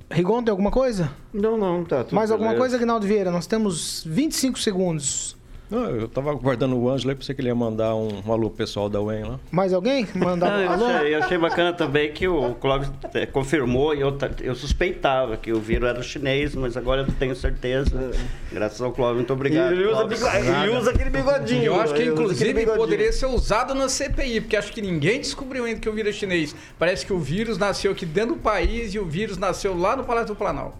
Rigon, 0.09 0.43
tem 0.43 0.51
alguma 0.51 0.69
coisa? 0.69 1.11
Não, 1.33 1.57
não, 1.57 1.83
tá 1.83 2.03
tudo 2.03 2.15
Mais 2.15 2.29
alguma 2.29 2.51
beleza. 2.51 2.61
coisa, 2.61 2.77
Agnaldo 2.77 3.07
Vieira? 3.07 3.31
Nós 3.31 3.47
temos 3.47 4.03
25 4.05 4.59
segundos. 4.59 5.35
Não, 5.73 5.89
eu 5.89 6.07
tava 6.07 6.31
guardando 6.35 6.77
o 6.77 6.87
Ângelo 6.87 7.09
aí, 7.09 7.15
pensei 7.15 7.33
que 7.33 7.41
ele 7.41 7.47
ia 7.47 7.55
mandar 7.55 7.95
um, 7.95 8.21
um 8.25 8.31
alô 8.31 8.47
pro 8.49 8.57
pessoal 8.57 8.87
da 8.87 9.01
UEM 9.01 9.23
lá. 9.23 9.39
Mais 9.51 9.73
alguém? 9.73 10.07
Mandar 10.13 10.61
eu, 10.61 10.69
alô? 10.71 10.85
achei, 10.85 11.15
eu 11.15 11.19
achei 11.23 11.37
bacana 11.39 11.73
também 11.73 12.11
que 12.11 12.27
o 12.27 12.53
Clóvis 12.55 12.91
eh, 13.15 13.25
confirmou 13.25 13.95
e 13.95 14.01
eu, 14.01 14.15
eu 14.41 14.53
suspeitava 14.53 15.35
que 15.35 15.51
o 15.51 15.59
vírus 15.59 15.89
era 15.89 16.03
chinês, 16.03 16.53
mas 16.53 16.77
agora 16.77 17.01
eu 17.01 17.07
tenho 17.17 17.35
certeza. 17.35 18.11
Graças 18.51 18.79
ao 18.81 18.91
Clóvis, 18.91 19.15
muito 19.17 19.33
obrigado. 19.33 19.71
E 19.73 19.77
ele 19.77 19.85
usa, 19.87 19.95
Clóvis. 19.95 20.19
bigo- 20.19 20.31
ele 20.63 20.77
usa 20.77 20.91
aquele 20.91 21.09
bigodinho. 21.09 21.63
Eu 21.63 21.81
acho 21.81 21.93
que, 21.95 22.03
inclusive, 22.03 22.65
poderia 22.67 23.11
ser 23.11 23.25
usado 23.25 23.73
na 23.73 23.89
CPI, 23.89 24.41
porque 24.41 24.55
acho 24.55 24.71
que 24.71 24.81
ninguém 24.81 25.19
descobriu 25.19 25.65
ainda 25.65 25.79
que 25.79 25.89
o 25.89 25.93
vírus 25.93 26.15
é 26.15 26.19
chinês. 26.19 26.55
Parece 26.77 27.03
que 27.05 27.13
o 27.13 27.17
vírus 27.19 27.57
nasceu 27.57 27.91
aqui 27.93 28.05
dentro 28.05 28.35
do 28.35 28.41
país 28.41 28.93
e 28.93 28.99
o 28.99 29.05
vírus 29.05 29.37
nasceu 29.39 29.75
lá 29.75 29.95
no 29.95 30.03
Palácio 30.03 30.27
do 30.29 30.35
Planalto. 30.35 30.77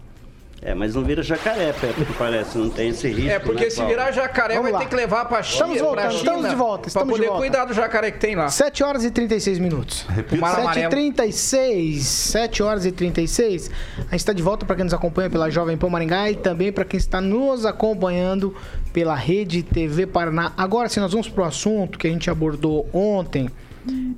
É, 0.62 0.74
mas 0.74 0.94
não 0.94 1.04
vira 1.04 1.22
jacaré, 1.22 1.74
pelo 1.74 1.92
que 1.92 2.12
parece, 2.14 2.56
não 2.56 2.70
tem 2.70 2.88
esse 2.88 3.06
risco. 3.08 3.30
É, 3.30 3.38
porque 3.38 3.64
né, 3.64 3.70
se 3.70 3.84
virar 3.84 4.10
jacaré, 4.12 4.54
Vamos 4.54 4.70
vai 4.70 4.72
lá. 4.72 4.78
ter 4.78 4.88
que 4.88 4.96
levar 4.96 5.26
pra 5.26 5.42
China. 5.42 5.52
Estamos 5.74 5.78
voltando, 5.80 6.00
pra 6.00 6.10
China, 6.10 6.22
estamos 6.22 6.48
de 6.48 6.54
volta, 6.56 6.88
estamos 6.88 7.06
pra 7.06 7.14
de 7.14 7.18
poder 7.18 7.26
volta. 7.28 7.42
cuidar 7.42 7.64
do 7.66 7.74
jacaré 7.74 8.10
que 8.10 8.18
tem 8.18 8.34
lá. 8.34 8.48
7 8.48 8.82
horas 8.82 9.04
e 9.04 9.10
36 9.10 9.58
minutos. 9.58 10.06
O 10.32 10.36
mar 10.36 10.50
7 10.54 10.58
e 10.58 10.62
amarelo. 10.62 10.90
36, 10.90 12.02
7 12.06 12.62
horas 12.62 12.86
e 12.86 12.92
36. 12.92 13.70
A 13.98 14.00
gente 14.02 14.14
está 14.14 14.32
de 14.32 14.42
volta 14.42 14.64
para 14.64 14.76
quem 14.76 14.84
nos 14.84 14.94
acompanha 14.94 15.28
pela 15.28 15.50
Jovem 15.50 15.76
Pan 15.76 15.90
Maringá 15.90 16.30
e 16.30 16.36
também 16.36 16.72
para 16.72 16.84
quem 16.86 16.96
está 16.96 17.20
nos 17.20 17.66
acompanhando 17.66 18.54
pela 18.90 19.14
Rede 19.14 19.62
TV 19.62 20.06
Paraná. 20.06 20.52
Agora 20.56 20.88
sim, 20.88 20.98
nós 21.00 21.12
vamos 21.12 21.28
para 21.28 21.44
o 21.44 21.46
assunto 21.46 21.98
que 21.98 22.06
a 22.06 22.10
gente 22.10 22.30
abordou 22.30 22.88
ontem, 22.90 23.50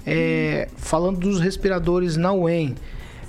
é, 0.06 0.68
falando 0.76 1.18
dos 1.18 1.40
respiradores 1.40 2.16
na 2.16 2.32
UEM. 2.32 2.76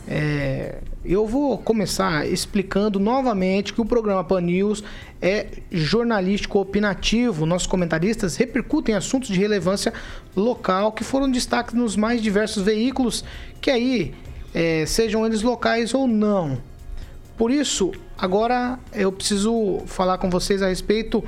É, 0.07 0.75
eu 1.07 1.25
vou 1.25 1.57
começar 1.57 2.27
explicando 2.27 2.99
novamente 2.99 3.73
que 3.73 3.79
o 3.79 3.85
programa 3.85 4.23
Pan 4.25 4.41
News 4.41 4.83
é 5.21 5.47
jornalístico 5.71 6.59
opinativo. 6.59 7.45
Nossos 7.45 7.65
comentaristas 7.65 8.35
repercutem 8.35 8.93
assuntos 8.93 9.29
de 9.29 9.39
relevância 9.39 9.93
local 10.35 10.91
que 10.91 11.05
foram 11.05 11.31
destaques 11.31 11.73
nos 11.73 11.95
mais 11.95 12.21
diversos 12.21 12.61
veículos, 12.61 13.23
que 13.61 13.71
aí 13.71 14.13
é, 14.53 14.85
sejam 14.85 15.25
eles 15.25 15.41
locais 15.41 15.93
ou 15.93 16.07
não. 16.07 16.61
Por 17.37 17.51
isso, 17.51 17.93
agora 18.17 18.77
eu 18.93 19.09
preciso 19.09 19.83
falar 19.85 20.17
com 20.17 20.29
vocês 20.29 20.61
a 20.61 20.67
respeito 20.67 21.23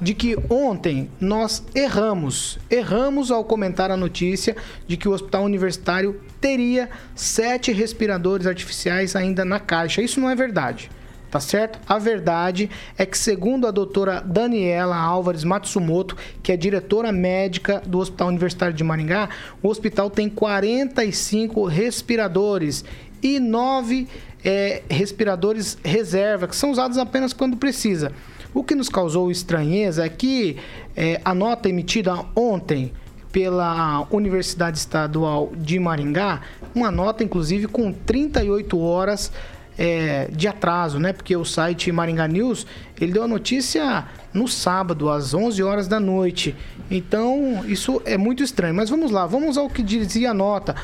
de 0.00 0.14
que 0.14 0.36
ontem 0.50 1.10
nós 1.20 1.62
erramos. 1.74 2.58
Erramos 2.70 3.30
ao 3.30 3.44
comentar 3.44 3.90
a 3.90 3.96
notícia 3.96 4.56
de 4.86 4.96
que 4.96 5.08
o 5.08 5.12
hospital 5.12 5.44
universitário 5.44 6.20
teria 6.40 6.88
sete 7.14 7.72
respiradores 7.72 8.46
artificiais 8.46 9.16
ainda 9.16 9.44
na 9.44 9.58
caixa. 9.58 10.02
Isso 10.02 10.20
não 10.20 10.30
é 10.30 10.34
verdade. 10.34 10.90
Tá 11.30 11.40
certo? 11.40 11.80
A 11.86 11.98
verdade 11.98 12.70
é 12.96 13.04
que, 13.04 13.18
segundo 13.18 13.66
a 13.66 13.72
doutora 13.72 14.22
Daniela 14.24 14.96
Álvares 14.96 15.42
Matsumoto, 15.42 16.16
que 16.42 16.52
é 16.52 16.56
diretora 16.56 17.10
médica 17.10 17.82
do 17.84 17.98
Hospital 17.98 18.28
Universitário 18.28 18.74
de 18.74 18.84
Maringá, 18.84 19.28
o 19.60 19.68
hospital 19.68 20.08
tem 20.08 20.30
45 20.30 21.66
respiradores 21.66 22.84
e 23.22 23.40
nove 23.40 24.06
é, 24.44 24.82
respiradores 24.88 25.76
reserva, 25.84 26.46
que 26.46 26.54
são 26.54 26.70
usados 26.70 26.96
apenas 26.96 27.32
quando 27.32 27.56
precisa. 27.56 28.12
O 28.56 28.64
que 28.64 28.74
nos 28.74 28.88
causou 28.88 29.30
estranheza 29.30 30.06
é 30.06 30.08
que 30.08 30.56
é, 30.96 31.20
a 31.22 31.34
nota 31.34 31.68
emitida 31.68 32.24
ontem 32.34 32.90
pela 33.30 34.06
Universidade 34.10 34.78
Estadual 34.78 35.52
de 35.54 35.78
Maringá, 35.78 36.40
uma 36.74 36.90
nota 36.90 37.22
inclusive 37.22 37.66
com 37.66 37.92
38 37.92 38.78
horas 38.80 39.30
é, 39.76 40.30
de 40.32 40.48
atraso, 40.48 40.98
né? 40.98 41.12
Porque 41.12 41.36
o 41.36 41.44
site 41.44 41.92
Maringá 41.92 42.26
News, 42.26 42.66
ele 42.98 43.12
deu 43.12 43.24
a 43.24 43.28
notícia 43.28 44.06
no 44.32 44.48
sábado, 44.48 45.10
às 45.10 45.34
11 45.34 45.62
horas 45.62 45.86
da 45.86 46.00
noite. 46.00 46.56
Então, 46.90 47.62
isso 47.66 48.00
é 48.06 48.16
muito 48.16 48.42
estranho. 48.42 48.74
Mas 48.74 48.88
vamos 48.88 49.10
lá, 49.10 49.26
vamos 49.26 49.58
ao 49.58 49.68
que 49.68 49.82
dizia 49.82 50.30
a 50.30 50.34
nota. 50.34 50.74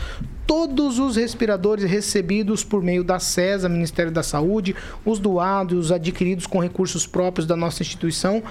Todos 0.47 0.99
os 0.99 1.17
respiradores 1.17 1.89
recebidos 1.89 2.65
por 2.65 2.83
meio 2.83 3.05
da 3.05 3.19
CESA, 3.19 3.69
Ministério 3.69 4.13
da 4.13 4.23
Saúde, 4.23 4.75
os 5.05 5.19
doados, 5.19 5.87
os 5.87 5.93
adquiridos 5.93 6.47
com 6.47 6.59
recursos 6.59 7.07
próprios 7.07 7.47
da 7.47 7.57
nossa 7.57 7.83
instituição, 7.83 8.43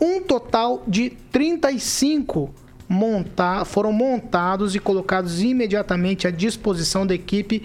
um 0.00 0.20
total 0.20 0.82
de 0.86 1.10
35 1.30 2.52
montar, 2.88 3.64
foram 3.64 3.92
montados 3.92 4.74
e 4.74 4.78
colocados 4.78 5.40
imediatamente 5.40 6.26
à 6.26 6.30
disposição 6.30 7.06
da 7.06 7.14
equipe 7.14 7.62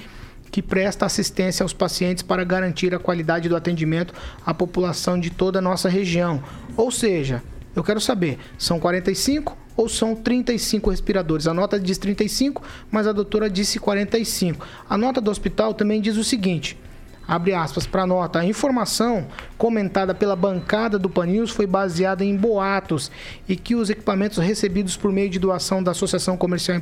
que 0.52 0.62
presta 0.62 1.06
assistência 1.06 1.64
aos 1.64 1.74
pacientes 1.74 2.24
para 2.24 2.44
garantir 2.44 2.94
a 2.94 3.00
qualidade 3.00 3.48
do 3.48 3.56
atendimento 3.56 4.14
à 4.46 4.54
população 4.54 5.20
de 5.20 5.30
toda 5.30 5.60
a 5.60 5.62
nossa 5.62 5.88
região. 5.88 6.44
Ou 6.76 6.92
seja, 6.92 7.44
eu 7.76 7.84
quero 7.84 8.02
saber, 8.02 8.40
são 8.58 8.80
45 8.80 9.56
ou 9.80 9.88
são 9.88 10.14
35 10.14 10.90
respiradores? 10.90 11.48
A 11.48 11.54
nota 11.54 11.80
diz 11.80 11.98
35, 11.98 12.62
mas 12.92 13.08
a 13.08 13.14
doutora 13.14 13.50
disse 13.50 13.80
45. 13.80 14.68
A 14.90 14.98
nota 14.98 15.22
do 15.22 15.32
hospital 15.32 15.74
também 15.74 16.02
diz 16.02 16.18
o 16.18 16.24
seguinte: 16.24 16.78
abre 17.26 17.54
aspas 17.54 17.88
para 17.88 18.04
a 18.04 18.08
nota, 18.08 18.40
a 18.40 18.46
informação 18.46 19.26
comentada 19.58 20.14
pela 20.14 20.36
bancada 20.36 21.00
do 21.00 21.10
Panils 21.10 21.52
foi 21.52 21.66
baseada 21.66 22.26
em 22.26 22.36
boatos 22.36 23.10
e 23.48 23.56
que 23.56 23.74
os 23.74 23.90
equipamentos 23.90 24.38
recebidos 24.40 24.98
por 24.98 25.14
meio 25.14 25.30
de 25.30 25.40
doação 25.40 25.82
da 25.82 25.92
Associação 25.92 26.36
Comercial 26.36 26.78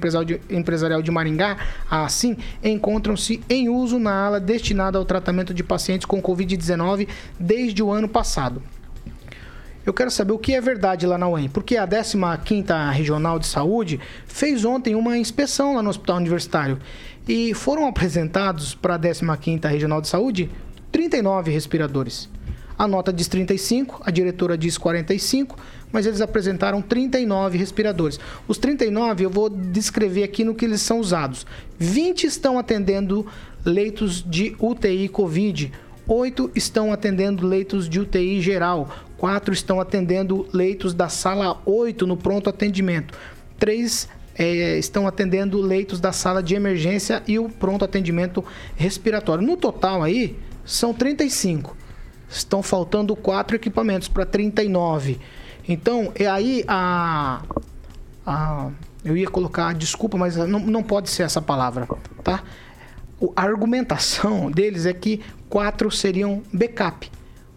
Empresarial 0.50 1.02
de 1.04 1.12
Maringá, 1.12 1.56
assim, 1.88 2.36
encontram-se 2.64 3.44
em 3.48 3.70
uso 3.70 4.00
na 4.00 4.26
ala 4.26 4.40
destinada 4.40 4.98
ao 4.98 5.06
tratamento 5.06 5.54
de 5.54 5.64
pacientes 5.64 6.08
com 6.08 6.20
Covid-19 6.20 7.08
desde 7.40 7.84
o 7.84 7.92
ano 7.92 8.10
passado. 8.10 8.60
Eu 9.88 9.94
quero 9.94 10.12
saber 10.12 10.34
o 10.34 10.38
que 10.38 10.54
é 10.54 10.60
verdade 10.60 11.06
lá 11.06 11.18
na 11.18 11.30
UEM, 11.30 11.48
porque 11.48 11.78
a 11.78 11.88
15ª 11.88 12.92
Regional 12.92 13.40
de 13.40 13.48
Saúde 13.48 14.02
fez 14.26 14.66
ontem 14.66 14.96
uma 14.96 15.18
inspeção 15.18 15.76
lá 15.76 15.82
no 15.82 15.90
Hospital 15.90 16.18
Universitário 16.18 16.78
e 17.26 17.54
foram 17.54 17.88
apresentados 17.88 18.76
para 18.76 18.96
a 18.96 19.00
15ª 19.00 19.66
Regional 19.70 20.02
de 20.02 20.10
Saúde 20.10 20.52
39 20.92 21.52
respiradores. 21.52 22.28
A 22.78 22.86
nota 22.86 23.14
diz 23.14 23.30
35, 23.30 24.02
a 24.06 24.12
diretora 24.12 24.58
diz 24.58 24.78
45, 24.78 25.56
mas 25.90 26.06
eles 26.06 26.20
apresentaram 26.20 26.82
39 26.82 27.58
respiradores. 27.58 28.20
Os 28.46 28.58
39 28.58 29.24
eu 29.24 29.30
vou 29.30 29.50
descrever 29.50 30.24
aqui 30.24 30.44
no 30.44 30.54
que 30.54 30.66
eles 30.66 30.82
são 30.82 31.00
usados. 31.00 31.46
20 31.80 32.26
estão 32.26 32.60
atendendo 32.60 33.26
leitos 33.64 34.22
de 34.22 34.54
UTI 34.60 35.08
Covid, 35.08 35.72
8 36.06 36.52
estão 36.56 36.94
atendendo 36.94 37.46
leitos 37.46 37.90
de 37.90 38.00
UTI 38.00 38.42
geral, 38.42 38.90
4 39.18 39.54
estão 39.54 39.80
atendendo 39.80 40.48
leitos 40.54 40.94
da 40.94 41.10
sala 41.10 41.62
8 41.66 42.06
no 42.06 42.16
pronto 42.16 42.50
atendimento, 42.50 43.18
3 43.58 44.10
é, 44.38 44.78
estão 44.78 45.08
atendendo 45.08 45.60
leitos 45.60 46.00
da 46.00 46.12
sala 46.12 46.44
de 46.44 46.54
emergência 46.54 47.24
e 47.28 47.40
o 47.40 47.50
pronto 47.50 47.84
atendimento 47.84 48.46
respiratório. 48.76 49.46
No 49.46 49.58
total 49.58 50.04
aí, 50.04 50.38
são 50.64 50.94
35. 50.94 51.76
Estão 52.30 52.62
faltando 52.62 53.16
quatro 53.16 53.56
equipamentos 53.56 54.08
para 54.08 54.26
39. 54.26 55.20
Então, 55.68 56.12
é 56.14 56.28
aí 56.28 56.64
a, 56.68 57.42
a. 58.26 58.70
Eu 59.04 59.18
ia 59.18 59.28
colocar, 59.28 59.74
desculpa, 59.74 60.18
mas 60.18 60.36
não, 60.36 60.60
não 60.60 60.84
pode 60.84 61.10
ser 61.10 61.24
essa 61.24 61.42
palavra, 61.42 61.88
tá? 62.24 62.44
A 63.36 63.42
argumentação 63.42 64.52
deles 64.52 64.86
é 64.86 64.94
que 64.94 65.22
quatro 65.50 65.90
seriam 65.90 66.44
backup 66.54 67.10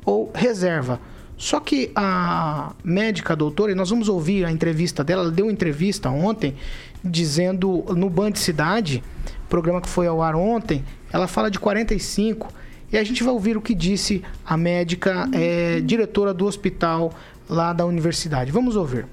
ou 0.04 0.30
reserva. 0.34 1.00
Só 1.41 1.59
que 1.59 1.91
a 1.97 2.74
médica 2.84 3.32
a 3.32 3.36
doutora, 3.36 3.72
e 3.72 3.74
nós 3.74 3.88
vamos 3.88 4.11
ouvir 4.11 4.45
a 4.45 4.53
entrevista 4.53 5.03
dela, 5.03 5.22
ela 5.22 5.30
deu 5.30 5.47
uma 5.47 5.53
entrevista 5.53 6.11
ontem, 6.11 6.55
dizendo 7.03 7.82
no 7.97 8.11
Band 8.11 8.34
Cidade, 8.34 9.03
programa 9.49 9.80
que 9.80 9.88
foi 9.88 10.07
ao 10.07 10.20
ar 10.20 10.36
ontem, 10.36 10.84
ela 11.11 11.26
fala 11.26 11.51
de 11.51 11.59
45. 11.59 12.53
E 12.93 12.99
a 12.99 13.03
gente 13.03 13.24
vai 13.24 13.32
ouvir 13.32 13.57
o 13.57 13.62
que 13.62 13.74
disse 13.74 14.22
a 14.45 14.55
médica 14.55 15.30
é, 15.32 15.80
diretora 15.80 16.34
do 16.34 16.45
hospital 16.45 17.11
lá 17.49 17.72
da 17.72 17.86
universidade. 17.86 18.53
Vamos 18.53 18.76
ouvir 18.76 19.07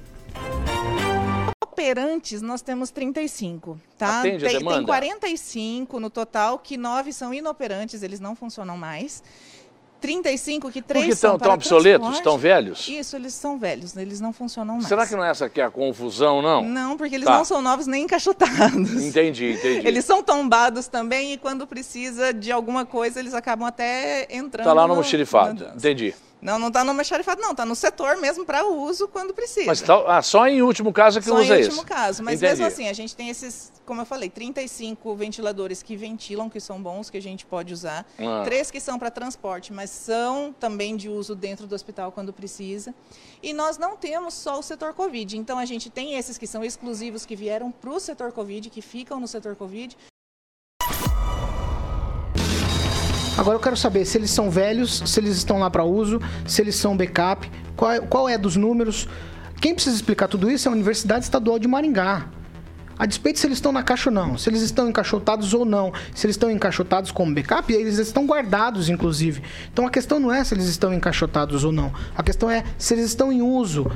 operantes 1.78 2.42
nós 2.42 2.62
temos 2.62 2.90
35, 2.90 3.80
tá? 3.98 4.20
Atende 4.20 4.44
tem, 4.44 4.56
a 4.56 4.60
demanda? 4.60 4.78
tem 4.78 4.86
45 4.86 6.00
no 6.00 6.10
total, 6.10 6.60
que 6.60 6.76
9 6.76 7.14
são 7.14 7.34
inoperantes, 7.34 8.04
eles 8.04 8.20
não 8.20 8.36
funcionam 8.36 8.76
mais. 8.76 9.24
35 10.00 10.72
que 10.72 10.82
três 10.82 11.06
Porque 11.06 11.16
são 11.16 11.36
estão 11.36 11.40
para 11.48 11.54
obsoletos, 11.56 12.16
estão 12.16 12.38
velhos? 12.38 12.88
Isso, 12.88 13.16
eles 13.16 13.34
são 13.34 13.58
velhos, 13.58 13.96
eles 13.98 14.20
não 14.20 14.32
funcionam 14.32 14.76
mais. 14.76 14.88
Será 14.88 15.06
que 15.08 15.16
não 15.16 15.24
é 15.24 15.30
essa 15.32 15.50
que 15.50 15.60
é 15.60 15.64
a 15.64 15.72
confusão, 15.72 16.42
não? 16.42 16.64
Não, 16.64 16.96
porque 16.98 17.16
eles 17.16 17.26
Tá. 17.26 17.38
não 17.38 17.44
são 17.46 17.62
novos 17.62 17.88
nem 17.88 18.04
encaixotados. 18.04 18.92
Entendi, 19.04 19.54
entendi. 19.54 19.88
Eles 19.88 20.06
são 20.06 20.22
tombados 20.22 20.88
também 20.88 21.34
e 21.34 21.38
quando 21.38 21.66
precisa 21.66 22.34
de 22.34 22.52
alguma 22.52 22.86
coisa, 22.86 23.20
eles 23.20 23.34
acabam 23.34 23.68
até 23.68 24.28
entrando. 24.30 24.66
Tá 24.66 24.74
lá 24.74 24.84
no 24.84 24.90
no- 24.90 24.96
mochilifado, 24.96 25.72
entendi. 25.76 26.14
Não, 26.42 26.60
não 26.60 26.72
tá 26.72 26.84
no 26.84 26.92
almoxarifado, 26.92 27.42
não, 27.42 27.56
tá 27.56 27.66
no 27.66 27.76
setor 27.76 28.18
mesmo 28.18 28.46
para 28.46 28.66
uso 28.66 29.08
quando 29.08 29.34
precisa. 29.34 29.66
Mas 29.66 29.82
tá, 29.82 30.04
ah, 30.08 30.22
só 30.22 30.48
em 30.48 30.62
último 30.62 30.94
caso 30.94 31.18
é 31.18 31.22
que 31.22 31.28
Só 31.28 31.36
usa 31.36 31.58
em 31.58 31.62
esse. 31.62 31.70
último 31.70 31.86
caso, 31.86 32.24
mas 32.24 32.36
Entendi. 32.36 32.52
mesmo 32.52 32.66
assim, 32.66 32.88
a 32.88 32.94
gente 32.94 33.16
tem 33.16 33.30
esses, 33.30 33.72
como 33.86 34.02
eu 34.02 34.06
falei, 34.06 34.30
35 34.30 35.16
ventiladores 35.16 35.82
que 35.82 35.96
ventilam, 35.96 36.50
que 36.50 36.60
são 36.60 36.82
bons, 36.82 37.10
que 37.10 37.18
a 37.18 37.22
gente 37.22 37.46
pode 37.46 37.74
usar. 37.74 38.06
Ah. 38.20 38.44
Três 38.46 38.70
que 38.70 38.80
são 38.80 39.00
para 39.00 39.10
transporte, 39.10 39.74
mas 39.74 39.90
são 39.90 40.54
também 40.60 40.96
de 40.96 41.10
uso 41.10 41.36
dentro 41.36 41.66
do 41.66 41.74
hospital 41.74 42.12
quando 42.12 42.32
precisa. 42.32 42.94
E 43.42 43.52
nós 43.52 43.78
não 43.78 43.98
temos 43.98 44.34
só 44.34 44.60
o 44.60 44.64
setor 44.64 44.94
Covid, 44.94 45.38
então 45.38 45.58
a 45.58 45.66
gente 45.66 45.90
tem 45.90 46.16
esses 46.16 46.38
que 46.38 46.46
são 46.46 46.64
exclusivos, 46.64 47.26
que 47.26 47.36
vieram 47.36 47.72
para 47.72 47.90
o 47.90 48.00
setor 48.00 48.32
Covid, 48.32 48.70
que 48.70 48.82
ficam 48.82 49.20
no 49.20 49.28
setor 49.28 49.56
Covid. 49.56 49.98
Agora 53.38 53.56
eu 53.56 53.62
quero 53.62 53.78
saber 53.78 54.04
se 54.04 54.18
eles 54.18 54.32
são 54.32 54.50
velhos, 54.50 55.04
se 55.06 55.20
eles 55.20 55.38
estão 55.38 55.60
lá 55.60 55.70
para 55.70 55.84
uso, 55.84 56.20
se 56.46 56.60
eles 56.60 56.76
são 56.76 56.98
backup, 56.98 57.50
qual 57.76 57.92
é, 57.92 58.00
qual 58.00 58.28
é 58.28 58.36
dos 58.36 58.56
números. 58.56 59.08
Quem 59.62 59.76
precisa 59.76 59.96
explicar 59.96 60.28
tudo 60.28 60.50
isso 60.50 60.68
é 60.68 60.72
a 60.72 60.74
Universidade 60.74 61.26
Estadual 61.26 61.60
de 61.60 61.68
Maringá. 61.68 62.30
A 62.98 63.06
despeito 63.06 63.38
se 63.38 63.46
eles 63.46 63.60
estão 63.60 63.72
na 63.72 63.84
caixa 63.84 64.10
ou 64.10 64.14
não, 64.14 64.40
se 64.40 64.50
eles 64.50 64.64
estão 64.64 64.90
encaixotados 64.90 65.54
ou 65.54 65.64
não, 65.64 65.94
se 66.16 66.26
eles 66.26 66.36
estão 66.36 66.50
encaixotados 66.50 67.12
como 67.12 67.34
backup, 67.34 67.72
eles 67.72 68.00
estão 68.00 68.26
guardados, 68.26 68.90
inclusive. 68.90 69.44
Então 69.72 69.86
a 69.86 69.92
questão 69.92 70.20
não 70.20 70.34
é 70.34 70.44
se 70.44 70.56
eles 70.56 70.66
estão 70.66 70.92
encaixotados 70.92 71.64
ou 71.64 71.72
não, 71.72 71.94
a 72.16 72.24
questão 72.24 72.50
é 72.50 72.64
se 72.76 72.96
eles 72.96 73.06
estão 73.06 73.32
em 73.32 73.44
uso. 73.44 73.92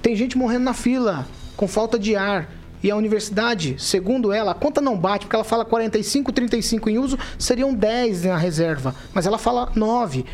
Tem 0.00 0.16
gente 0.16 0.38
morrendo 0.38 0.64
na 0.64 0.72
fila, 0.72 1.26
com 1.54 1.68
falta 1.68 1.98
de 1.98 2.16
ar. 2.16 2.48
E 2.86 2.90
a 2.92 2.94
universidade, 2.94 3.74
segundo 3.80 4.32
ela, 4.32 4.52
a 4.52 4.54
conta 4.54 4.80
não 4.80 4.96
bate, 4.96 5.26
porque 5.26 5.34
ela 5.34 5.44
fala 5.44 5.64
45, 5.64 6.30
35 6.30 6.88
em 6.88 6.98
uso, 6.98 7.18
seriam 7.36 7.74
10 7.74 8.22
na 8.22 8.36
reserva. 8.36 8.94
Mas 9.12 9.26
ela 9.26 9.38
fala 9.38 9.72
9. 9.74 10.24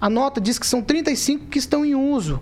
A 0.00 0.10
nota 0.10 0.40
diz 0.40 0.58
que 0.58 0.66
são 0.66 0.82
35 0.82 1.46
que 1.46 1.56
estão 1.56 1.84
em 1.84 1.94
uso. 1.94 2.40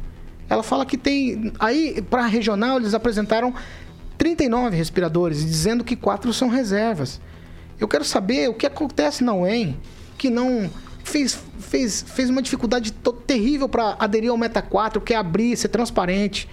Ela 0.49 0.63
fala 0.63 0.87
que 0.87 0.97
tem. 0.97 1.53
Aí, 1.59 2.01
para 2.01 2.25
a 2.25 2.27
regional, 2.27 2.79
eles 2.79 2.95
apresentaram 2.95 3.53
39 4.17 4.75
respiradores, 4.75 5.45
dizendo 5.45 5.85
que 5.85 5.97
quatro 5.97 6.33
são 6.33 6.49
reservas. 6.49 7.21
Eu 7.79 7.87
quero 7.87 8.07
saber 8.07 8.49
o 8.49 8.55
que 8.55 8.65
acontece 8.65 9.23
na 9.23 9.35
UEM, 9.35 9.79
que 10.17 10.31
não 10.31 10.71
fez, 11.05 11.39
fez, 11.59 12.03
fez 12.09 12.31
uma 12.31 12.41
dificuldade 12.41 12.91
terrível 13.27 13.69
para 13.69 13.97
aderir 13.99 14.31
ao 14.31 14.39
Meta 14.39 14.63
4, 14.63 14.99
que 15.03 15.13
é 15.13 15.17
abrir, 15.19 15.55
ser 15.59 15.69
transparente. 15.69 16.49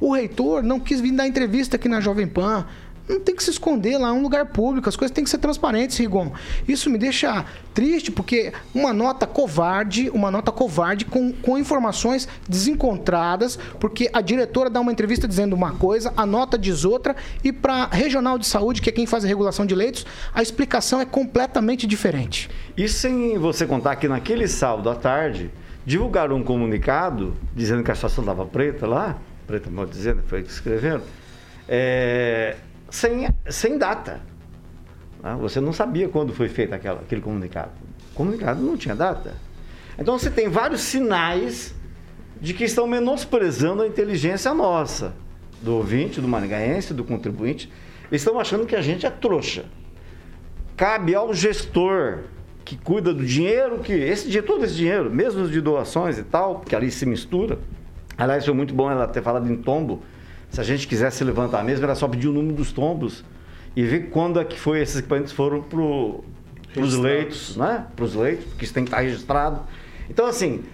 O 0.00 0.14
reitor 0.14 0.62
não 0.62 0.78
quis 0.78 1.00
vir 1.00 1.12
dar 1.12 1.26
entrevista 1.26 1.76
aqui 1.76 1.88
na 1.88 2.00
Jovem 2.00 2.26
Pan. 2.26 2.66
Não 3.08 3.20
tem 3.20 3.36
que 3.36 3.44
se 3.44 3.50
esconder 3.50 3.96
lá, 3.98 4.08
é 4.08 4.12
um 4.12 4.20
lugar 4.20 4.46
público, 4.46 4.88
as 4.88 4.96
coisas 4.96 5.14
têm 5.14 5.22
que 5.22 5.30
ser 5.30 5.38
transparentes, 5.38 5.96
Rigon. 5.96 6.32
Isso 6.66 6.90
me 6.90 6.98
deixa 6.98 7.44
triste, 7.72 8.10
porque 8.10 8.52
uma 8.74 8.92
nota 8.92 9.28
covarde, 9.28 10.10
uma 10.10 10.28
nota 10.28 10.50
covarde 10.50 11.04
com, 11.04 11.32
com 11.32 11.56
informações 11.56 12.26
desencontradas, 12.48 13.56
porque 13.78 14.10
a 14.12 14.20
diretora 14.20 14.68
dá 14.68 14.80
uma 14.80 14.90
entrevista 14.90 15.28
dizendo 15.28 15.54
uma 15.54 15.70
coisa, 15.74 16.12
a 16.16 16.26
nota 16.26 16.58
diz 16.58 16.84
outra, 16.84 17.14
e 17.44 17.52
para 17.52 17.86
regional 17.86 18.38
de 18.38 18.46
saúde, 18.46 18.82
que 18.82 18.90
é 18.90 18.92
quem 18.92 19.06
faz 19.06 19.24
a 19.24 19.28
regulação 19.28 19.64
de 19.64 19.74
leitos, 19.76 20.04
a 20.34 20.42
explicação 20.42 21.00
é 21.00 21.04
completamente 21.04 21.86
diferente. 21.86 22.50
Isso 22.76 22.98
sem 22.98 23.38
você 23.38 23.66
contar 23.66 23.94
que 23.96 24.08
naquele 24.08 24.48
sábado 24.48 24.90
à 24.90 24.96
tarde, 24.96 25.48
divulgaram 25.86 26.34
um 26.34 26.42
comunicado 26.42 27.36
dizendo 27.54 27.84
que 27.84 27.90
a 27.92 27.94
situação 27.94 28.24
estava 28.24 28.44
preta 28.44 28.84
lá, 28.84 29.16
preta, 29.46 29.70
mal 29.70 29.86
dizendo, 29.86 30.22
foi 30.26 30.40
o 30.40 30.44
que 30.44 30.50
é, 31.68 32.56
sem, 32.90 33.28
sem 33.48 33.78
data. 33.78 34.20
né? 35.22 35.36
Você 35.40 35.60
não 35.60 35.72
sabia 35.72 36.08
quando 36.08 36.32
foi 36.32 36.48
feito 36.48 36.74
aquela, 36.74 37.00
aquele 37.00 37.20
comunicado. 37.20 37.72
comunicado 38.14 38.62
não 38.62 38.76
tinha 38.76 38.94
data. 38.94 39.34
Então 39.98 40.18
você 40.18 40.30
tem 40.30 40.48
vários 40.48 40.82
sinais 40.82 41.74
de 42.40 42.52
que 42.52 42.64
estão 42.64 42.86
menosprezando 42.86 43.82
a 43.82 43.86
inteligência 43.86 44.52
nossa, 44.52 45.14
do 45.60 45.74
ouvinte, 45.74 46.20
do 46.20 46.28
maringaense, 46.28 46.92
do 46.92 47.02
contribuinte. 47.02 47.70
Eles 48.10 48.22
estão 48.22 48.38
achando 48.38 48.66
que 48.66 48.76
a 48.76 48.82
gente 48.82 49.06
é 49.06 49.10
trouxa. 49.10 49.64
Cabe 50.76 51.14
ao 51.14 51.32
gestor 51.32 52.24
que 52.64 52.76
cuida 52.76 53.14
do 53.14 53.24
dinheiro, 53.24 53.78
que 53.78 53.92
esse 53.92 54.24
dinheiro, 54.24 54.46
todo 54.46 54.64
esse 54.64 54.74
dinheiro, 54.74 55.10
mesmo 55.10 55.48
de 55.48 55.60
doações 55.60 56.18
e 56.18 56.22
tal, 56.24 56.60
que 56.60 56.76
ali 56.76 56.90
se 56.90 57.06
mistura. 57.06 57.58
Aliás, 58.16 58.44
foi 58.44 58.54
muito 58.54 58.74
bom 58.74 58.90
ela 58.90 59.06
ter 59.06 59.22
falado 59.22 59.50
em 59.50 59.56
tombo. 59.56 60.02
Se 60.50 60.60
a 60.60 60.64
gente 60.64 60.86
quisesse 60.86 61.22
levantar 61.22 61.62
mesmo, 61.64 61.84
era 61.84 61.94
só 61.94 62.08
pedir 62.08 62.28
o 62.28 62.32
número 62.32 62.54
dos 62.54 62.72
tombos 62.72 63.24
e 63.74 63.82
ver 63.82 64.08
quando 64.10 64.40
é 64.40 64.44
que 64.44 64.58
foi 64.58 64.80
esses 64.80 64.96
equipamentos 64.96 65.32
foram 65.32 65.62
para 65.62 65.80
os 66.82 66.94
leitos, 66.94 67.56
né? 67.56 67.86
Para 67.94 68.04
os 68.04 68.14
leitos, 68.14 68.46
porque 68.46 68.64
isso 68.64 68.72
tem 68.72 68.84
que 68.84 68.90
estar 68.90 69.02
registrado. 69.02 69.60
Então, 70.08 70.26
assim, 70.26 70.64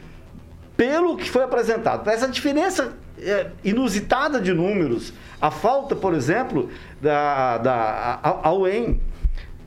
pelo 0.77 1.17
que 1.17 1.29
foi 1.29 1.43
apresentado, 1.43 2.09
essa 2.09 2.29
diferença 2.29 2.93
é, 3.19 3.49
inusitada 3.65 4.41
de 4.41 4.53
números, 4.53 5.13
a 5.41 5.51
falta, 5.51 5.97
por 5.97 6.15
exemplo, 6.15 6.71
da, 7.01 7.59
da 7.59 8.21
a, 8.23 8.49
a 8.49 8.53
UEM. 8.55 9.01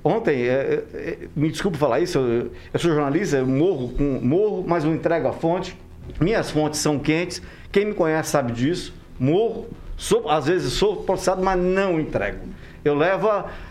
Ontem, 0.03 0.43
é, 0.43 0.83
é, 0.93 1.17
me 1.35 1.49
desculpe 1.49 1.77
falar 1.77 1.99
isso, 1.99 2.19
eu, 2.19 2.51
eu 2.73 2.79
sou 2.79 2.91
jornalista, 2.91 3.37
eu 3.37 3.47
morro, 3.47 3.89
com, 3.89 4.19
morro, 4.21 4.63
mas 4.65 4.85
eu 4.85 4.93
entrego 4.93 5.27
a 5.27 5.33
fonte. 5.33 5.75
Minhas 6.19 6.51
fontes 6.51 6.79
são 6.79 6.97
quentes, 6.99 7.41
quem 7.71 7.85
me 7.85 7.93
conhece 7.93 8.29
sabe 8.29 8.51
disso. 8.51 8.93
Morro, 9.19 9.67
sou, 9.97 10.29
às 10.29 10.47
vezes 10.47 10.73
sou 10.73 10.97
processado, 10.97 11.43
mas 11.43 11.59
não 11.59 11.99
entrego. 11.99 12.39
Eu 12.83 12.95
levo 12.95 13.27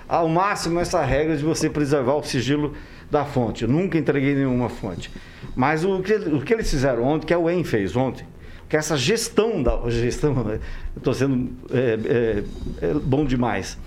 ao 0.09 0.29
máximo 0.29 0.81
essa 0.81 1.03
regra 1.03 1.37
de 1.37 1.45
você 1.45 1.71
preservar 1.71 2.15
o 2.15 2.23
sigilo 2.23 2.75
da 3.11 3.25
fonte. 3.25 3.63
Eu 3.63 3.69
nunca 3.69 3.97
entreguei 3.97 4.35
nenhuma 4.35 4.69
fonte. 4.69 5.11
Mas 5.55 5.85
o 5.85 6.03
que, 6.03 6.15
o 6.15 6.41
que 6.41 6.53
eles 6.53 6.69
fizeram 6.69 7.05
ontem, 7.05 7.27
que 7.27 7.35
a 7.35 7.39
UEM 7.39 7.63
fez 7.63 7.95
ontem, 7.95 8.27
que 8.69 8.77
essa 8.77 8.97
gestão 8.97 9.63
da 9.63 9.79
gestão, 9.89 10.35
estou 10.97 11.15
sendo 11.15 11.53
é, 11.71 12.43
é, 12.83 12.89
é 12.91 12.95
bom 12.95 13.25
demais, 13.25 13.79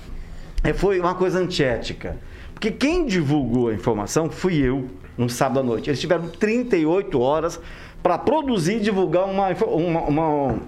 é, 0.64 0.74
foi 0.74 1.00
uma 1.00 1.16
coisa 1.16 1.40
antiética. 1.40 2.18
Porque 2.54 2.72
quem 2.72 3.06
divulgou 3.06 3.68
a 3.70 3.74
informação 3.74 4.30
fui 4.30 4.56
eu, 4.56 4.88
no 5.18 5.30
sábado 5.30 5.60
à 5.60 5.64
noite. 5.64 5.90
Eles 5.90 6.00
tiveram 6.00 6.30
38 6.30 7.20
horas 7.20 7.60
para 8.04 8.18
produzir 8.18 8.78
e 8.78 8.80
divulgar 8.80 9.26
uma, 9.26 9.50
uma- 9.50 10.02
uma- 10.02 10.60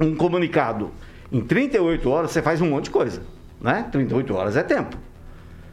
um 0.00 0.14
comunicado. 0.14 0.90
Em 1.32 1.40
38 1.40 2.08
horas 2.10 2.30
você 2.30 2.40
faz 2.42 2.60
um 2.60 2.68
monte 2.70 2.84
de 2.84 2.90
coisa. 2.90 3.22
Né? 3.60 3.86
38 3.90 4.34
horas 4.34 4.56
é 4.56 4.62
tempo. 4.62 4.96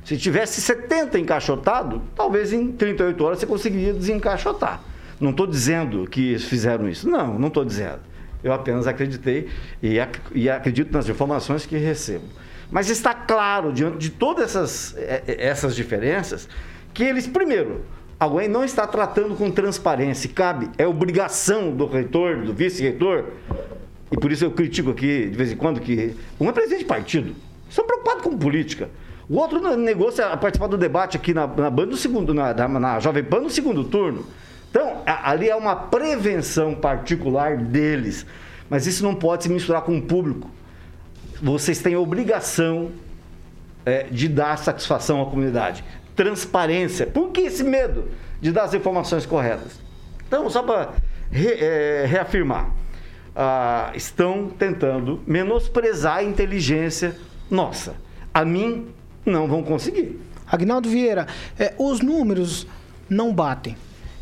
Se 0.04 0.18
tivesse 0.18 0.60
70 0.62 1.18
encaixotado, 1.20 2.02
talvez 2.16 2.52
em 2.52 2.72
38 2.72 3.24
horas 3.24 3.40
você 3.40 3.46
conseguiria 3.46 3.94
desencaixotar. 3.94 4.82
Não 5.20 5.30
estou 5.30 5.46
dizendo 5.48 6.06
que 6.10 6.38
fizeram 6.40 6.90
isso. 6.90 7.08
Não, 7.10 7.38
não 7.40 7.48
estou 7.48 7.64
dizendo. 7.64 8.00
Eu 8.44 8.52
apenas 8.52 8.88
acreditei 8.88 9.48
e, 9.82 10.00
ac- 10.00 10.20
e 10.34 10.50
acredito 10.50 10.92
nas 10.92 11.08
informações 11.08 11.66
que 11.66 11.78
recebo. 11.78 12.26
Mas 12.70 12.90
está 12.90 13.14
claro, 13.14 13.72
diante 13.72 13.98
de 13.98 14.10
todas 14.10 14.46
essas, 14.50 14.96
eh, 14.98 15.24
eh, 15.28 15.36
essas 15.48 15.76
diferenças, 15.76 16.50
que 16.94 17.04
eles, 17.04 17.26
primeiro, 17.28 17.86
a 18.20 18.28
UEM 18.28 18.48
não 18.48 18.64
está 18.64 18.88
tratando 18.88 19.36
com 19.36 19.52
transparência. 19.52 20.30
Cabe, 20.30 20.70
é 20.78 20.88
obrigação 20.88 21.72
do 21.72 21.86
reitor, 21.86 22.38
do 22.38 22.54
vice-reitor, 22.54 23.26
e 24.12 24.18
por 24.18 24.32
isso 24.32 24.46
eu 24.46 24.52
critico 24.52 24.92
aqui, 24.92 25.28
de 25.30 25.36
vez 25.38 25.52
em 25.52 25.56
quando, 25.56 25.80
que 25.80 26.16
um 26.40 26.48
é 26.48 26.52
presidente 26.52 26.80
de 26.80 26.86
partido. 26.86 27.36
São 27.70 27.86
preocupados 27.86 28.24
com 28.24 28.38
política. 28.38 28.90
O 29.28 29.38
outro 29.38 29.60
ne- 29.62 29.76
negocia 29.78 30.28
a 30.28 30.38
participar 30.38 30.68
do 30.68 30.78
debate 30.78 31.18
aqui 31.18 31.34
na, 31.34 31.48
na 31.48 31.70
no 31.70 31.98
segundo, 31.98 32.34
na, 32.34 32.54
na, 32.54 33.00
Jovem 33.00 33.24
Pan 33.24 33.42
no 33.42 33.50
segundo 33.50 33.84
turno. 33.84 34.26
Então, 34.70 35.02
a- 35.06 35.32
ali 35.32 35.50
é 35.50 35.56
uma 35.56 35.76
prevenção 35.76 36.76
particular 36.76 37.58
deles. 37.58 38.26
Mas 38.70 38.86
isso 38.86 39.04
não 39.04 39.16
pode 39.16 39.44
se 39.44 39.50
misturar 39.50 39.82
com 39.82 39.98
o 39.98 40.02
público. 40.02 40.50
Vocês 41.42 41.80
têm 41.80 41.96
obrigação 41.96 42.92
é, 43.86 44.04
de 44.04 44.28
dar 44.28 44.58
satisfação 44.58 45.22
à 45.22 45.26
comunidade. 45.26 45.84
Transparência. 46.16 47.06
Por 47.08 47.32
que 47.32 47.42
esse 47.42 47.64
medo 47.64 48.06
de 48.42 48.52
dar 48.52 48.64
as 48.64 48.74
informações 48.74 49.26
corretas? 49.26 49.80
Então, 50.28 50.50
só 50.50 50.64
para 50.64 50.94
reafirmar, 51.32 52.72
ah, 53.36 53.92
estão 53.96 54.50
tentando 54.50 55.22
menosprezar 55.26 56.18
a 56.18 56.24
inteligência 56.24 57.16
nossa. 57.50 57.96
A 58.34 58.44
mim, 58.44 58.88
não 59.26 59.48
vão 59.48 59.64
conseguir. 59.64 60.20
Agnaldo 60.48 60.90
Vieira, 60.90 61.28
é, 61.58 61.74
os 61.78 62.02
números 62.02 62.68
não 63.10 63.34
batem. 63.34 63.76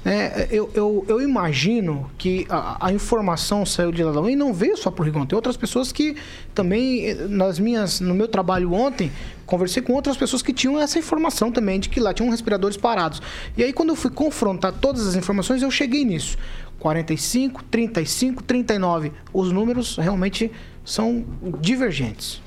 né? 0.04 0.48
eu, 0.50 0.70
eu, 0.74 1.06
eu 1.08 1.22
imagino 1.22 2.10
que 2.18 2.46
a, 2.50 2.88
a 2.88 2.94
informação 2.94 3.66
saiu 3.66 3.92
de 3.92 4.04
lá 4.04 4.30
e 4.30 4.36
não 4.36 4.54
veio 4.54 4.78
só 4.78 4.90
para 4.92 5.02
o 5.02 5.06
Rigon. 5.06 5.26
Tem 5.26 5.36
outras 5.36 5.58
pessoas 5.58 5.92
que 5.92 6.16
também, 6.54 7.10
eh, 7.10 7.16
nas 7.28 7.60
minhas, 7.60 8.00
no 8.00 8.14
meu 8.14 8.28
trabalho 8.28 8.74
ontem, 8.74 9.12
conversei 9.52 9.84
com 9.84 9.94
outras 9.94 10.18
pessoas 10.18 10.42
que 10.42 10.52
tinham 10.54 10.80
essa 10.80 10.98
informação 10.98 11.52
também, 11.52 11.80
de 11.80 11.90
que 11.90 12.00
lá 12.00 12.14
tinham 12.14 12.30
respiradores 12.32 12.78
parados. 12.78 13.22
E 13.58 13.64
aí, 13.64 13.72
quando 13.74 13.90
eu 13.90 13.96
fui 13.96 14.10
confrontar 14.10 14.72
todas 14.74 15.06
as 15.06 15.16
informações, 15.16 15.62
eu 15.62 15.70
cheguei 15.70 16.04
nisso. 16.06 16.38
45, 16.80 17.64
35, 17.66 18.42
39. 18.44 19.12
Os 19.34 19.52
números 19.52 19.98
realmente 19.98 20.52
são 20.84 21.24
divergentes. 21.60 22.42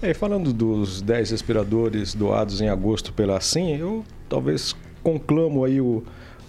É, 0.00 0.14
falando 0.14 0.52
dos 0.52 1.02
10 1.02 1.30
respiradores 1.30 2.14
doados 2.14 2.60
em 2.60 2.68
agosto 2.68 3.12
pela 3.12 3.40
SIM, 3.40 3.76
eu 3.76 4.04
talvez 4.28 4.74
conclamo 5.02 5.64
aí 5.64 5.80
o- 5.80 6.02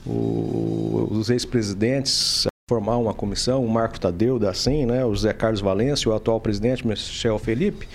o- 0.05 1.07
os 1.11 1.29
ex-presidentes 1.29 2.45
a 2.47 2.49
formar 2.69 2.97
uma 2.97 3.13
comissão, 3.13 3.63
o 3.63 3.69
Marco 3.69 3.99
Tadeu 3.99 4.39
da 4.39 4.53
SIM, 4.53 4.85
né, 4.85 5.05
o 5.05 5.13
José 5.13 5.33
Carlos 5.33 5.61
Valência, 5.61 6.09
o 6.09 6.15
atual 6.15 6.39
presidente 6.39 6.87
Michel 6.87 7.37
Felipe, 7.37 7.87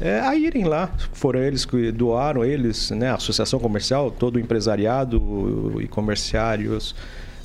é, 0.00 0.20
a 0.20 0.34
irem 0.36 0.64
lá. 0.64 0.90
Foram 1.12 1.40
eles 1.40 1.64
que 1.64 1.90
doaram, 1.92 2.44
eles, 2.44 2.90
né, 2.90 3.10
a 3.10 3.14
Associação 3.14 3.58
Comercial, 3.58 4.10
todo 4.10 4.36
o 4.36 4.40
empresariado 4.40 5.76
e 5.80 5.86
comerciários, 5.88 6.94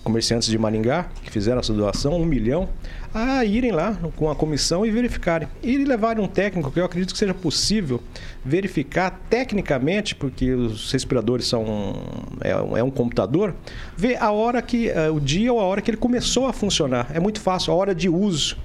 comerciantes 0.04 0.50
de 0.50 0.58
Maringá, 0.58 1.06
que 1.24 1.32
fizeram 1.32 1.60
essa 1.60 1.72
doação, 1.74 2.14
um 2.20 2.26
milhão, 2.26 2.68
a 3.14 3.46
irem 3.46 3.72
lá 3.72 3.98
com 4.18 4.30
a 4.30 4.36
comissão 4.36 4.86
e 4.86 4.92
verificarem. 4.92 5.48
E 5.62 5.78
levarem 5.78 6.22
um 6.22 6.28
técnico, 6.28 6.70
que 6.72 6.80
eu 6.80 6.84
acredito 6.86 7.14
que 7.14 7.18
seja 7.18 7.34
possível 7.34 8.02
verificar 8.44 9.18
tecnicamente, 9.30 10.14
porque 10.14 10.52
os 10.52 10.92
respiradores 10.92 11.48
são 11.48 11.96
é, 12.42 12.56
um- 12.58 12.76
é 12.78 12.84
um 12.84 12.90
computador, 12.92 13.56
ver 13.96 14.22
a 14.22 14.30
hora 14.32 14.62
que, 14.62 14.90
eh, 14.90 15.10
o 15.10 15.20
dia 15.22 15.54
ou 15.54 15.60
a 15.60 15.64
hora 15.64 15.82
que 15.82 15.90
ele 15.90 15.98
começou 15.98 16.48
a 16.48 16.54
funcionar. 16.54 17.08
É 17.14 17.20
muito 17.20 17.40
fácil, 17.40 17.72
a 17.72 17.76
hora 17.78 17.96
de 17.96 18.10
uso. 18.10 18.58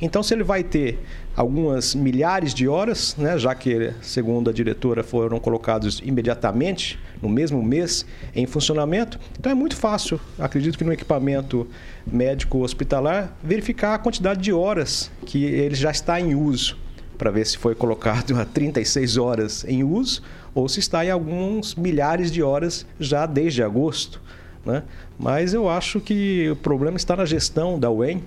Então, 0.00 0.22
se 0.22 0.32
ele 0.34 0.44
vai 0.44 0.62
ter 0.62 0.98
algumas 1.36 1.94
milhares 1.94 2.54
de 2.54 2.66
horas, 2.66 3.14
né, 3.18 3.38
já 3.38 3.54
que, 3.54 3.92
segundo 4.00 4.48
a 4.48 4.52
diretora, 4.52 5.04
foram 5.04 5.38
colocados 5.38 6.00
imediatamente, 6.02 6.98
no 7.20 7.28
mesmo 7.28 7.62
mês, 7.62 8.06
em 8.34 8.46
funcionamento, 8.46 9.20
então 9.38 9.52
é 9.52 9.54
muito 9.54 9.76
fácil, 9.76 10.18
acredito 10.38 10.78
que 10.78 10.84
no 10.84 10.92
equipamento 10.92 11.68
médico 12.06 12.58
hospitalar, 12.58 13.36
verificar 13.42 13.94
a 13.94 13.98
quantidade 13.98 14.40
de 14.40 14.52
horas 14.52 15.10
que 15.26 15.44
ele 15.44 15.74
já 15.74 15.90
está 15.90 16.18
em 16.18 16.34
uso, 16.34 16.78
para 17.18 17.30
ver 17.30 17.46
se 17.46 17.58
foi 17.58 17.74
colocado 17.74 18.36
a 18.40 18.44
36 18.44 19.16
horas 19.16 19.64
em 19.68 19.84
uso 19.84 20.22
ou 20.54 20.68
se 20.68 20.80
está 20.80 21.04
em 21.04 21.10
alguns 21.10 21.74
milhares 21.74 22.30
de 22.30 22.42
horas 22.42 22.86
já 22.98 23.26
desde 23.26 23.62
agosto. 23.62 24.22
Né? 24.64 24.82
Mas 25.18 25.54
eu 25.54 25.68
acho 25.68 26.00
que 26.00 26.50
o 26.50 26.56
problema 26.56 26.96
está 26.96 27.14
na 27.14 27.24
gestão 27.24 27.78
da 27.78 27.90
UEM, 27.90 28.22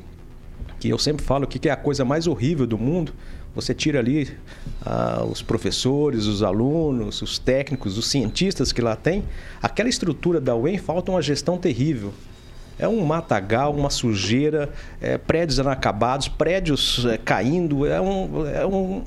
que 0.79 0.89
eu 0.89 0.97
sempre 0.97 1.25
falo 1.25 1.45
que 1.47 1.67
é 1.67 1.71
a 1.71 1.75
coisa 1.75 2.05
mais 2.05 2.27
horrível 2.27 2.65
do 2.65 2.77
mundo. 2.77 3.13
Você 3.55 3.73
tira 3.73 3.99
ali 3.99 4.29
ah, 4.85 5.25
os 5.29 5.41
professores, 5.41 6.25
os 6.25 6.43
alunos, 6.43 7.21
os 7.21 7.37
técnicos, 7.39 7.97
os 7.97 8.07
cientistas 8.07 8.71
que 8.71 8.81
lá 8.81 8.95
tem. 8.95 9.23
Aquela 9.61 9.89
estrutura 9.89 10.39
da 10.39 10.55
UEM 10.55 10.77
falta 10.77 11.11
uma 11.11 11.21
gestão 11.21 11.57
terrível. 11.57 12.13
É 12.77 12.87
um 12.87 13.03
matagal, 13.03 13.73
uma 13.75 13.89
sujeira, 13.89 14.69
é, 15.01 15.17
prédios 15.17 15.57
inacabados, 15.57 16.29
prédios 16.29 17.05
é, 17.05 17.17
caindo. 17.17 17.85
É, 17.85 17.99
um- 17.99 18.45
é 18.47 18.65
um- 18.65 19.03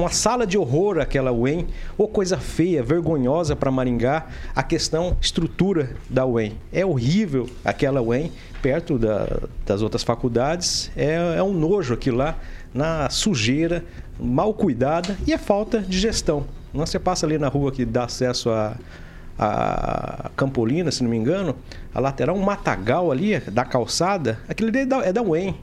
uma 0.00 0.10
sala 0.10 0.44
de 0.44 0.58
horror 0.58 0.98
aquela 0.98 1.30
UEM. 1.30 1.66
Ou 1.96 2.08
coisa 2.08 2.36
feia, 2.38 2.82
vergonhosa 2.82 3.54
para 3.54 3.70
Maringá. 3.70 4.26
A 4.56 4.64
questão 4.64 5.16
estrutura 5.20 5.90
da 6.10 6.26
UEM. 6.26 6.54
É 6.72 6.84
horrível 6.84 7.48
aquela 7.64 8.02
UEM, 8.02 8.32
perto 8.64 8.98
da- 8.98 9.28
das 9.66 9.82
outras 9.82 10.02
faculdades. 10.02 10.90
É, 10.96 11.34
é 11.36 11.42
um 11.42 11.52
nojo 11.52 11.92
aquilo 11.92 12.16
lá, 12.16 12.38
na 12.72 13.10
sujeira, 13.10 13.84
mal 14.18 14.54
cuidada 14.54 15.14
e 15.26 15.34
é 15.34 15.38
falta 15.38 15.80
de 15.80 15.98
gestão. 15.98 16.44
Você 16.72 16.98
passa 16.98 17.26
ali 17.26 17.36
na 17.36 17.48
rua 17.48 17.70
que 17.70 17.84
dá 17.84 18.04
acesso 18.04 18.48
a 18.48 18.74
a 19.36 20.30
Campolina, 20.36 20.92
se 20.92 21.02
não 21.02 21.10
me 21.10 21.16
engano, 21.16 21.56
a 21.92 21.98
lateral, 21.98 22.36
um 22.36 22.40
matagal 22.44 23.10
ali 23.10 23.40
da 23.40 23.64
calçada, 23.64 24.38
aquilo 24.48 24.68
ali 24.68 24.78
é 24.78 24.86
da, 24.86 24.96
é 25.04 25.12
da 25.12 25.22
UEM. 25.22 25.56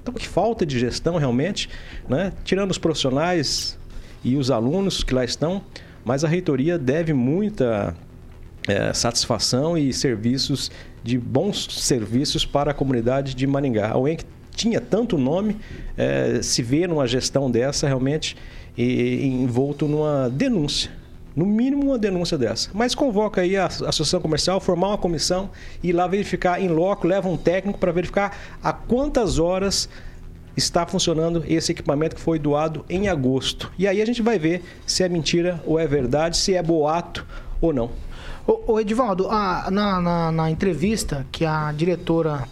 Então, 0.00 0.14
que 0.14 0.26
falta 0.26 0.64
de 0.64 0.78
gestão 0.78 1.18
realmente, 1.18 1.68
né? 2.08 2.32
tirando 2.44 2.70
os 2.70 2.78
profissionais 2.78 3.78
e 4.24 4.36
os 4.38 4.50
alunos 4.50 5.04
que 5.04 5.12
lá 5.12 5.22
estão, 5.22 5.60
mas 6.02 6.24
a 6.24 6.28
reitoria 6.28 6.78
deve 6.78 7.12
muita 7.12 7.94
é, 8.70 8.92
satisfação 8.94 9.76
e 9.76 9.92
serviços 9.92 10.70
de 11.02 11.18
bons 11.18 11.66
serviços 11.70 12.44
para 12.44 12.70
a 12.70 12.74
comunidade 12.74 13.34
de 13.34 13.46
Maringá. 13.46 13.92
A 13.92 14.16
que 14.16 14.24
tinha 14.54 14.80
tanto 14.80 15.18
nome, 15.18 15.56
é, 15.96 16.40
se 16.42 16.62
vê 16.62 16.86
numa 16.86 17.06
gestão 17.06 17.50
dessa 17.50 17.88
realmente 17.88 18.36
e, 18.78 19.26
envolto 19.26 19.88
numa 19.88 20.30
denúncia. 20.30 20.90
No 21.34 21.46
mínimo 21.46 21.86
uma 21.86 21.98
denúncia 21.98 22.36
dessa. 22.36 22.70
Mas 22.74 22.94
convoca 22.94 23.40
aí 23.40 23.56
a 23.56 23.66
Associação 23.66 24.20
Comercial, 24.20 24.60
formar 24.60 24.88
uma 24.88 24.98
comissão 24.98 25.50
e 25.82 25.92
lá 25.92 26.06
verificar 26.06 26.60
em 26.60 26.68
loco, 26.68 27.06
leva 27.06 27.28
um 27.28 27.36
técnico 27.36 27.78
para 27.78 27.92
verificar 27.92 28.36
a 28.62 28.72
quantas 28.72 29.38
horas 29.38 29.88
está 30.56 30.84
funcionando 30.84 31.44
esse 31.48 31.72
equipamento 31.72 32.16
que 32.16 32.20
foi 32.20 32.38
doado 32.38 32.84
em 32.88 33.08
agosto. 33.08 33.72
E 33.78 33.86
aí 33.86 34.02
a 34.02 34.04
gente 34.04 34.22
vai 34.22 34.38
ver 34.38 34.62
se 34.86 35.02
é 35.02 35.08
mentira 35.08 35.62
ou 35.64 35.78
é 35.78 35.86
verdade, 35.86 36.36
se 36.36 36.54
é 36.54 36.62
boato 36.62 37.24
ou 37.60 37.72
não. 37.72 37.90
Ô, 38.46 38.72
ô 38.72 38.80
Edivaldo, 38.80 39.28
a, 39.28 39.70
na, 39.70 40.00
na, 40.00 40.32
na, 40.32 40.50
entrevista 40.50 41.26
que 41.30 41.44
a 41.44 41.72
diretora 41.72 42.48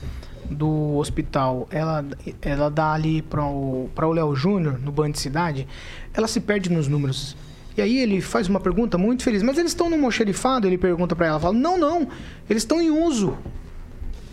do 0.51 0.97
hospital, 0.97 1.67
ela, 1.71 2.05
ela 2.43 2.71
dá 2.71 2.93
ali 2.93 3.23
para 3.23 3.45
o, 3.45 4.13
Léo 4.13 4.35
Júnior, 4.35 4.79
no 4.79 4.93
Band 4.93 5.15
Cidade, 5.15 5.67
ela 6.13 6.27
se 6.27 6.41
perde 6.41 6.71
nos 6.71 6.89
números. 6.89 7.37
E 7.77 7.81
aí 7.81 7.99
ele 7.99 8.21
faz 8.21 8.49
uma 8.49 8.59
pergunta 8.59 8.99
muito 8.99 9.23
feliz. 9.23 9.43
Mas 9.43 9.57
eles 9.57 9.71
estão 9.71 9.89
no 9.89 9.97
mocherifado? 9.97 10.67
Ele 10.67 10.77
pergunta 10.77 11.15
para 11.15 11.27
ela. 11.27 11.41
Fala, 11.41 11.55
não, 11.55 11.79
não. 11.79 12.09
Eles 12.51 12.63
estão 12.65 12.81
em 12.81 12.91
uso. 12.91 13.37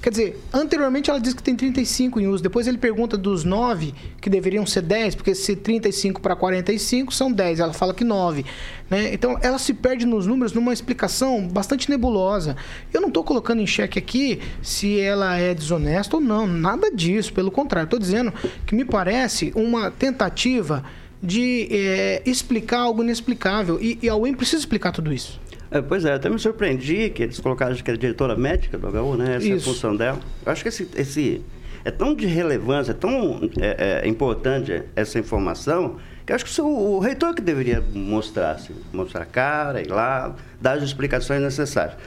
Quer 0.05 0.11
dizer, 0.11 0.39
anteriormente 0.53 1.09
ela 1.09 1.19
disse 1.19 1.35
que 1.35 1.41
tem 1.41 1.55
35 1.55 2.19
em 2.19 2.27
uso. 2.27 2.43
Depois 2.43 2.67
ele 2.67 2.77
pergunta 2.77 3.17
dos 3.17 3.43
9, 3.43 3.91
que 4.21 4.29
deveriam 4.29 4.63
ser 4.63 4.83
10, 4.83 5.15
porque 5.15 5.33
se 5.33 5.55
35 5.55 6.21
para 6.21 6.35
45 6.35 7.11
são 7.11 7.31
10. 7.31 7.59
Ela 7.59 7.73
fala 7.73 7.91
que 7.91 8.03
9. 8.03 8.45
Né? 8.87 9.11
Então 9.15 9.35
ela 9.41 9.57
se 9.57 9.73
perde 9.73 10.05
nos 10.05 10.27
números 10.27 10.53
numa 10.53 10.71
explicação 10.71 11.47
bastante 11.47 11.89
nebulosa. 11.89 12.55
Eu 12.93 13.01
não 13.01 13.07
estou 13.07 13.23
colocando 13.23 13.63
em 13.63 13.65
xeque 13.65 13.97
aqui 13.97 14.39
se 14.61 14.99
ela 14.99 15.39
é 15.39 15.55
desonesta 15.55 16.17
ou 16.17 16.21
não. 16.21 16.45
Nada 16.45 16.91
disso. 16.91 17.33
Pelo 17.33 17.49
contrário, 17.49 17.87
estou 17.87 17.97
dizendo 17.97 18.31
que 18.63 18.75
me 18.75 18.85
parece 18.85 19.51
uma 19.55 19.89
tentativa 19.89 20.83
de 21.19 21.67
é, 21.71 22.21
explicar 22.27 22.81
algo 22.81 23.01
inexplicável. 23.01 23.79
E, 23.81 23.97
e 24.03 24.07
a 24.07 24.15
UEM 24.15 24.35
precisa 24.35 24.59
explicar 24.59 24.91
tudo 24.91 25.11
isso. 25.11 25.41
É, 25.71 25.81
pois 25.81 26.05
é, 26.05 26.13
até 26.13 26.29
me 26.29 26.39
surpreendi 26.39 27.09
que 27.09 27.23
eles 27.23 27.39
colocaram 27.39 27.75
que 27.75 27.89
era 27.89 27.97
diretora 27.97 28.35
médica 28.35 28.77
do 28.77 28.87
HU, 28.87 29.17
né? 29.17 29.35
Essa 29.35 29.45
Isso. 29.45 29.53
é 29.53 29.71
a 29.71 29.73
função 29.73 29.95
dela. 29.95 30.19
Eu 30.45 30.51
acho 30.51 30.61
que 30.61 30.69
esse, 30.69 30.87
esse 30.95 31.41
é 31.83 31.91
tão 31.91 32.15
de 32.15 32.25
relevância, 32.25 32.91
é 32.91 32.95
tão 32.95 33.49
é, 33.59 34.01
é, 34.03 34.07
importante 34.07 34.83
essa 34.95 35.19
informação, 35.19 35.97
que 36.25 36.31
eu 36.31 36.35
acho 36.35 36.45
que 36.45 36.61
o, 36.61 36.65
o 36.65 36.99
reitor 36.99 37.33
que 37.33 37.41
deveria 37.41 37.83
mostrar, 37.93 38.51
assim, 38.51 38.73
mostrar 38.91 39.21
a 39.21 39.25
cara, 39.25 39.81
ir 39.81 39.89
lá, 39.89 40.35
dar 40.59 40.77
as 40.77 40.83
explicações 40.83 41.41
necessárias. 41.41 41.97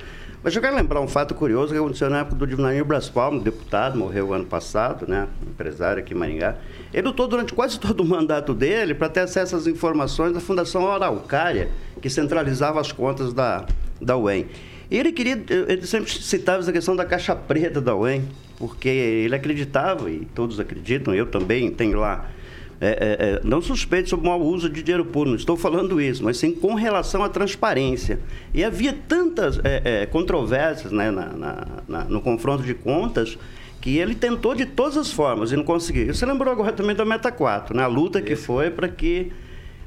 Mas 0.43 0.55
eu 0.55 0.62
quero 0.62 0.76
lembrar 0.76 1.01
um 1.01 1.09
fato 1.09 1.34
curioso 1.34 1.72
que 1.72 1.78
aconteceu 1.78 2.09
na 2.09 2.20
época 2.20 2.36
do 2.36 2.47
Divinarinho 2.47 2.84
Braspalmo, 2.84 3.41
deputado, 3.41 3.99
morreu 3.99 4.32
ano 4.32 4.45
passado, 4.45 5.05
né? 5.09 5.26
Empresário 5.43 6.01
aqui 6.01 6.14
em 6.14 6.16
Maringá. 6.16 6.57
Ele 6.95 7.09
lutou 7.09 7.26
durante 7.26 7.53
quase 7.53 7.78
todo 7.80 8.03
o 8.03 8.05
mandato 8.05 8.55
dele 8.55 8.95
para 8.95 9.09
ter 9.09 9.20
acesso 9.20 9.57
às 9.57 9.66
informações 9.66 10.32
da 10.32 10.41
Fundação 10.41 10.89
Araucária, 10.89 11.68
que 12.01 12.09
centralizava 12.09 12.80
as 12.80 12.93
contas 12.93 13.32
da, 13.32 13.66
da 14.01 14.16
UEM. 14.16 14.47
E 14.89 14.97
ele 14.97 15.12
queria, 15.12 15.43
ele 15.66 15.84
sempre 15.84 16.11
citava 16.11 16.61
essa 16.61 16.72
questão 16.72 16.95
da 16.95 17.05
caixa 17.05 17.34
preta 17.34 17.80
da 17.80 17.97
UEM, 17.97 18.28
porque 18.57 18.89
ele 18.89 19.34
acreditava, 19.34 20.09
e 20.09 20.24
todos 20.34 20.61
acreditam, 20.61 21.14
eu 21.14 21.26
também 21.26 21.68
tenho 21.70 21.99
lá, 21.99 22.26
é, 22.81 22.89
é, 22.89 22.91
é, 22.91 23.41
não 23.43 23.61
suspeito 23.61 24.09
sobre 24.09 24.29
o 24.29 24.31
mau 24.31 24.41
uso 24.41 24.70
de 24.70 24.83
dinheiro 24.83 25.05
público, 25.05 25.31
não 25.31 25.37
estou 25.37 25.57
falando 25.57 26.01
isso, 26.01 26.22
mas 26.22 26.37
sim 26.37 26.53
com 26.53 26.74
relação 26.74 27.24
à 27.24 27.29
transparência. 27.29 28.20
E 28.55 28.62
havia 28.62 28.93
tantas 28.93 29.59
é, 29.64 30.03
é, 30.03 30.07
controvérsias 30.07 30.93
né, 30.93 31.11
na, 31.11 31.26
na, 31.26 31.66
na, 31.89 32.05
no 32.05 32.20
confronto 32.20 32.62
de 32.62 32.74
contas 32.74 33.37
que 33.81 33.97
ele 33.99 34.14
tentou 34.14 34.55
de 34.55 34.64
todas 34.64 34.97
as 34.97 35.11
formas 35.11 35.51
e 35.51 35.57
não 35.57 35.64
conseguiu. 35.64 36.12
Você 36.12 36.24
lembrou 36.24 36.53
agora 36.53 36.72
também 36.72 36.95
da 36.95 37.05
Meta 37.05 37.33
4, 37.33 37.76
né? 37.76 37.83
a 37.83 37.87
luta 37.87 38.22
que 38.22 38.37
foi 38.37 38.70
para 38.70 38.89
que 38.89 39.33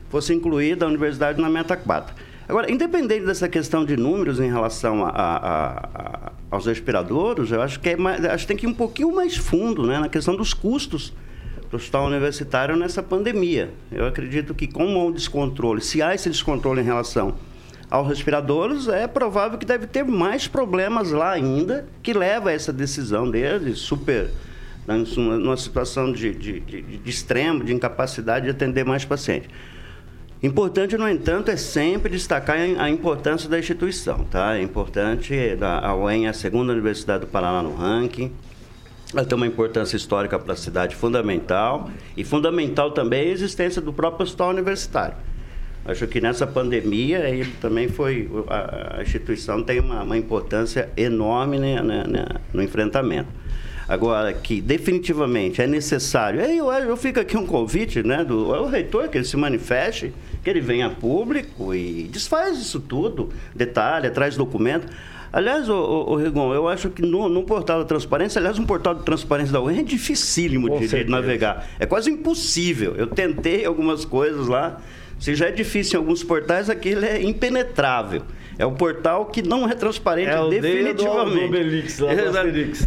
fosse 0.09 0.33
incluída 0.33 0.85
a 0.85 0.89
universidade 0.89 1.41
na 1.41 1.49
Meta 1.49 1.77
4. 1.77 2.13
Agora, 2.47 2.69
independente 2.69 3.25
dessa 3.25 3.47
questão 3.47 3.85
de 3.85 3.95
números 3.95 4.39
em 4.41 4.49
relação 4.49 5.05
a, 5.05 5.09
a, 5.09 5.67
a, 5.77 6.31
aos 6.49 6.65
respiradores, 6.65 7.51
eu 7.51 7.61
acho 7.61 7.79
que, 7.79 7.89
é 7.89 7.95
mais, 7.95 8.23
acho 8.25 8.43
que 8.43 8.47
tem 8.49 8.57
que 8.57 8.65
ir 8.65 8.69
um 8.69 8.73
pouquinho 8.73 9.13
mais 9.13 9.37
fundo 9.37 9.87
né? 9.87 9.99
na 9.99 10.09
questão 10.09 10.35
dos 10.35 10.53
custos 10.53 11.13
do 11.71 11.77
hospital 11.77 12.05
universitário 12.05 12.75
nessa 12.75 13.01
pandemia. 13.01 13.71
Eu 13.89 14.05
acredito 14.05 14.53
que 14.53 14.67
com 14.67 15.07
o 15.07 15.11
descontrole, 15.11 15.81
se 15.81 16.01
há 16.01 16.13
esse 16.13 16.29
descontrole 16.29 16.81
em 16.81 16.83
relação 16.83 17.33
aos 17.89 18.07
respiradores, 18.07 18.89
é 18.89 19.07
provável 19.07 19.57
que 19.57 19.65
deve 19.65 19.87
ter 19.87 20.03
mais 20.03 20.47
problemas 20.47 21.11
lá 21.11 21.31
ainda 21.31 21.85
que 22.03 22.13
leva 22.13 22.49
a 22.49 22.53
essa 22.53 22.73
decisão 22.73 23.29
dele, 23.29 23.73
super 23.73 24.29
né, 24.85 25.03
numa 25.15 25.57
situação 25.57 26.11
de, 26.11 26.33
de, 26.33 26.59
de, 26.59 26.81
de 26.81 27.09
extremo, 27.09 27.63
de 27.63 27.73
incapacidade 27.73 28.45
de 28.45 28.51
atender 28.51 28.85
mais 28.85 29.05
pacientes. 29.05 29.49
Importante, 30.43 30.97
no 30.97 31.07
entanto, 31.07 31.51
é 31.51 31.55
sempre 31.55 32.11
destacar 32.11 32.57
a 32.57 32.89
importância 32.89 33.47
da 33.47 33.59
instituição. 33.59 34.23
Tá? 34.23 34.57
É 34.57 34.61
importante, 34.61 35.33
a 35.61 35.95
UEM 35.95 36.25
é 36.25 36.29
a 36.29 36.33
segunda 36.33 36.73
universidade 36.73 37.21
do 37.21 37.27
Paraná 37.27 37.61
no 37.61 37.75
ranking, 37.75 38.31
ela 39.13 39.25
tem 39.25 39.35
uma 39.35 39.47
importância 39.47 39.97
histórica 39.97 40.39
para 40.39 40.53
a 40.53 40.55
cidade 40.55 40.95
fundamental 40.95 41.89
e 42.15 42.23
fundamental 42.23 42.91
também 42.91 43.21
a 43.21 43.31
existência 43.31 43.81
do 43.81 43.91
próprio 43.91 44.23
hospital 44.23 44.49
universitário. 44.49 45.15
Acho 45.83 46.07
que 46.07 46.21
nessa 46.21 46.45
pandemia 46.45 47.27
ele 47.27 47.51
também 47.59 47.87
foi 47.87 48.29
a, 48.47 49.01
instituição 49.01 49.63
tem 49.63 49.79
uma, 49.79 50.03
uma 50.03 50.17
importância 50.17 50.89
enorme 50.95 51.57
né, 51.57 51.81
né, 51.81 52.03
né, 52.07 52.25
no 52.53 52.61
enfrentamento. 52.61 53.29
Agora, 53.87 54.31
que 54.31 54.61
definitivamente 54.61 55.61
é 55.61 55.67
necessário. 55.67 56.39
Eu, 56.39 56.71
eu 56.71 56.95
fico 56.95 57.19
aqui 57.19 57.35
um 57.35 57.45
convite 57.45 58.01
né, 58.03 58.23
do 58.23 58.53
ao 58.53 58.67
reitor 58.67 59.09
que 59.09 59.17
ele 59.17 59.25
se 59.25 59.35
manifeste, 59.35 60.13
que 60.43 60.49
ele 60.49 60.61
venha 60.61 60.85
a 60.85 60.89
público 60.89 61.73
e 61.73 62.03
desfaz 62.03 62.57
isso 62.57 62.79
tudo, 62.79 63.29
detalhe, 63.53 64.09
traz 64.11 64.37
documento. 64.37 64.87
Aliás, 65.33 65.69
o, 65.69 65.73
o, 65.73 66.11
o 66.11 66.15
Rigon, 66.15 66.53
eu 66.53 66.67
acho 66.67 66.89
que 66.89 67.01
no, 67.01 67.29
no, 67.29 67.43
portal 67.43 67.79
da 67.79 67.85
transparência, 67.85 68.39
aliás, 68.39 68.59
um 68.59 68.65
portal 68.65 68.93
de 68.95 69.03
transparência 69.03 69.53
da 69.53 69.61
UEM 69.61 69.79
é 69.79 69.83
dificílimo 69.83 70.77
de, 70.77 70.87
de 70.87 71.05
navegar. 71.05 71.67
É 71.79 71.85
quase 71.85 72.11
impossível. 72.11 72.95
Eu 72.97 73.07
tentei 73.07 73.65
algumas 73.65 74.03
coisas 74.03 74.47
lá. 74.47 74.81
Se 75.17 75.35
já 75.35 75.47
é 75.47 75.51
difícil 75.51 75.99
em 75.99 76.03
alguns 76.03 76.23
portais, 76.23 76.69
aquilo 76.69 77.05
é 77.05 77.21
impenetrável. 77.21 78.23
É 78.57 78.65
o 78.65 78.71
portal 78.71 79.25
que 79.25 79.41
não 79.41 79.67
é 79.69 79.73
transparente 79.73 80.29
é 80.29 80.49
definitivamente. 80.49 81.45
Obelix, 81.45 81.99
lá 81.99 82.11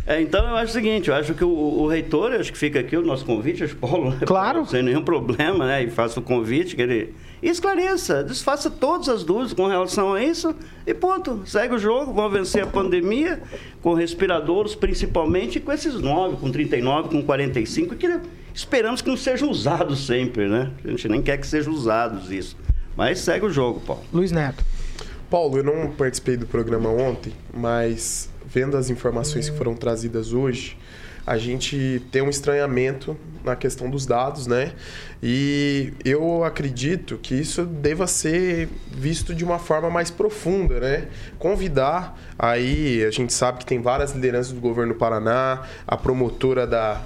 é, 0.07 0.20
então 0.20 0.47
eu 0.49 0.57
acho 0.57 0.70
o 0.70 0.72
seguinte, 0.72 1.09
eu 1.09 1.14
acho 1.14 1.34
que 1.34 1.45
o, 1.45 1.49
o 1.49 1.88
reitor, 1.88 2.32
acho 2.32 2.53
que 2.53 2.59
fica 2.59 2.78
aqui 2.80 2.97
o 2.97 3.03
nosso 3.03 3.24
convite, 3.24 3.64
acho 3.64 3.74
que 3.74 3.80
Paulo, 3.80 4.14
claro. 4.26 4.66
sem 4.70 4.82
nenhum 4.82 5.03
problema, 5.03 5.66
né? 5.66 5.82
E 5.82 5.90
faça 5.90 6.20
o 6.20 6.22
convite 6.22 6.76
que 6.76 6.82
ele 6.82 7.14
esclareça, 7.49 8.24
desfaça 8.24 8.70
todas 8.70 9.09
as 9.09 9.24
dúvidas 9.24 9.53
com 9.53 9.66
relação 9.66 10.14
a 10.14 10.22
isso 10.22 10.55
e 10.86 10.95
ponto. 10.95 11.42
Segue 11.47 11.74
o 11.74 11.78
jogo, 11.78 12.12
vamos 12.12 12.32
vencer 12.32 12.62
a 12.62 12.66
pandemia 12.66 13.42
com 13.82 13.95
respiradores 13.95 14.74
principalmente, 14.74 15.61
com 15.61 15.72
esses 15.72 15.95
9, 15.95 16.36
com 16.36 16.51
39, 16.51 17.09
com 17.11 17.22
45, 17.22 17.97
que 17.97 18.20
esperamos 18.55 19.03
que 19.03 19.09
não 19.09 19.16
sejam 19.16 19.51
usados 19.51 20.07
sempre, 20.07 20.49
né? 20.49 20.70
A 20.84 20.88
gente 20.88 21.09
nem 21.09 21.20
quer 21.20 21.38
que 21.38 21.47
sejam 21.47 21.72
usados 21.72 22.30
isso. 22.30 22.57
Mas 22.97 23.18
segue 23.18 23.45
o 23.45 23.51
jogo, 23.51 23.80
Paulo. 23.80 24.03
Luiz 24.12 24.30
Neto. 24.30 24.64
Paulo, 25.28 25.59
eu 25.59 25.64
não 25.64 25.90
participei 25.90 26.36
do 26.36 26.47
programa 26.47 26.88
ontem, 26.88 27.32
mas 27.53 28.30
vendo 28.47 28.76
as 28.76 28.88
informações 28.88 29.51
que 29.51 29.57
foram 29.57 29.74
trazidas 29.74 30.32
hoje, 30.32 30.76
a 31.26 31.38
gente 31.38 32.02
tem 32.10 32.22
um 32.22 32.28
estranhamento 32.28 33.16
na 33.42 33.56
questão 33.56 33.88
dos 33.90 34.06
dados, 34.06 34.46
né? 34.46 34.72
E 35.22 35.92
eu 36.04 36.44
acredito 36.44 37.18
que 37.18 37.34
isso 37.34 37.64
deva 37.64 38.06
ser 38.06 38.68
visto 38.90 39.34
de 39.34 39.44
uma 39.44 39.58
forma 39.58 39.88
mais 39.90 40.10
profunda, 40.10 40.80
né? 40.80 41.08
Convidar 41.38 42.18
aí, 42.38 43.04
a 43.04 43.10
gente 43.10 43.32
sabe 43.32 43.58
que 43.58 43.66
tem 43.66 43.80
várias 43.80 44.12
lideranças 44.12 44.52
do 44.52 44.60
governo 44.60 44.92
do 44.92 44.98
Paraná, 44.98 45.62
a 45.86 45.96
promotora 45.96 46.66
da, 46.66 47.02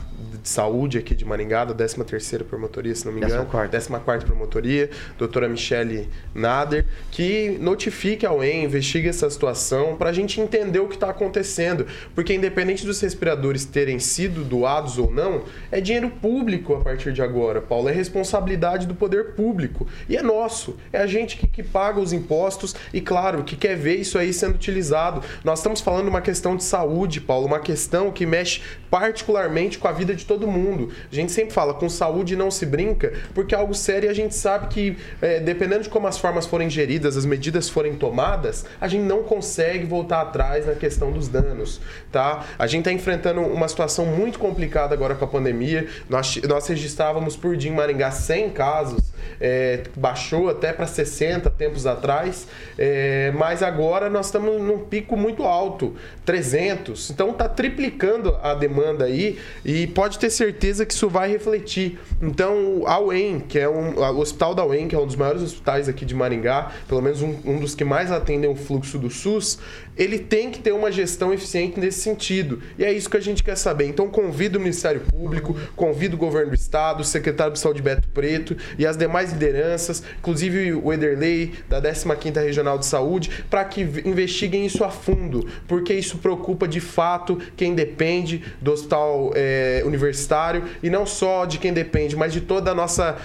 saúde 0.48 0.98
aqui 0.98 1.14
de 1.14 1.24
Maringá, 1.24 1.64
da 1.64 1.74
13ª 1.74 2.42
promotoria, 2.44 2.94
se 2.94 3.04
não 3.04 3.12
me 3.12 3.20
engano. 3.20 3.46
14ª 3.46 4.24
promotoria, 4.24 4.90
doutora 5.18 5.48
Michele 5.48 6.08
Nader, 6.34 6.86
que 7.10 7.58
notifique 7.60 8.24
a 8.24 8.32
UEM, 8.32 8.64
investigue 8.64 9.08
essa 9.08 9.28
situação 9.28 9.96
para 9.96 10.10
a 10.10 10.12
gente 10.12 10.40
entender 10.40 10.80
o 10.80 10.88
que 10.88 10.94
está 10.94 11.10
acontecendo. 11.10 11.86
Porque 12.14 12.32
independente 12.32 12.86
dos 12.86 13.00
respiradores 13.00 13.64
terem 13.64 13.98
sido 13.98 14.42
doados 14.42 14.98
ou 14.98 15.10
não, 15.10 15.44
é 15.70 15.80
dinheiro 15.80 16.10
público 16.10 16.74
a 16.74 16.80
partir 16.80 17.12
de 17.12 17.22
agora, 17.22 17.60
Paulo. 17.60 17.88
É 17.88 17.92
responsabilidade 17.92 18.86
do 18.86 18.94
poder 18.94 19.34
público. 19.34 19.86
E 20.08 20.16
é 20.16 20.22
nosso. 20.22 20.76
É 20.92 20.98
a 20.98 21.06
gente 21.06 21.36
que, 21.36 21.46
que 21.46 21.62
paga 21.62 22.00
os 22.00 22.12
impostos 22.12 22.74
e, 22.92 23.00
claro, 23.00 23.44
que 23.44 23.56
quer 23.56 23.76
ver 23.76 23.96
isso 23.96 24.18
aí 24.18 24.32
sendo 24.32 24.54
utilizado. 24.54 25.22
Nós 25.44 25.58
estamos 25.58 25.80
falando 25.80 26.04
de 26.04 26.10
uma 26.10 26.22
questão 26.22 26.56
de 26.56 26.64
saúde, 26.64 27.20
Paulo, 27.20 27.46
uma 27.46 27.60
questão 27.60 28.10
que 28.10 28.24
mexe 28.24 28.62
particularmente 28.90 29.78
com 29.78 29.86
a 29.86 29.92
vida 29.92 30.14
de 30.14 30.24
todo 30.24 30.37
mundo. 30.46 30.90
A 31.10 31.14
gente 31.14 31.32
sempre 31.32 31.52
fala, 31.52 31.74
com 31.74 31.88
saúde 31.88 32.36
não 32.36 32.50
se 32.50 32.66
brinca, 32.66 33.12
porque 33.34 33.54
é 33.54 33.58
algo 33.58 33.74
sério 33.74 34.08
e 34.08 34.10
a 34.10 34.14
gente 34.14 34.34
sabe 34.34 34.68
que, 34.68 34.96
é, 35.20 35.40
dependendo 35.40 35.82
de 35.82 35.88
como 35.88 36.06
as 36.06 36.18
formas 36.18 36.46
forem 36.46 36.68
geridas, 36.68 37.16
as 37.16 37.24
medidas 37.24 37.68
forem 37.68 37.94
tomadas, 37.94 38.64
a 38.80 38.88
gente 38.88 39.02
não 39.02 39.22
consegue 39.22 39.84
voltar 39.86 40.20
atrás 40.20 40.66
na 40.66 40.74
questão 40.74 41.10
dos 41.10 41.28
danos, 41.28 41.80
tá? 42.12 42.44
A 42.58 42.66
gente 42.66 42.80
está 42.80 42.92
enfrentando 42.92 43.40
uma 43.40 43.68
situação 43.68 44.06
muito 44.06 44.38
complicada 44.38 44.94
agora 44.94 45.14
com 45.14 45.24
a 45.24 45.28
pandemia. 45.28 45.86
Nós, 46.08 46.40
nós 46.48 46.66
registrávamos 46.66 47.36
por 47.36 47.56
dia 47.56 47.70
em 47.70 47.74
Maringá 47.74 48.10
100 48.10 48.50
casos, 48.50 49.07
é, 49.40 49.82
baixou 49.96 50.48
até 50.48 50.72
para 50.72 50.86
60 50.86 51.50
tempos 51.50 51.86
atrás, 51.86 52.46
é, 52.76 53.32
mas 53.36 53.62
agora 53.62 54.10
nós 54.10 54.26
estamos 54.26 54.60
num 54.60 54.80
pico 54.80 55.16
muito 55.16 55.44
alto, 55.44 55.94
300. 56.24 57.10
Então 57.10 57.30
está 57.30 57.48
triplicando 57.48 58.36
a 58.42 58.54
demanda 58.54 59.04
aí 59.04 59.38
e 59.64 59.86
pode 59.88 60.18
ter 60.18 60.30
certeza 60.30 60.84
que 60.84 60.92
isso 60.92 61.08
vai 61.08 61.30
refletir. 61.30 61.98
Então 62.20 62.82
a 62.86 63.00
UEM, 63.00 63.40
que 63.40 63.58
é 63.58 63.68
um, 63.68 63.98
o 63.98 64.18
Hospital 64.18 64.54
da 64.54 64.64
UEM, 64.64 64.88
que 64.88 64.94
é 64.94 64.98
um 64.98 65.06
dos 65.06 65.16
maiores 65.16 65.42
hospitais 65.42 65.88
aqui 65.88 66.04
de 66.04 66.14
Maringá, 66.14 66.72
pelo 66.86 67.02
menos 67.02 67.22
um, 67.22 67.36
um 67.44 67.58
dos 67.58 67.74
que 67.74 67.84
mais 67.84 68.10
atendem 68.10 68.50
o 68.50 68.56
fluxo 68.56 68.98
do 68.98 69.10
SUS, 69.10 69.58
ele 69.98 70.18
tem 70.18 70.50
que 70.50 70.60
ter 70.60 70.72
uma 70.72 70.92
gestão 70.92 71.34
eficiente 71.34 71.78
nesse 71.80 72.00
sentido. 72.00 72.62
E 72.78 72.84
é 72.84 72.92
isso 72.92 73.10
que 73.10 73.16
a 73.16 73.20
gente 73.20 73.42
quer 73.42 73.56
saber. 73.56 73.86
Então 73.88 74.08
convido 74.08 74.58
o 74.58 74.60
Ministério 74.60 75.00
Público, 75.00 75.56
convido 75.74 76.14
o 76.14 76.18
Governo 76.18 76.50
do 76.50 76.54
Estado, 76.54 77.00
o 77.00 77.04
Secretário 77.04 77.52
de 77.52 77.58
Saúde 77.58 77.82
Beto 77.82 78.08
Preto 78.08 78.56
e 78.78 78.86
as 78.86 78.96
demais 78.96 79.32
lideranças, 79.32 80.02
inclusive 80.18 80.74
o 80.74 80.92
Ederley 80.92 81.54
da 81.68 81.82
15ª 81.82 82.42
Regional 82.42 82.78
de 82.78 82.86
Saúde, 82.86 83.44
para 83.50 83.64
que 83.64 83.80
investiguem 84.04 84.64
isso 84.64 84.84
a 84.84 84.90
fundo, 84.90 85.48
porque 85.66 85.92
isso 85.92 86.18
preocupa 86.18 86.68
de 86.68 86.80
fato 86.80 87.38
quem 87.56 87.74
depende 87.74 88.44
do 88.60 88.72
hospital 88.72 89.32
é, 89.34 89.82
universitário 89.84 90.64
e 90.82 90.88
não 90.88 91.04
só 91.04 91.44
de 91.44 91.58
quem 91.58 91.72
depende, 91.72 92.14
mas 92.14 92.32
de 92.32 92.40
toda 92.40 92.70
a 92.70 92.74
nossa, 92.74 93.16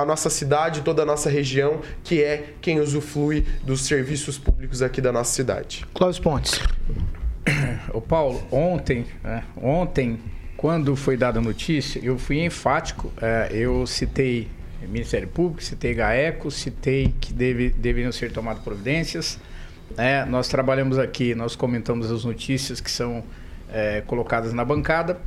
a 0.00 0.04
nossa 0.04 0.30
cidade, 0.30 0.82
toda 0.82 1.02
a 1.02 1.06
nossa 1.06 1.28
região, 1.28 1.80
que 2.04 2.22
é 2.22 2.44
quem 2.60 2.78
usufrui 2.78 3.44
dos 3.64 3.82
serviços 3.82 4.38
públicos 4.38 4.82
aqui 4.82 5.00
da 5.00 5.10
nossa 5.10 5.32
cidade. 5.32 5.84
Pontes. 6.18 6.60
O 7.92 8.00
Paulo, 8.00 8.42
ontem, 8.50 9.04
né, 9.22 9.42
ontem, 9.60 10.18
quando 10.56 10.94
foi 10.94 11.16
dada 11.16 11.40
a 11.40 11.42
notícia, 11.42 12.00
eu 12.02 12.16
fui 12.18 12.44
enfático. 12.44 13.12
É, 13.20 13.48
eu 13.52 13.86
citei 13.86 14.48
Ministério 14.88 15.28
Público, 15.28 15.62
citei 15.62 15.94
GAECO, 15.94 16.50
citei 16.50 17.14
que 17.20 17.32
deve, 17.32 17.70
deveriam 17.70 18.12
ser 18.12 18.32
tomadas 18.32 18.62
providências. 18.62 19.38
É, 19.96 20.24
nós 20.24 20.48
trabalhamos 20.48 20.98
aqui, 20.98 21.34
nós 21.34 21.54
comentamos 21.54 22.10
as 22.10 22.24
notícias 22.24 22.80
que 22.80 22.90
são 22.90 23.22
é, 23.72 24.02
colocadas 24.02 24.52
na 24.52 24.64
bancada. 24.64 25.20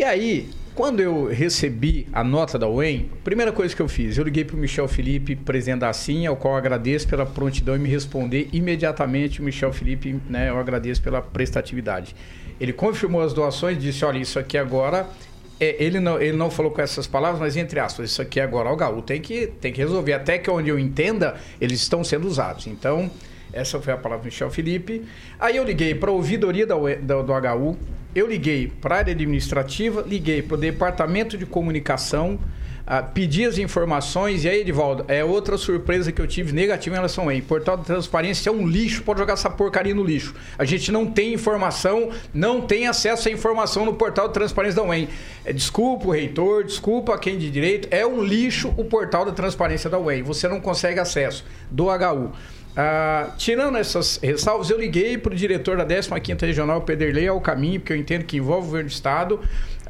E 0.00 0.02
aí, 0.02 0.48
quando 0.74 1.00
eu 1.00 1.26
recebi 1.26 2.08
a 2.10 2.24
nota 2.24 2.58
da 2.58 2.66
UEM, 2.66 3.10
primeira 3.22 3.52
coisa 3.52 3.76
que 3.76 3.82
eu 3.82 3.86
fiz, 3.86 4.16
eu 4.16 4.24
liguei 4.24 4.46
para 4.46 4.56
o 4.56 4.58
Michel 4.58 4.88
Felipe, 4.88 5.36
presidente 5.36 5.80
da 5.80 5.92
CIN, 5.92 6.24
ao 6.24 6.36
qual 6.36 6.56
agradeço 6.56 7.06
pela 7.06 7.26
prontidão 7.26 7.76
em 7.76 7.80
me 7.80 7.88
responder 7.90 8.48
imediatamente. 8.50 9.42
O 9.42 9.44
Michel 9.44 9.74
Felipe, 9.74 10.18
né, 10.26 10.48
eu 10.48 10.58
agradeço 10.58 11.02
pela 11.02 11.20
prestatividade. 11.20 12.16
Ele 12.58 12.72
confirmou 12.72 13.20
as 13.20 13.34
doações, 13.34 13.76
disse: 13.76 14.02
olha, 14.02 14.16
isso 14.16 14.38
aqui 14.38 14.56
agora. 14.56 15.06
É, 15.60 15.76
ele, 15.78 16.00
não, 16.00 16.18
ele 16.18 16.34
não 16.34 16.50
falou 16.50 16.72
com 16.72 16.80
essas 16.80 17.06
palavras, 17.06 17.38
mas 17.38 17.54
entre 17.58 17.78
aspas, 17.78 18.10
isso 18.10 18.22
aqui 18.22 18.40
agora 18.40 18.72
o 18.72 18.76
Gaú 18.76 19.02
tem 19.02 19.20
que, 19.20 19.48
tem 19.60 19.70
que 19.70 19.82
resolver. 19.82 20.14
Até 20.14 20.38
que 20.38 20.50
onde 20.50 20.70
eu 20.70 20.78
entenda, 20.78 21.34
eles 21.60 21.82
estão 21.82 22.02
sendo 22.02 22.26
usados. 22.26 22.66
Então, 22.66 23.10
essa 23.52 23.80
foi 23.80 23.92
a 23.92 23.96
palavra 23.96 24.22
do 24.22 24.26
Michel 24.26 24.50
Felipe. 24.50 25.04
Aí 25.38 25.56
eu 25.56 25.64
liguei 25.64 25.94
para 25.94 26.10
a 26.10 26.12
ouvidoria 26.12 26.66
da, 26.66 26.74
da, 27.00 27.22
do 27.22 27.32
HU, 27.32 27.78
eu 28.14 28.26
liguei 28.26 28.72
para 28.80 28.96
a 28.96 28.98
área 28.98 29.12
administrativa, 29.12 30.04
liguei 30.06 30.42
para 30.42 30.56
o 30.56 30.58
departamento 30.58 31.38
de 31.38 31.46
comunicação, 31.46 32.38
ah, 32.92 33.02
pedi 33.02 33.44
as 33.44 33.56
informações, 33.56 34.44
e 34.44 34.48
aí, 34.48 34.62
Edivaldo, 34.62 35.04
é 35.06 35.24
outra 35.24 35.56
surpresa 35.56 36.10
que 36.10 36.20
eu 36.20 36.26
tive 36.26 36.52
negativa 36.52 36.96
em 36.96 36.98
relação 36.98 37.28
a 37.28 37.42
Portal 37.42 37.76
de 37.76 37.84
Transparência 37.84 38.50
é 38.50 38.52
um 38.52 38.66
lixo, 38.66 39.04
pode 39.04 39.20
jogar 39.20 39.34
essa 39.34 39.48
porcaria 39.48 39.94
no 39.94 40.02
lixo. 40.02 40.34
A 40.58 40.64
gente 40.64 40.90
não 40.90 41.06
tem 41.06 41.32
informação, 41.32 42.10
não 42.34 42.60
tem 42.60 42.88
acesso 42.88 43.28
à 43.28 43.30
informação 43.30 43.84
no 43.84 43.94
Portal 43.94 44.26
de 44.26 44.34
Transparência 44.34 44.82
da 44.82 44.88
UEM. 44.88 45.08
É, 45.44 45.52
desculpa 45.52 46.08
o 46.08 46.10
reitor, 46.10 46.64
desculpa 46.64 47.16
quem 47.16 47.38
de 47.38 47.48
direito, 47.48 47.86
é 47.92 48.04
um 48.04 48.24
lixo 48.24 48.74
o 48.76 48.84
Portal 48.84 49.24
da 49.24 49.30
Transparência 49.30 49.88
da 49.88 49.98
UEM. 49.98 50.24
Você 50.24 50.48
não 50.48 50.60
consegue 50.60 50.98
acesso 50.98 51.44
do 51.70 51.84
HU. 51.84 52.32
Ah, 52.76 53.30
tirando 53.36 53.76
essas 53.76 54.18
ressalvas, 54.22 54.70
eu 54.70 54.78
liguei 54.78 55.18
para 55.18 55.32
o 55.32 55.36
diretor 55.36 55.76
da 55.76 55.84
15ª 55.84 56.40
Regional, 56.40 56.80
Pederley, 56.82 57.26
ao 57.26 57.40
caminho, 57.40 57.80
porque 57.80 57.92
eu 57.92 57.96
entendo 57.96 58.24
que 58.24 58.36
envolve 58.36 58.62
o 58.62 58.66
governo 58.66 58.88
do 58.88 58.92
Estado. 58.92 59.40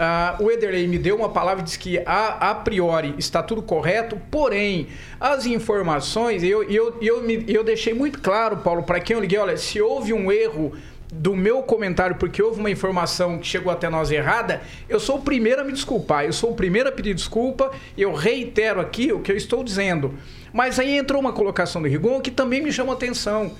Ah, 0.02 0.36
o 0.40 0.50
Ederley 0.50 0.88
me 0.88 0.98
deu 0.98 1.14
uma 1.14 1.28
palavra 1.28 1.60
e 1.60 1.64
disse 1.64 1.78
que 1.78 1.98
a, 2.06 2.50
a 2.50 2.54
priori 2.54 3.14
está 3.18 3.42
tudo 3.42 3.60
correto, 3.60 4.18
porém, 4.30 4.88
as 5.20 5.44
informações, 5.44 6.42
eu, 6.42 6.62
eu, 6.62 6.96
eu, 7.02 7.22
me, 7.22 7.44
eu 7.46 7.62
deixei 7.62 7.92
muito 7.92 8.18
claro, 8.18 8.56
Paulo, 8.58 8.82
para 8.82 8.98
quem 8.98 9.14
eu 9.14 9.20
liguei, 9.20 9.38
olha, 9.38 9.58
se 9.58 9.78
houve 9.78 10.14
um 10.14 10.32
erro 10.32 10.72
do 11.12 11.34
meu 11.34 11.62
comentário, 11.62 12.16
porque 12.16 12.42
houve 12.42 12.60
uma 12.60 12.70
informação 12.70 13.38
que 13.38 13.46
chegou 13.46 13.72
até 13.72 13.88
nós 13.88 14.10
errada, 14.10 14.62
eu 14.88 15.00
sou 15.00 15.16
o 15.16 15.22
primeiro 15.22 15.60
a 15.60 15.64
me 15.64 15.72
desculpar, 15.72 16.24
eu 16.24 16.32
sou 16.32 16.52
o 16.52 16.54
primeiro 16.54 16.88
a 16.88 16.92
pedir 16.92 17.14
desculpa, 17.14 17.72
eu 17.98 18.12
reitero 18.14 18.80
aqui 18.80 19.12
o 19.12 19.20
que 19.20 19.32
eu 19.32 19.36
estou 19.36 19.64
dizendo. 19.64 20.14
Mas 20.52 20.78
aí 20.78 20.96
entrou 20.96 21.20
uma 21.20 21.32
colocação 21.32 21.82
do 21.82 21.88
Rigon 21.88 22.20
que 22.20 22.30
também 22.30 22.62
me 22.62 22.72
chamou 22.72 22.94
atenção. 22.94 23.52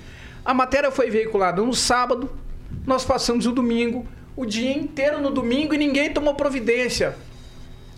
A 0.45 0.53
matéria 0.53 0.91
foi 0.91 1.09
veiculada 1.09 1.61
no 1.61 1.73
sábado, 1.73 2.29
nós 2.85 3.03
passamos 3.03 3.45
o 3.45 3.51
domingo, 3.51 4.05
o 4.35 4.45
dia 4.45 4.71
inteiro 4.71 5.21
no 5.21 5.29
domingo 5.29 5.73
e 5.73 5.77
ninguém 5.77 6.11
tomou 6.11 6.33
providência. 6.33 7.15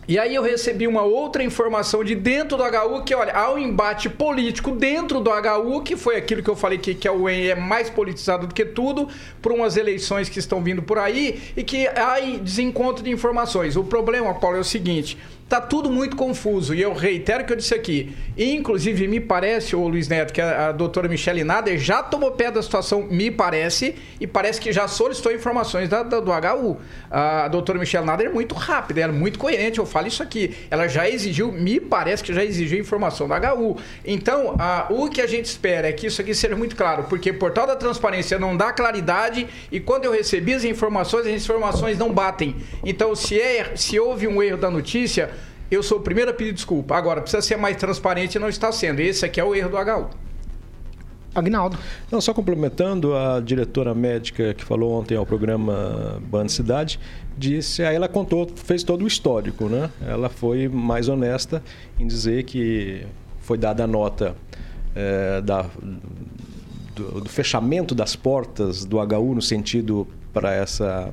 E 0.06 0.20
aí 0.20 0.36
eu 0.36 0.44
recebi 0.44 0.86
uma 0.86 1.02
outra 1.02 1.42
informação 1.42 2.04
de 2.04 2.14
dentro 2.14 2.58
do 2.58 2.64
HU 2.64 3.04
que, 3.04 3.16
olha, 3.16 3.34
há 3.34 3.54
um 3.54 3.58
embate 3.58 4.10
político 4.10 4.72
dentro 4.72 5.22
do 5.22 5.30
HU, 5.30 5.82
que 5.82 5.96
foi 5.96 6.18
aquilo 6.18 6.44
que 6.44 6.50
eu 6.50 6.58
falei 6.58 6.78
que, 6.78 6.94
que 6.94 7.08
a 7.08 7.14
UEM 7.14 7.48
é 7.48 7.56
mais 7.56 7.90
politizado 7.90 8.48
do 8.48 8.54
que 8.54 8.66
tudo, 8.66 9.08
por 9.42 9.54
umas 9.54 9.78
eleições 9.78 10.28
que 10.28 10.40
estão 10.40 10.62
vindo 10.62 10.84
por 10.84 10.98
aí, 10.98 11.42
e 11.56 11.64
que 11.64 11.88
há 11.88 12.20
desencontro 12.42 13.02
de 13.02 13.12
informações. 13.12 13.78
O 13.78 13.84
problema, 13.84 14.34
Paulo, 14.34 14.58
é 14.58 14.60
o 14.60 14.64
seguinte: 14.66 15.18
Tá 15.54 15.62
tudo 15.62 15.88
muito 15.88 16.16
confuso. 16.16 16.74
E 16.74 16.82
eu 16.82 16.94
reitero 16.94 17.44
o 17.44 17.46
que 17.46 17.54
eu 17.54 17.58
disse 17.58 17.76
aqui. 17.76 18.12
Inclusive, 18.36 19.08
me 19.08 19.20
parece, 19.20 19.76
o 19.76 19.88
Luiz 19.88 20.08
Neto, 20.08 20.34
que 20.34 20.42
a, 20.42 20.70
a 20.70 20.72
doutora 20.72 21.08
Michele 21.08 21.44
Nader 21.44 21.78
já 21.78 22.02
tomou 22.02 22.32
pé 22.32 22.50
da 22.50 22.60
situação, 22.60 23.04
me 23.04 23.30
parece, 23.30 23.94
e 24.20 24.26
parece 24.26 24.60
que 24.60 24.72
já 24.74 24.88
solicitou 24.88 25.32
informações 25.32 25.88
da, 25.88 26.02
da, 26.02 26.20
do 26.20 26.32
HU. 26.32 26.78
A, 27.12 27.46
a 27.46 27.48
doutora 27.50 27.78
Michele 27.78 28.04
Nader 28.04 28.26
é 28.26 28.34
muito 28.34 28.56
rápida, 28.56 29.02
ela 29.02 29.14
é 29.14 29.16
muito 29.16 29.38
coerente, 29.38 29.78
eu 29.78 29.86
falo 29.86 30.08
isso 30.08 30.24
aqui. 30.24 30.56
Ela 30.72 30.88
já 30.88 31.08
exigiu, 31.08 31.52
me 31.52 31.80
parece 31.80 32.24
que 32.24 32.34
já 32.34 32.44
exigiu 32.44 32.80
informação 32.80 33.28
da 33.28 33.54
HU. 33.54 33.78
Então, 34.04 34.56
a, 34.58 34.88
o 34.90 35.08
que 35.08 35.22
a 35.22 35.28
gente 35.28 35.46
espera 35.46 35.88
é 35.88 35.92
que 35.92 36.08
isso 36.08 36.20
aqui 36.20 36.34
seja 36.34 36.56
muito 36.56 36.76
claro, 36.76 37.04
porque 37.04 37.30
o 37.30 37.38
portal 37.38 37.68
da 37.68 37.76
transparência 37.76 38.40
não 38.40 38.58
dá 38.58 38.74
claridade 38.74 39.48
e 39.72 39.80
quando 39.80 40.06
eu 40.06 40.12
recebi 40.12 40.56
as 40.56 40.64
informações, 40.64 41.28
as 41.28 41.34
informações 41.34 41.96
não 41.96 42.12
batem. 42.12 42.56
Então, 42.84 43.16
se, 43.16 43.40
é, 43.40 43.74
se 43.76 44.00
houve 44.00 44.28
um 44.28 44.42
erro 44.42 44.58
da 44.58 44.72
notícia, 44.72 45.30
eu 45.74 45.84
sou 45.84 46.00
o 46.00 46.02
primeiro 46.02 46.32
a 46.32 46.34
pedir 46.34 46.54
desculpa. 46.54 46.96
Agora, 46.96 47.22
precisa 47.22 47.42
ser 47.42 47.58
mais 47.58 47.78
transparente 47.78 48.36
e 48.36 48.40
não 48.40 48.50
está 48.50 48.72
sendo. 48.72 49.00
Esse 49.00 49.26
aqui 49.26 49.40
é 49.40 49.44
o 49.44 49.56
erro 49.56 49.70
do 49.70 49.78
HU. 49.78 50.10
Agnaldo. 51.36 51.78
Não, 52.12 52.22
só 52.22 52.34
complementando, 52.34 53.16
a 53.16 53.40
diretora 53.40 53.96
médica 53.96 54.54
que 54.54 54.64
falou 54.64 54.94
ontem 54.94 55.18
ao 55.18 55.26
programa 55.26 56.22
Band 56.22 56.48
Cidade, 56.48 57.00
disse, 57.36 57.84
aí 57.84 57.96
ela 57.96 58.08
contou, 58.08 58.48
fez 58.56 58.84
todo 58.84 59.04
o 59.04 59.08
histórico, 59.08 59.66
né? 59.66 59.90
Ela 60.06 60.30
foi 60.30 60.68
mais 60.68 61.10
honesta 61.10 61.64
em 62.00 62.06
dizer 62.06 62.44
que 62.44 63.06
foi 63.40 63.58
dada 63.58 63.84
a 63.84 63.88
nota 63.88 64.36
é, 64.96 65.42
da, 65.42 65.66
do, 66.96 67.22
do, 67.22 67.30
fechamento 67.30 67.96
das 67.96 68.16
portas 68.16 68.86
do 68.86 68.98
HU 69.00 69.36
no 69.36 69.42
sentido 69.42 70.08
para 70.32 70.54
essa, 70.54 71.12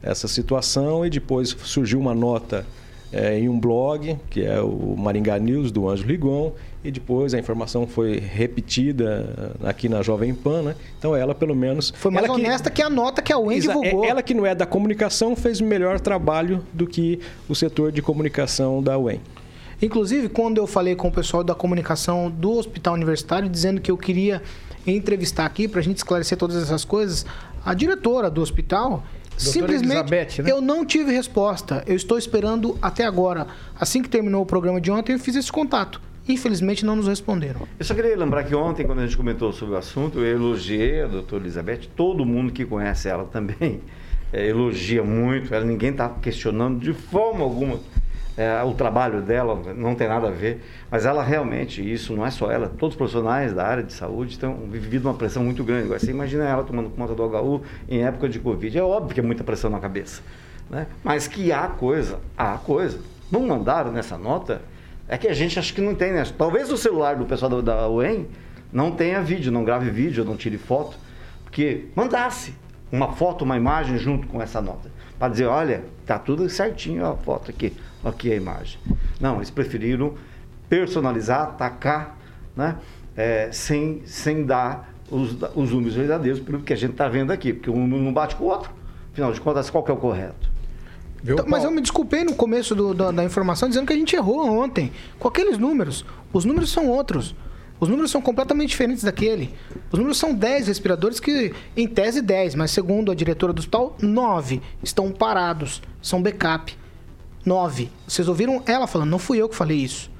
essa 0.00 0.28
situação 0.28 1.04
e 1.04 1.10
depois 1.10 1.56
surgiu 1.64 1.98
uma 1.98 2.14
nota 2.14 2.64
é, 3.12 3.38
em 3.38 3.48
um 3.48 3.58
blog, 3.58 4.18
que 4.28 4.44
é 4.44 4.60
o 4.60 4.94
Maringá 4.96 5.38
News, 5.38 5.70
do 5.70 5.88
Ângelo 5.88 6.08
Rigon, 6.08 6.52
e 6.84 6.90
depois 6.90 7.34
a 7.34 7.38
informação 7.38 7.86
foi 7.86 8.18
repetida 8.18 9.54
aqui 9.64 9.88
na 9.88 10.02
Jovem 10.02 10.34
Pan, 10.34 10.62
né? 10.62 10.74
Então 10.98 11.16
ela, 11.16 11.34
pelo 11.34 11.54
menos... 11.54 11.92
Foi 11.96 12.10
mais 12.10 12.28
honesta 12.28 12.70
que, 12.70 12.76
que 12.76 12.82
a 12.82 12.90
nota 12.90 13.20
que 13.20 13.32
a 13.32 13.38
UEM 13.38 13.60
divulgou. 13.60 14.04
Ela 14.04 14.22
que 14.22 14.34
não 14.34 14.46
é 14.46 14.54
da 14.54 14.66
comunicação 14.66 15.34
fez 15.34 15.60
melhor 15.60 15.98
trabalho 16.00 16.64
do 16.72 16.86
que 16.86 17.20
o 17.48 17.54
setor 17.54 17.90
de 17.90 18.00
comunicação 18.00 18.82
da 18.82 18.96
UEM. 18.96 19.20
Inclusive, 19.80 20.28
quando 20.28 20.58
eu 20.58 20.66
falei 20.66 20.94
com 20.94 21.08
o 21.08 21.12
pessoal 21.12 21.44
da 21.44 21.54
comunicação 21.54 22.30
do 22.30 22.52
Hospital 22.52 22.94
Universitário, 22.94 23.48
dizendo 23.48 23.80
que 23.80 23.90
eu 23.90 23.96
queria 23.96 24.42
entrevistar 24.86 25.46
aqui 25.46 25.68
para 25.68 25.80
a 25.80 25.82
gente 25.82 25.98
esclarecer 25.98 26.36
todas 26.36 26.60
essas 26.60 26.84
coisas, 26.84 27.24
a 27.64 27.74
diretora 27.74 28.30
do 28.30 28.40
hospital 28.40 29.04
Simplesmente, 29.38 30.42
né? 30.42 30.50
eu 30.50 30.60
não 30.60 30.84
tive 30.84 31.12
resposta. 31.12 31.82
Eu 31.86 31.94
estou 31.94 32.18
esperando 32.18 32.76
até 32.82 33.04
agora. 33.04 33.46
Assim 33.78 34.02
que 34.02 34.08
terminou 34.08 34.42
o 34.42 34.46
programa 34.46 34.80
de 34.80 34.90
ontem, 34.90 35.12
eu 35.12 35.18
fiz 35.18 35.36
esse 35.36 35.50
contato. 35.50 36.00
Infelizmente, 36.28 36.84
não 36.84 36.96
nos 36.96 37.08
responderam. 37.08 37.62
Eu 37.78 37.84
só 37.84 37.94
queria 37.94 38.14
lembrar 38.16 38.44
que 38.44 38.54
ontem, 38.54 38.84
quando 38.84 38.98
a 38.98 39.06
gente 39.06 39.16
comentou 39.16 39.52
sobre 39.52 39.74
o 39.74 39.78
assunto, 39.78 40.18
eu 40.18 40.26
elogiei 40.26 41.02
a 41.02 41.06
doutora 41.06 41.42
Elizabeth, 41.42 41.88
todo 41.96 42.24
mundo 42.26 42.52
que 42.52 42.66
conhece 42.66 43.08
ela 43.08 43.24
também. 43.24 43.80
é, 44.32 44.44
elogia 44.48 45.02
muito, 45.02 45.54
ela, 45.54 45.64
ninguém 45.64 45.90
está 45.90 46.08
questionando 46.08 46.80
de 46.80 46.92
forma 46.92 47.42
alguma 47.42 47.78
é, 48.38 48.62
o 48.62 48.72
trabalho 48.72 49.20
dela, 49.20 49.60
não 49.74 49.96
tem 49.96 50.06
nada 50.06 50.28
a 50.28 50.30
ver, 50.30 50.62
mas 50.88 51.04
ela 51.04 51.24
realmente, 51.24 51.82
isso 51.82 52.14
não 52.14 52.24
é 52.24 52.30
só 52.30 52.52
ela, 52.52 52.68
todos 52.68 52.94
os 52.94 52.96
profissionais 52.96 53.52
da 53.52 53.66
área 53.66 53.82
de 53.82 53.92
saúde 53.92 54.38
têm 54.38 54.54
vivido 54.70 55.08
uma 55.08 55.14
pressão 55.14 55.42
muito 55.42 55.64
grande. 55.64 55.86
Agora, 55.86 55.98
você 55.98 56.12
imagina 56.12 56.48
ela 56.48 56.62
tomando 56.62 56.88
conta 56.90 57.16
do 57.16 57.24
HU 57.24 57.62
em 57.88 58.04
época 58.04 58.28
de 58.28 58.38
Covid, 58.38 58.78
é 58.78 58.82
óbvio 58.82 59.12
que 59.12 59.18
é 59.18 59.22
muita 59.24 59.42
pressão 59.42 59.68
na 59.68 59.80
cabeça, 59.80 60.22
né? 60.70 60.86
mas 61.02 61.26
que 61.26 61.50
há 61.50 61.66
coisa, 61.66 62.20
há 62.36 62.56
coisa. 62.58 63.00
Não 63.28 63.44
mandaram 63.44 63.90
nessa 63.90 64.16
nota, 64.16 64.62
é 65.08 65.18
que 65.18 65.26
a 65.26 65.34
gente 65.34 65.58
acha 65.58 65.74
que 65.74 65.80
não 65.80 65.96
tem, 65.96 66.12
né? 66.12 66.22
Talvez 66.38 66.70
o 66.70 66.76
celular 66.76 67.16
do 67.16 67.24
pessoal 67.24 67.60
da, 67.60 67.74
da 67.74 67.88
UEM 67.88 68.28
não 68.72 68.92
tenha 68.92 69.20
vídeo, 69.20 69.50
não 69.50 69.64
grave 69.64 69.90
vídeo, 69.90 70.24
não 70.24 70.36
tire 70.36 70.58
foto, 70.58 70.96
porque 71.42 71.86
mandasse 71.96 72.54
uma 72.92 73.12
foto, 73.12 73.44
uma 73.44 73.56
imagem 73.56 73.98
junto 73.98 74.28
com 74.28 74.40
essa 74.40 74.60
nota, 74.60 74.92
para 75.18 75.28
dizer, 75.28 75.46
olha, 75.46 75.82
tá 76.06 76.20
tudo 76.20 76.48
certinho 76.48 77.04
a 77.04 77.16
foto 77.16 77.50
aqui 77.50 77.74
aqui 78.04 78.32
a 78.32 78.36
imagem. 78.36 78.78
Não, 79.20 79.36
eles 79.36 79.50
preferiram 79.50 80.14
personalizar, 80.68 81.42
atacar, 81.42 82.18
né? 82.56 82.76
É, 83.16 83.50
sem, 83.50 84.02
sem 84.04 84.44
dar 84.44 84.94
os, 85.10 85.36
os 85.54 85.72
números 85.72 85.94
verdadeiros, 85.94 86.40
pelo 86.40 86.60
que 86.60 86.72
a 86.72 86.76
gente 86.76 86.92
está 86.92 87.08
vendo 87.08 87.32
aqui, 87.32 87.52
porque 87.52 87.70
um 87.70 87.86
não 87.86 88.12
bate 88.12 88.36
com 88.36 88.44
o 88.44 88.46
outro. 88.48 88.70
Afinal 89.12 89.32
de 89.32 89.40
contas, 89.40 89.68
qual 89.70 89.82
que 89.82 89.90
é 89.90 89.94
o 89.94 89.96
correto? 89.96 90.48
Então, 91.24 91.44
mas 91.48 91.64
eu 91.64 91.70
me 91.70 91.80
desculpei 91.80 92.22
no 92.22 92.34
começo 92.34 92.74
do, 92.74 92.94
do, 92.94 93.12
da 93.12 93.24
informação 93.24 93.68
dizendo 93.68 93.86
que 93.86 93.92
a 93.92 93.96
gente 93.96 94.14
errou 94.14 94.46
ontem 94.62 94.92
com 95.18 95.26
aqueles 95.26 95.58
números. 95.58 96.04
Os 96.32 96.44
números 96.44 96.70
são 96.70 96.86
outros. 96.88 97.34
Os 97.80 97.88
números 97.88 98.10
são 98.10 98.20
completamente 98.20 98.70
diferentes 98.70 99.04
daquele. 99.04 99.54
Os 99.90 99.98
números 99.98 100.18
são 100.18 100.34
10 100.34 100.68
respiradores 100.68 101.20
que, 101.20 101.52
em 101.76 101.86
tese, 101.86 102.20
10, 102.20 102.56
mas 102.56 102.70
segundo 102.70 103.10
a 103.10 103.14
diretora 103.14 103.52
do 103.52 103.58
hospital, 103.58 103.96
9 104.00 104.60
estão 104.82 105.10
parados, 105.10 105.80
são 106.02 106.20
backup. 106.20 106.76
9. 107.44 107.90
Vocês 108.06 108.28
ouviram 108.28 108.62
ela 108.66 108.86
falando, 108.86 109.10
não 109.10 109.18
fui 109.18 109.38
eu 109.38 109.48
que 109.48 109.56
falei 109.56 109.78
isso. 109.78 110.10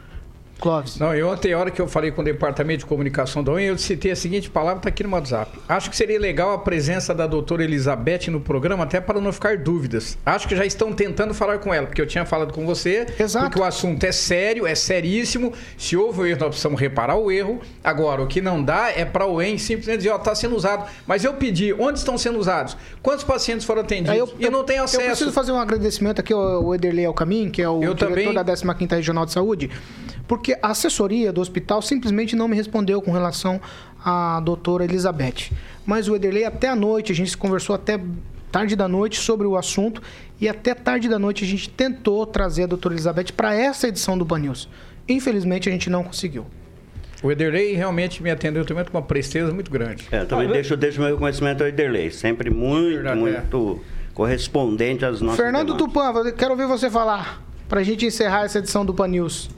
Clóvis. 0.60 0.98
Não, 0.98 1.14
e 1.14 1.22
ontem, 1.22 1.52
a 1.52 1.58
hora 1.58 1.70
que 1.70 1.80
eu 1.80 1.86
falei 1.86 2.10
com 2.10 2.20
o 2.20 2.24
Departamento 2.24 2.80
de 2.80 2.86
Comunicação 2.86 3.44
da 3.44 3.52
ONU, 3.52 3.60
eu 3.60 3.78
citei 3.78 4.10
a 4.10 4.16
seguinte 4.16 4.50
palavra, 4.50 4.78
está 4.78 4.88
aqui 4.88 5.04
no 5.04 5.10
WhatsApp. 5.10 5.56
Acho 5.68 5.88
que 5.88 5.96
seria 5.96 6.18
legal 6.18 6.52
a 6.52 6.58
presença 6.58 7.14
da 7.14 7.26
doutora 7.26 7.62
Elizabeth 7.62 8.28
no 8.28 8.40
programa, 8.40 8.82
até 8.84 9.00
para 9.00 9.20
não 9.20 9.32
ficar 9.32 9.56
dúvidas. 9.58 10.18
Acho 10.26 10.48
que 10.48 10.56
já 10.56 10.66
estão 10.66 10.92
tentando 10.92 11.32
falar 11.32 11.58
com 11.58 11.72
ela, 11.72 11.86
porque 11.86 12.02
eu 12.02 12.06
tinha 12.06 12.24
falado 12.26 12.52
com 12.52 12.66
você, 12.66 13.06
Exato. 13.18 13.46
porque 13.46 13.60
o 13.60 13.64
assunto 13.64 14.02
é 14.04 14.10
sério, 14.12 14.66
é 14.66 14.74
seríssimo. 14.74 15.52
Se 15.76 15.96
houve 15.96 16.20
o 16.22 16.26
erro, 16.26 16.40
nós 16.40 16.48
precisamos 16.48 16.80
reparar 16.80 17.16
o 17.16 17.30
erro. 17.30 17.60
Agora, 17.84 18.22
o 18.22 18.26
que 18.26 18.40
não 18.40 18.62
dá 18.62 18.90
é 18.90 19.04
para 19.04 19.26
o 19.26 19.40
EN 19.40 19.58
simplesmente 19.58 19.98
dizer, 19.98 20.10
ó, 20.10 20.16
está 20.16 20.34
sendo 20.34 20.56
usado. 20.56 20.90
Mas 21.06 21.22
eu 21.24 21.34
pedi, 21.34 21.72
onde 21.72 21.98
estão 22.00 22.18
sendo 22.18 22.38
usados? 22.38 22.76
Quantos 23.00 23.22
pacientes 23.24 23.64
foram 23.64 23.82
atendidos? 23.82 24.16
Eu, 24.18 24.28
e 24.40 24.50
não 24.50 24.64
tem 24.64 24.78
acesso. 24.78 25.02
Eu 25.02 25.06
preciso 25.06 25.32
fazer 25.32 25.52
um 25.52 25.58
agradecimento 25.60 26.20
aqui 26.20 26.32
ao 26.32 26.74
Ederley 26.74 27.04
Alcamin, 27.04 27.48
que 27.48 27.62
é 27.62 27.68
o 27.68 27.82
Eu 27.82 27.94
diretor 27.94 28.08
também. 28.08 28.34
da 28.34 28.44
15ª 28.44 28.96
Regional 28.96 29.24
de 29.24 29.32
Saúde, 29.32 29.70
porque 30.26 30.47
a 30.54 30.68
assessoria 30.68 31.32
do 31.32 31.40
hospital 31.40 31.82
simplesmente 31.82 32.36
não 32.36 32.48
me 32.48 32.56
respondeu 32.56 33.00
com 33.02 33.12
relação 33.12 33.60
à 34.04 34.40
doutora 34.40 34.84
Elizabeth. 34.84 35.50
Mas 35.84 36.08
o 36.08 36.14
Ederley, 36.14 36.44
até 36.44 36.68
a 36.68 36.76
noite, 36.76 37.12
a 37.12 37.14
gente 37.14 37.36
conversou 37.36 37.74
até 37.74 37.98
tarde 38.50 38.76
da 38.76 38.88
noite 38.88 39.18
sobre 39.18 39.46
o 39.46 39.56
assunto 39.56 40.02
e 40.40 40.48
até 40.48 40.74
tarde 40.74 41.08
da 41.08 41.18
noite 41.18 41.44
a 41.44 41.46
gente 41.46 41.68
tentou 41.68 42.24
trazer 42.26 42.64
a 42.64 42.66
doutora 42.66 42.94
Elizabeth 42.94 43.32
para 43.36 43.54
essa 43.54 43.88
edição 43.88 44.16
do 44.16 44.24
Ban 44.24 44.38
News. 44.38 44.68
Infelizmente 45.08 45.68
a 45.68 45.72
gente 45.72 45.90
não 45.90 46.04
conseguiu. 46.04 46.46
O 47.22 47.32
Ederley 47.32 47.74
realmente 47.74 48.22
me 48.22 48.30
atendeu 48.30 48.64
também 48.64 48.84
com 48.84 48.96
uma 48.96 49.02
presteza 49.02 49.52
muito 49.52 49.70
grande. 49.70 50.06
É, 50.10 50.24
também 50.24 50.48
deixo, 50.48 50.76
deixo 50.76 51.00
meu 51.00 51.10
reconhecimento 51.10 51.62
ao 51.62 51.68
Ederley, 51.68 52.10
sempre 52.10 52.48
muito, 52.48 52.94
Verdade, 52.94 53.18
muito 53.18 53.80
correspondente 54.14 55.04
às 55.04 55.20
nossas 55.20 55.40
Fernando. 55.40 55.76
Tupan, 55.76 56.12
quero 56.32 56.52
ouvir 56.52 56.66
você 56.66 56.88
falar 56.88 57.42
para 57.68 57.80
a 57.80 57.82
gente 57.82 58.06
encerrar 58.06 58.44
essa 58.44 58.58
edição 58.58 58.84
do 58.84 58.92
Ban 58.92 59.08
News. 59.08 59.50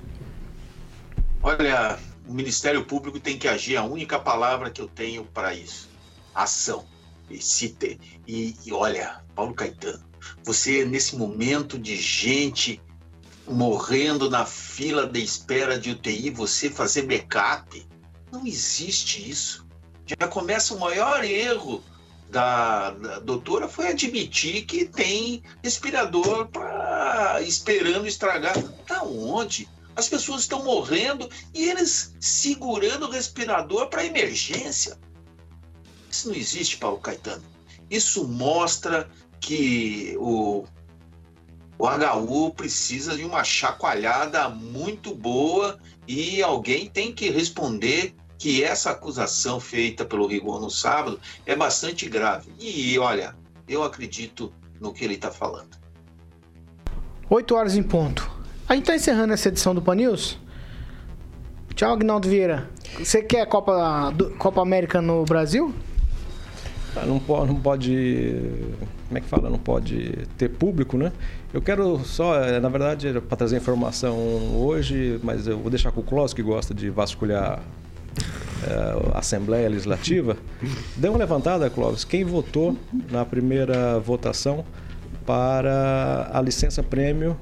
Olha, 1.43 1.99
o 2.27 2.33
Ministério 2.33 2.85
Público 2.85 3.19
tem 3.19 3.39
que 3.39 3.49
agir. 3.49 3.77
A 3.77 3.85
única 3.85 4.19
palavra 4.19 4.71
que 4.71 4.81
eu 4.81 4.89
tenho 4.89 5.25
para 5.25 5.55
isso: 5.55 5.89
ação. 6.35 6.87
E, 7.31 7.41
se 7.41 7.71
te- 7.71 7.99
e, 8.27 8.57
e 8.65 8.73
olha, 8.73 9.23
Paulo 9.35 9.55
Caetano, 9.55 10.05
você 10.45 10.85
nesse 10.85 11.17
momento 11.17 11.79
de 11.79 11.97
gente 11.97 12.81
morrendo 13.47 14.29
na 14.31 14.45
fila 14.45 15.07
de 15.07 15.23
espera 15.23 15.79
de 15.79 15.91
UTI, 15.91 16.31
você 16.31 16.71
fazer 16.71 17.03
backup, 17.03 17.87
não 18.31 18.47
existe 18.47 19.29
isso. 19.29 19.67
Já 20.07 20.29
começa 20.29 20.75
o 20.75 20.81
maior 20.81 21.25
erro 21.25 21.83
da, 22.29 22.91
da 22.91 23.19
doutora 23.21 23.69
foi 23.69 23.89
admitir 23.89 24.65
que 24.65 24.85
tem 24.85 25.43
respirador 25.63 26.47
para 26.49 27.41
esperando 27.43 28.07
estragar. 28.07 28.57
Tá 28.87 29.03
onde? 29.03 29.69
As 30.01 30.09
pessoas 30.09 30.41
estão 30.41 30.65
morrendo 30.65 31.29
e 31.53 31.69
eles 31.69 32.17
segurando 32.19 33.05
o 33.05 33.11
respirador 33.11 33.89
para 33.89 34.03
emergência. 34.03 34.99
Isso 36.11 36.29
não 36.29 36.35
existe, 36.35 36.79
Paulo 36.79 36.97
Caetano. 36.97 37.43
Isso 37.91 38.27
mostra 38.27 39.11
que 39.39 40.17
o, 40.19 40.65
o 41.79 41.87
HU 41.87 42.51
precisa 42.55 43.15
de 43.15 43.27
uma 43.27 43.45
chacoalhada 43.45 44.49
muito 44.49 45.15
boa 45.15 45.79
e 46.09 46.43
alguém 46.43 46.89
tem 46.89 47.13
que 47.13 47.29
responder 47.29 48.15
que 48.39 48.65
essa 48.65 48.93
acusação 48.93 49.61
feita 49.61 50.03
pelo 50.03 50.27
Rigor 50.27 50.63
no 50.63 50.71
sábado 50.71 51.21
é 51.45 51.55
bastante 51.55 52.09
grave. 52.09 52.51
E 52.59 52.99
olha, 52.99 53.37
eu 53.69 53.83
acredito 53.83 54.51
no 54.81 54.95
que 54.95 55.05
ele 55.05 55.17
está 55.17 55.31
falando. 55.31 55.79
8 57.29 57.55
horas 57.55 57.77
em 57.77 57.83
ponto. 57.83 58.40
A 58.71 58.77
gente 58.77 58.85
tá 58.85 58.95
encerrando 58.95 59.33
essa 59.33 59.49
edição 59.49 59.75
do 59.75 59.83
Pan 59.83 59.97
News. 59.97 60.39
Tchau, 61.75 61.93
Agnaldo 61.93 62.29
Vieira. 62.29 62.71
Você 63.01 63.21
quer 63.21 63.45
Copa, 63.47 64.15
Copa 64.39 64.63
América 64.63 65.03
no 65.03 65.25
Brasil? 65.25 65.75
Ah, 66.95 67.05
Não 67.05 67.19
pode, 67.19 67.49
não 67.49 67.61
pode. 67.61 68.41
Como 69.09 69.19
é 69.19 69.21
que 69.21 69.27
fala? 69.27 69.51
Não 69.51 69.59
pode 69.59 70.25
ter 70.39 70.51
público, 70.51 70.97
né? 70.97 71.11
Eu 71.53 71.61
quero 71.61 71.99
só, 72.05 72.41
eh, 72.45 72.61
na 72.61 72.69
verdade, 72.69 73.13
para 73.23 73.37
trazer 73.37 73.57
informação 73.57 74.17
hoje, 74.55 75.19
mas 75.21 75.49
eu 75.49 75.59
vou 75.59 75.69
deixar 75.69 75.91
com 75.91 76.01
o 76.01 76.05
Clóvis, 76.05 76.33
que 76.33 76.41
gosta 76.41 76.73
de 76.73 76.91
vasculhar 76.91 77.59
eh, 78.69 79.11
a 79.13 79.19
Assembleia 79.19 79.69
Legislativa. 79.69 80.37
Dê 80.95 81.09
uma 81.09 81.19
levantada, 81.19 81.69
Clóvis. 81.69 82.05
Quem 82.05 82.23
votou 82.23 82.77
na 83.11 83.25
primeira 83.25 83.99
votação 83.99 84.65
para 85.27 86.31
a 86.33 86.41
licença 86.41 86.85
prêmio 86.85 87.37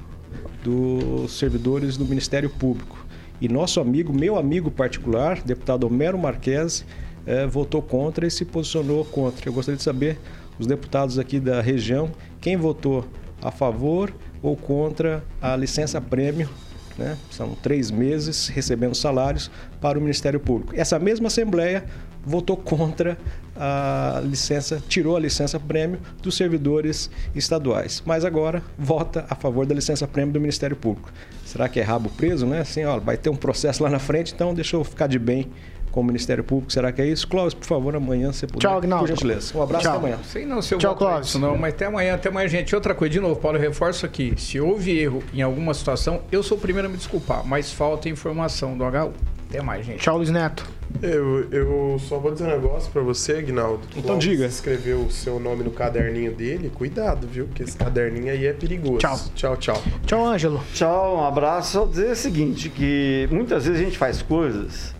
dos 0.62 1.38
servidores 1.38 1.96
do 1.96 2.04
Ministério 2.04 2.50
Público? 2.50 3.06
E 3.40 3.48
nosso 3.48 3.80
amigo, 3.80 4.12
meu 4.12 4.36
amigo 4.36 4.70
particular, 4.70 5.40
deputado 5.42 5.86
Homero 5.86 6.18
Marques, 6.18 6.84
eh, 7.26 7.46
votou 7.46 7.80
contra 7.80 8.26
e 8.26 8.30
se 8.30 8.44
posicionou 8.44 9.04
contra. 9.04 9.48
Eu 9.48 9.52
gostaria 9.52 9.76
de 9.76 9.82
saber, 9.82 10.18
os 10.58 10.66
deputados 10.66 11.18
aqui 11.18 11.38
da 11.38 11.60
região, 11.60 12.10
quem 12.40 12.56
votou 12.56 13.04
a 13.40 13.50
favor 13.50 14.12
ou 14.42 14.56
contra 14.56 15.22
a 15.40 15.54
licença 15.54 16.00
prêmio, 16.00 16.48
né? 16.96 17.16
são 17.30 17.54
três 17.62 17.90
meses 17.90 18.48
recebendo 18.48 18.94
salários 18.94 19.50
para 19.80 19.98
o 19.98 20.00
Ministério 20.02 20.40
Público. 20.40 20.72
Essa 20.76 20.98
mesma 20.98 21.28
Assembleia 21.28 21.84
votou 22.24 22.56
contra 22.56 23.16
a 23.58 24.20
licença, 24.24 24.82
tirou 24.88 25.16
a 25.16 25.20
licença 25.20 25.58
prêmio 25.58 25.98
dos 26.22 26.36
servidores 26.36 27.10
estaduais, 27.34 28.02
mas 28.06 28.24
agora 28.24 28.62
vota 28.78 29.26
a 29.28 29.34
favor 29.34 29.66
da 29.66 29.74
licença 29.74 30.06
prêmio 30.06 30.32
do 30.32 30.40
Ministério 30.40 30.76
Público. 30.76 31.10
Será 31.44 31.68
que 31.68 31.80
é 31.80 31.82
rabo 31.82 32.08
preso, 32.10 32.46
né? 32.46 32.60
Assim, 32.60 32.84
ó, 32.84 32.98
vai 32.98 33.16
ter 33.16 33.30
um 33.30 33.36
processo 33.36 33.82
lá 33.82 33.90
na 33.90 33.98
frente, 33.98 34.32
então 34.34 34.54
deixa 34.54 34.76
eu 34.76 34.84
ficar 34.84 35.06
de 35.06 35.18
bem 35.18 35.50
com 35.90 36.00
o 36.00 36.04
Ministério 36.04 36.44
Público. 36.44 36.72
Será 36.72 36.92
que 36.92 37.00
é 37.02 37.06
isso? 37.06 37.26
Clóvis, 37.26 37.54
por 37.54 37.66
favor, 37.66 37.96
amanhã 37.96 38.32
você 38.32 38.46
puder. 38.46 38.60
Tchau, 38.60 38.78
Agnaldo. 38.78 39.06
Por 39.06 39.08
gentileza. 39.08 39.56
Um 39.56 39.62
abraço 39.62 39.84
Tchau. 39.84 39.96
até 39.96 40.06
amanhã. 40.06 40.18
Sei 40.24 40.46
não 40.46 40.62
se 40.62 40.74
eu 40.74 40.78
Tchau, 40.78 40.94
Clóvis. 40.94 41.28
isso 41.28 41.38
não, 41.38 41.56
mas 41.56 41.74
até 41.74 41.86
amanhã, 41.86 42.14
até 42.14 42.28
amanhã, 42.28 42.46
gente. 42.48 42.74
Outra 42.74 42.94
coisa, 42.94 43.12
de 43.12 43.20
novo, 43.20 43.36
Paulo, 43.36 43.56
eu 43.56 43.62
reforço 43.62 44.04
aqui. 44.06 44.34
Se 44.36 44.60
houve 44.60 44.96
erro 44.98 45.22
em 45.32 45.42
alguma 45.42 45.72
situação, 45.74 46.20
eu 46.30 46.42
sou 46.42 46.56
o 46.56 46.60
primeiro 46.60 46.88
a 46.88 46.90
me 46.90 46.96
desculpar, 46.96 47.44
mas 47.46 47.72
falta 47.72 48.08
informação 48.08 48.76
do 48.76 48.84
HU. 48.84 49.12
Até 49.48 49.62
mais, 49.62 49.84
gente. 49.86 49.98
Tchau, 50.00 50.18
Luiz 50.18 50.30
Neto. 50.30 50.64
Eu, 51.02 51.48
eu 51.50 51.98
só 52.00 52.18
vou 52.18 52.32
dizer 52.32 52.44
um 52.44 52.48
negócio 52.50 52.90
pra 52.92 53.00
você, 53.02 53.32
Aguinaldo. 53.34 53.80
Então 53.92 54.02
Clóvis 54.02 54.24
diga. 54.24 54.46
escreveu 54.46 55.00
o 55.00 55.10
seu 55.10 55.38
nome 55.40 55.62
no 55.64 55.70
caderninho 55.70 56.32
dele. 56.34 56.70
Cuidado, 56.74 57.26
viu? 57.26 57.46
Porque 57.46 57.62
esse 57.62 57.76
caderninho 57.76 58.30
aí 58.30 58.46
é 58.46 58.52
perigoso. 58.52 58.98
Tchau. 58.98 59.18
Tchau, 59.34 59.56
tchau. 59.56 59.82
Tchau, 60.06 60.26
Ângelo. 60.26 60.62
Tchau, 60.74 61.16
um 61.18 61.24
abraço. 61.24 61.72
Só 61.72 61.86
dizer 61.86 62.10
o 62.12 62.16
seguinte, 62.16 62.68
que 62.68 63.28
muitas 63.30 63.64
vezes 63.66 63.80
a 63.80 63.84
gente 63.84 63.96
faz 63.98 64.20
coisas... 64.22 64.94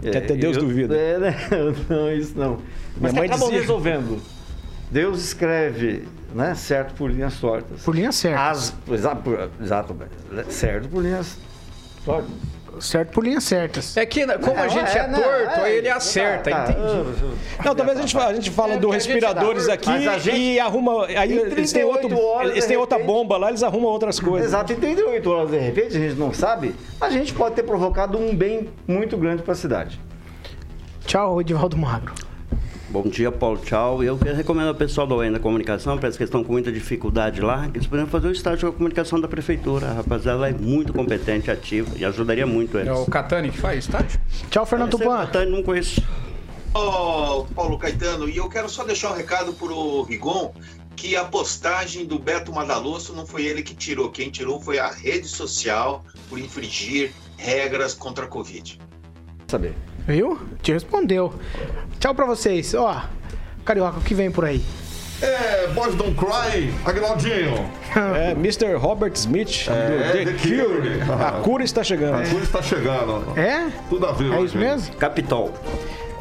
Que 0.00 0.08
até 0.16 0.34
Deus 0.34 0.56
eu- 0.56 0.62
duvida. 0.62 0.96
É, 0.96 1.18
né? 1.18 1.36
Não, 1.88 2.10
isso 2.12 2.32
não. 2.38 2.58
Mas 2.98 3.12
que 3.12 3.18
acabam 3.18 3.48
dizia. 3.48 3.60
resolvendo. 3.60 4.18
Deus 4.90 5.22
escreve, 5.22 6.04
né? 6.34 6.54
Certo 6.54 6.94
por 6.94 7.10
linhas 7.10 7.38
tortas. 7.38 7.82
Por 7.82 7.94
linha 7.94 8.10
certa. 8.10 8.48
As, 8.50 8.74
exa- 8.90 9.14
por- 9.14 9.50
exato, 9.60 9.94
certo 10.48 10.88
por 10.88 11.02
linhas 11.02 11.36
tortas. 12.04 12.30
Certo 12.78 13.10
por 13.12 13.24
linhas 13.24 13.44
certas. 13.44 13.96
É 13.96 14.04
que, 14.06 14.26
como 14.38 14.58
a 14.60 14.68
gente 14.68 14.96
é, 14.96 15.04
torto, 15.04 15.60
aí 15.60 15.76
ele 15.78 15.88
acerta, 15.88 16.50
tá, 16.50 16.62
entendi. 16.70 17.34
Não, 17.64 17.74
talvez 17.74 17.98
a 17.98 18.00
gente, 18.02 18.16
a 18.16 18.34
gente 18.34 18.50
fala 18.50 18.76
do 18.76 18.80
porque 18.88 18.96
a 18.96 18.98
gente 18.98 19.12
respiradores 19.12 19.66
dá- 19.66 19.74
aqui 19.74 20.20
gente- 20.20 20.36
e 20.36 20.60
arruma. 20.60 21.06
Aí 21.06 21.32
eles 21.32 21.72
têm, 21.72 21.84
outro, 21.84 22.08
38 22.08 22.26
horas, 22.26 22.50
eles 22.52 22.66
têm 22.66 22.76
outra 22.76 22.98
repente- 22.98 23.12
bomba 23.12 23.36
lá, 23.36 23.48
eles 23.48 23.62
arrumam 23.62 23.90
outras 23.90 24.20
coisas. 24.20 24.48
Exato, 24.48 24.72
em 24.72 24.76
38 24.76 25.30
horas 25.30 25.50
de 25.50 25.58
repente, 25.58 25.96
a 25.96 26.00
gente 26.00 26.14
não 26.14 26.32
sabe, 26.32 26.74
a 27.00 27.10
gente 27.10 27.32
pode 27.34 27.54
ter 27.54 27.62
provocado 27.62 28.16
um 28.18 28.34
bem 28.34 28.68
muito 28.86 29.16
grande 29.16 29.42
para 29.42 29.52
a 29.52 29.56
cidade. 29.56 30.00
Tchau, 31.06 31.40
Edivaldo 31.40 31.76
Magro. 31.76 32.14
Bom 32.90 33.04
dia, 33.04 33.30
Paulo. 33.30 33.56
Tchau. 33.58 34.02
Eu 34.02 34.18
quero 34.18 34.34
recomendar 34.34 34.70
ao 34.70 34.74
pessoal 34.74 35.06
da 35.06 35.14
UEM 35.14 35.30
da 35.30 35.38
Comunicação, 35.38 35.96
parece 35.96 36.18
que 36.18 36.24
eles 36.24 36.28
estão 36.28 36.42
com 36.42 36.50
muita 36.50 36.72
dificuldade 36.72 37.40
lá, 37.40 37.68
que 37.68 37.78
eles 37.78 37.86
poderiam 37.86 38.08
fazer 38.08 38.26
o 38.26 38.32
estágio 38.32 38.68
com 38.68 38.74
a 38.74 38.76
comunicação 38.76 39.20
da 39.20 39.28
prefeitura. 39.28 39.86
A 39.86 39.92
rapaziada 39.92 40.50
é 40.50 40.52
muito 40.52 40.92
competente, 40.92 41.52
ativa 41.52 41.88
e 41.96 42.04
ajudaria 42.04 42.44
muito 42.44 42.76
eles. 42.76 42.88
É 42.88 42.92
o 42.92 43.06
Catani 43.06 43.50
que 43.50 43.58
faz 43.58 43.78
estágio? 43.84 44.20
Tchau, 44.50 44.66
Fernando 44.66 44.94
é 44.94 44.96
o 44.96 44.98
Tupan. 44.98 45.18
Catani, 45.18 45.52
não 45.52 45.62
conheço. 45.62 46.02
Ô, 46.74 47.44
Paulo 47.54 47.78
Caetano, 47.78 48.28
e 48.28 48.36
eu 48.36 48.48
quero 48.48 48.68
só 48.68 48.82
deixar 48.82 49.12
um 49.12 49.16
recado 49.16 49.52
pro 49.52 50.02
Rigon 50.02 50.52
que 50.96 51.14
a 51.14 51.24
postagem 51.24 52.04
do 52.04 52.18
Beto 52.18 52.52
Madaloso 52.52 53.14
não 53.14 53.24
foi 53.24 53.44
ele 53.44 53.62
que 53.62 53.74
tirou. 53.74 54.10
Quem 54.10 54.30
tirou 54.30 54.60
foi 54.60 54.80
a 54.80 54.90
rede 54.90 55.28
social 55.28 56.04
por 56.28 56.40
infringir 56.40 57.12
regras 57.36 57.94
contra 57.94 58.24
a 58.24 58.28
Covid. 58.28 58.80
Saber. 59.46 59.74
Viu? 60.06 60.38
Te 60.62 60.72
respondeu. 60.72 61.32
Tchau 61.98 62.14
pra 62.14 62.24
vocês. 62.26 62.74
Ó, 62.74 63.02
Carioca, 63.64 63.98
o 63.98 64.02
que 64.02 64.14
vem 64.14 64.30
por 64.30 64.44
aí? 64.44 64.62
É, 65.22 65.66
Boys 65.74 65.94
Don't 65.96 66.14
Cry, 66.14 66.72
Agnaldinho. 66.84 67.68
É, 68.16 68.30
Mr. 68.32 68.74
Robert 68.76 69.12
Smith, 69.16 69.66
do 69.66 69.72
É, 69.72 70.12
The, 70.12 70.24
The 70.26 70.32
Cure. 70.34 70.64
Cure. 70.64 71.12
A 71.24 71.32
cura 71.42 71.64
está 71.64 71.82
chegando. 71.82 72.22
A 72.22 72.28
cura 72.30 72.44
está 72.44 72.62
chegando. 72.62 73.36
É? 73.36 73.68
Tudo 73.88 74.06
a 74.06 74.12
ver. 74.12 74.32
É 74.32 74.36
isso 74.42 74.56
gente. 74.56 74.58
mesmo? 74.58 74.94
Capitol. 74.94 75.52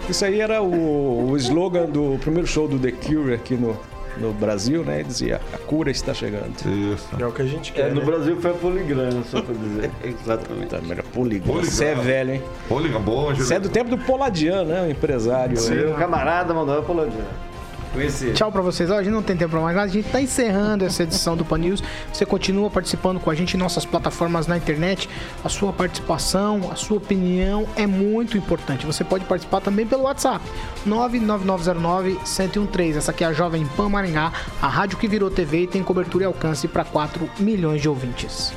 Isso 0.09 0.25
aí 0.25 0.41
era 0.41 0.63
o, 0.63 1.29
o 1.29 1.37
slogan 1.37 1.85
do 1.85 2.17
primeiro 2.19 2.47
show 2.47 2.67
do 2.67 2.79
The 2.79 2.91
Cure 2.91 3.35
aqui 3.35 3.53
no, 3.53 3.77
no 4.19 4.33
Brasil, 4.33 4.83
né? 4.83 5.03
Dizia, 5.03 5.39
a 5.53 5.57
cura 5.57 5.89
está 5.91 6.13
chegando. 6.13 6.55
Isso. 6.93 7.07
É 7.19 7.25
o 7.25 7.31
que 7.31 7.41
a 7.41 7.45
gente 7.45 7.71
quer. 7.71 7.87
É, 7.87 7.89
no 7.89 7.99
né? 8.01 8.05
Brasil 8.05 8.39
foi 8.39 8.51
a 8.51 8.53
poligrama, 8.53 9.23
só 9.23 9.41
para 9.41 9.55
dizer. 9.55 9.91
Exatamente. 10.03 10.67
Tá, 10.67 10.79
mas 10.81 10.91
era 10.91 11.03
poligrama. 11.03 11.59
Poligrama. 11.59 11.63
Você 11.63 11.85
é 11.85 11.95
velho, 11.95 12.33
hein? 12.33 12.41
Liga 12.81 12.99
boa, 12.99 13.33
Você 13.33 13.55
é 13.55 13.59
do 13.59 13.69
tempo 13.69 13.89
do 13.89 13.97
Poladian, 13.97 14.63
né? 14.63 14.87
O 14.87 14.91
empresário. 14.91 15.57
Meu 15.69 15.93
camarada 15.95 16.53
Manuel 16.53 16.83
Poladiano. 16.83 17.48
Conheci. 17.93 18.33
Tchau 18.33 18.51
pra 18.51 18.61
vocês. 18.61 18.91
Ó, 18.91 18.97
a 18.97 19.03
gente 19.03 19.13
não 19.13 19.23
tem 19.23 19.35
tempo 19.35 19.51
pra 19.51 19.61
mais 19.61 19.75
nada. 19.75 19.89
A 19.89 19.91
gente 19.91 20.09
tá 20.09 20.21
encerrando 20.21 20.85
essa 20.85 21.03
edição 21.03 21.35
do 21.35 21.43
Pan 21.43 21.57
News. 21.57 21.83
Você 22.11 22.25
continua 22.25 22.69
participando 22.69 23.19
com 23.19 23.29
a 23.29 23.35
gente 23.35 23.55
em 23.55 23.59
nossas 23.59 23.85
plataformas 23.85 24.47
na 24.47 24.57
internet. 24.57 25.09
A 25.43 25.49
sua 25.49 25.73
participação, 25.73 26.69
a 26.71 26.75
sua 26.75 26.97
opinião 26.97 27.67
é 27.75 27.87
muito 27.87 28.37
importante. 28.37 28.85
Você 28.85 29.03
pode 29.03 29.25
participar 29.25 29.61
também 29.61 29.85
pelo 29.85 30.03
WhatsApp. 30.03 30.43
99909-1013. 30.87 32.97
Essa 32.97 33.11
aqui 33.11 33.23
é 33.23 33.27
a 33.27 33.33
Jovem 33.33 33.65
Pan 33.75 33.89
Maringá, 33.89 34.31
a 34.61 34.67
rádio 34.67 34.97
que 34.97 35.07
virou 35.07 35.29
TV 35.29 35.63
e 35.63 35.67
tem 35.67 35.83
cobertura 35.83 36.23
e 36.23 36.27
alcance 36.27 36.67
para 36.67 36.83
4 36.83 37.29
milhões 37.39 37.81
de 37.81 37.89
ouvintes. 37.89 38.53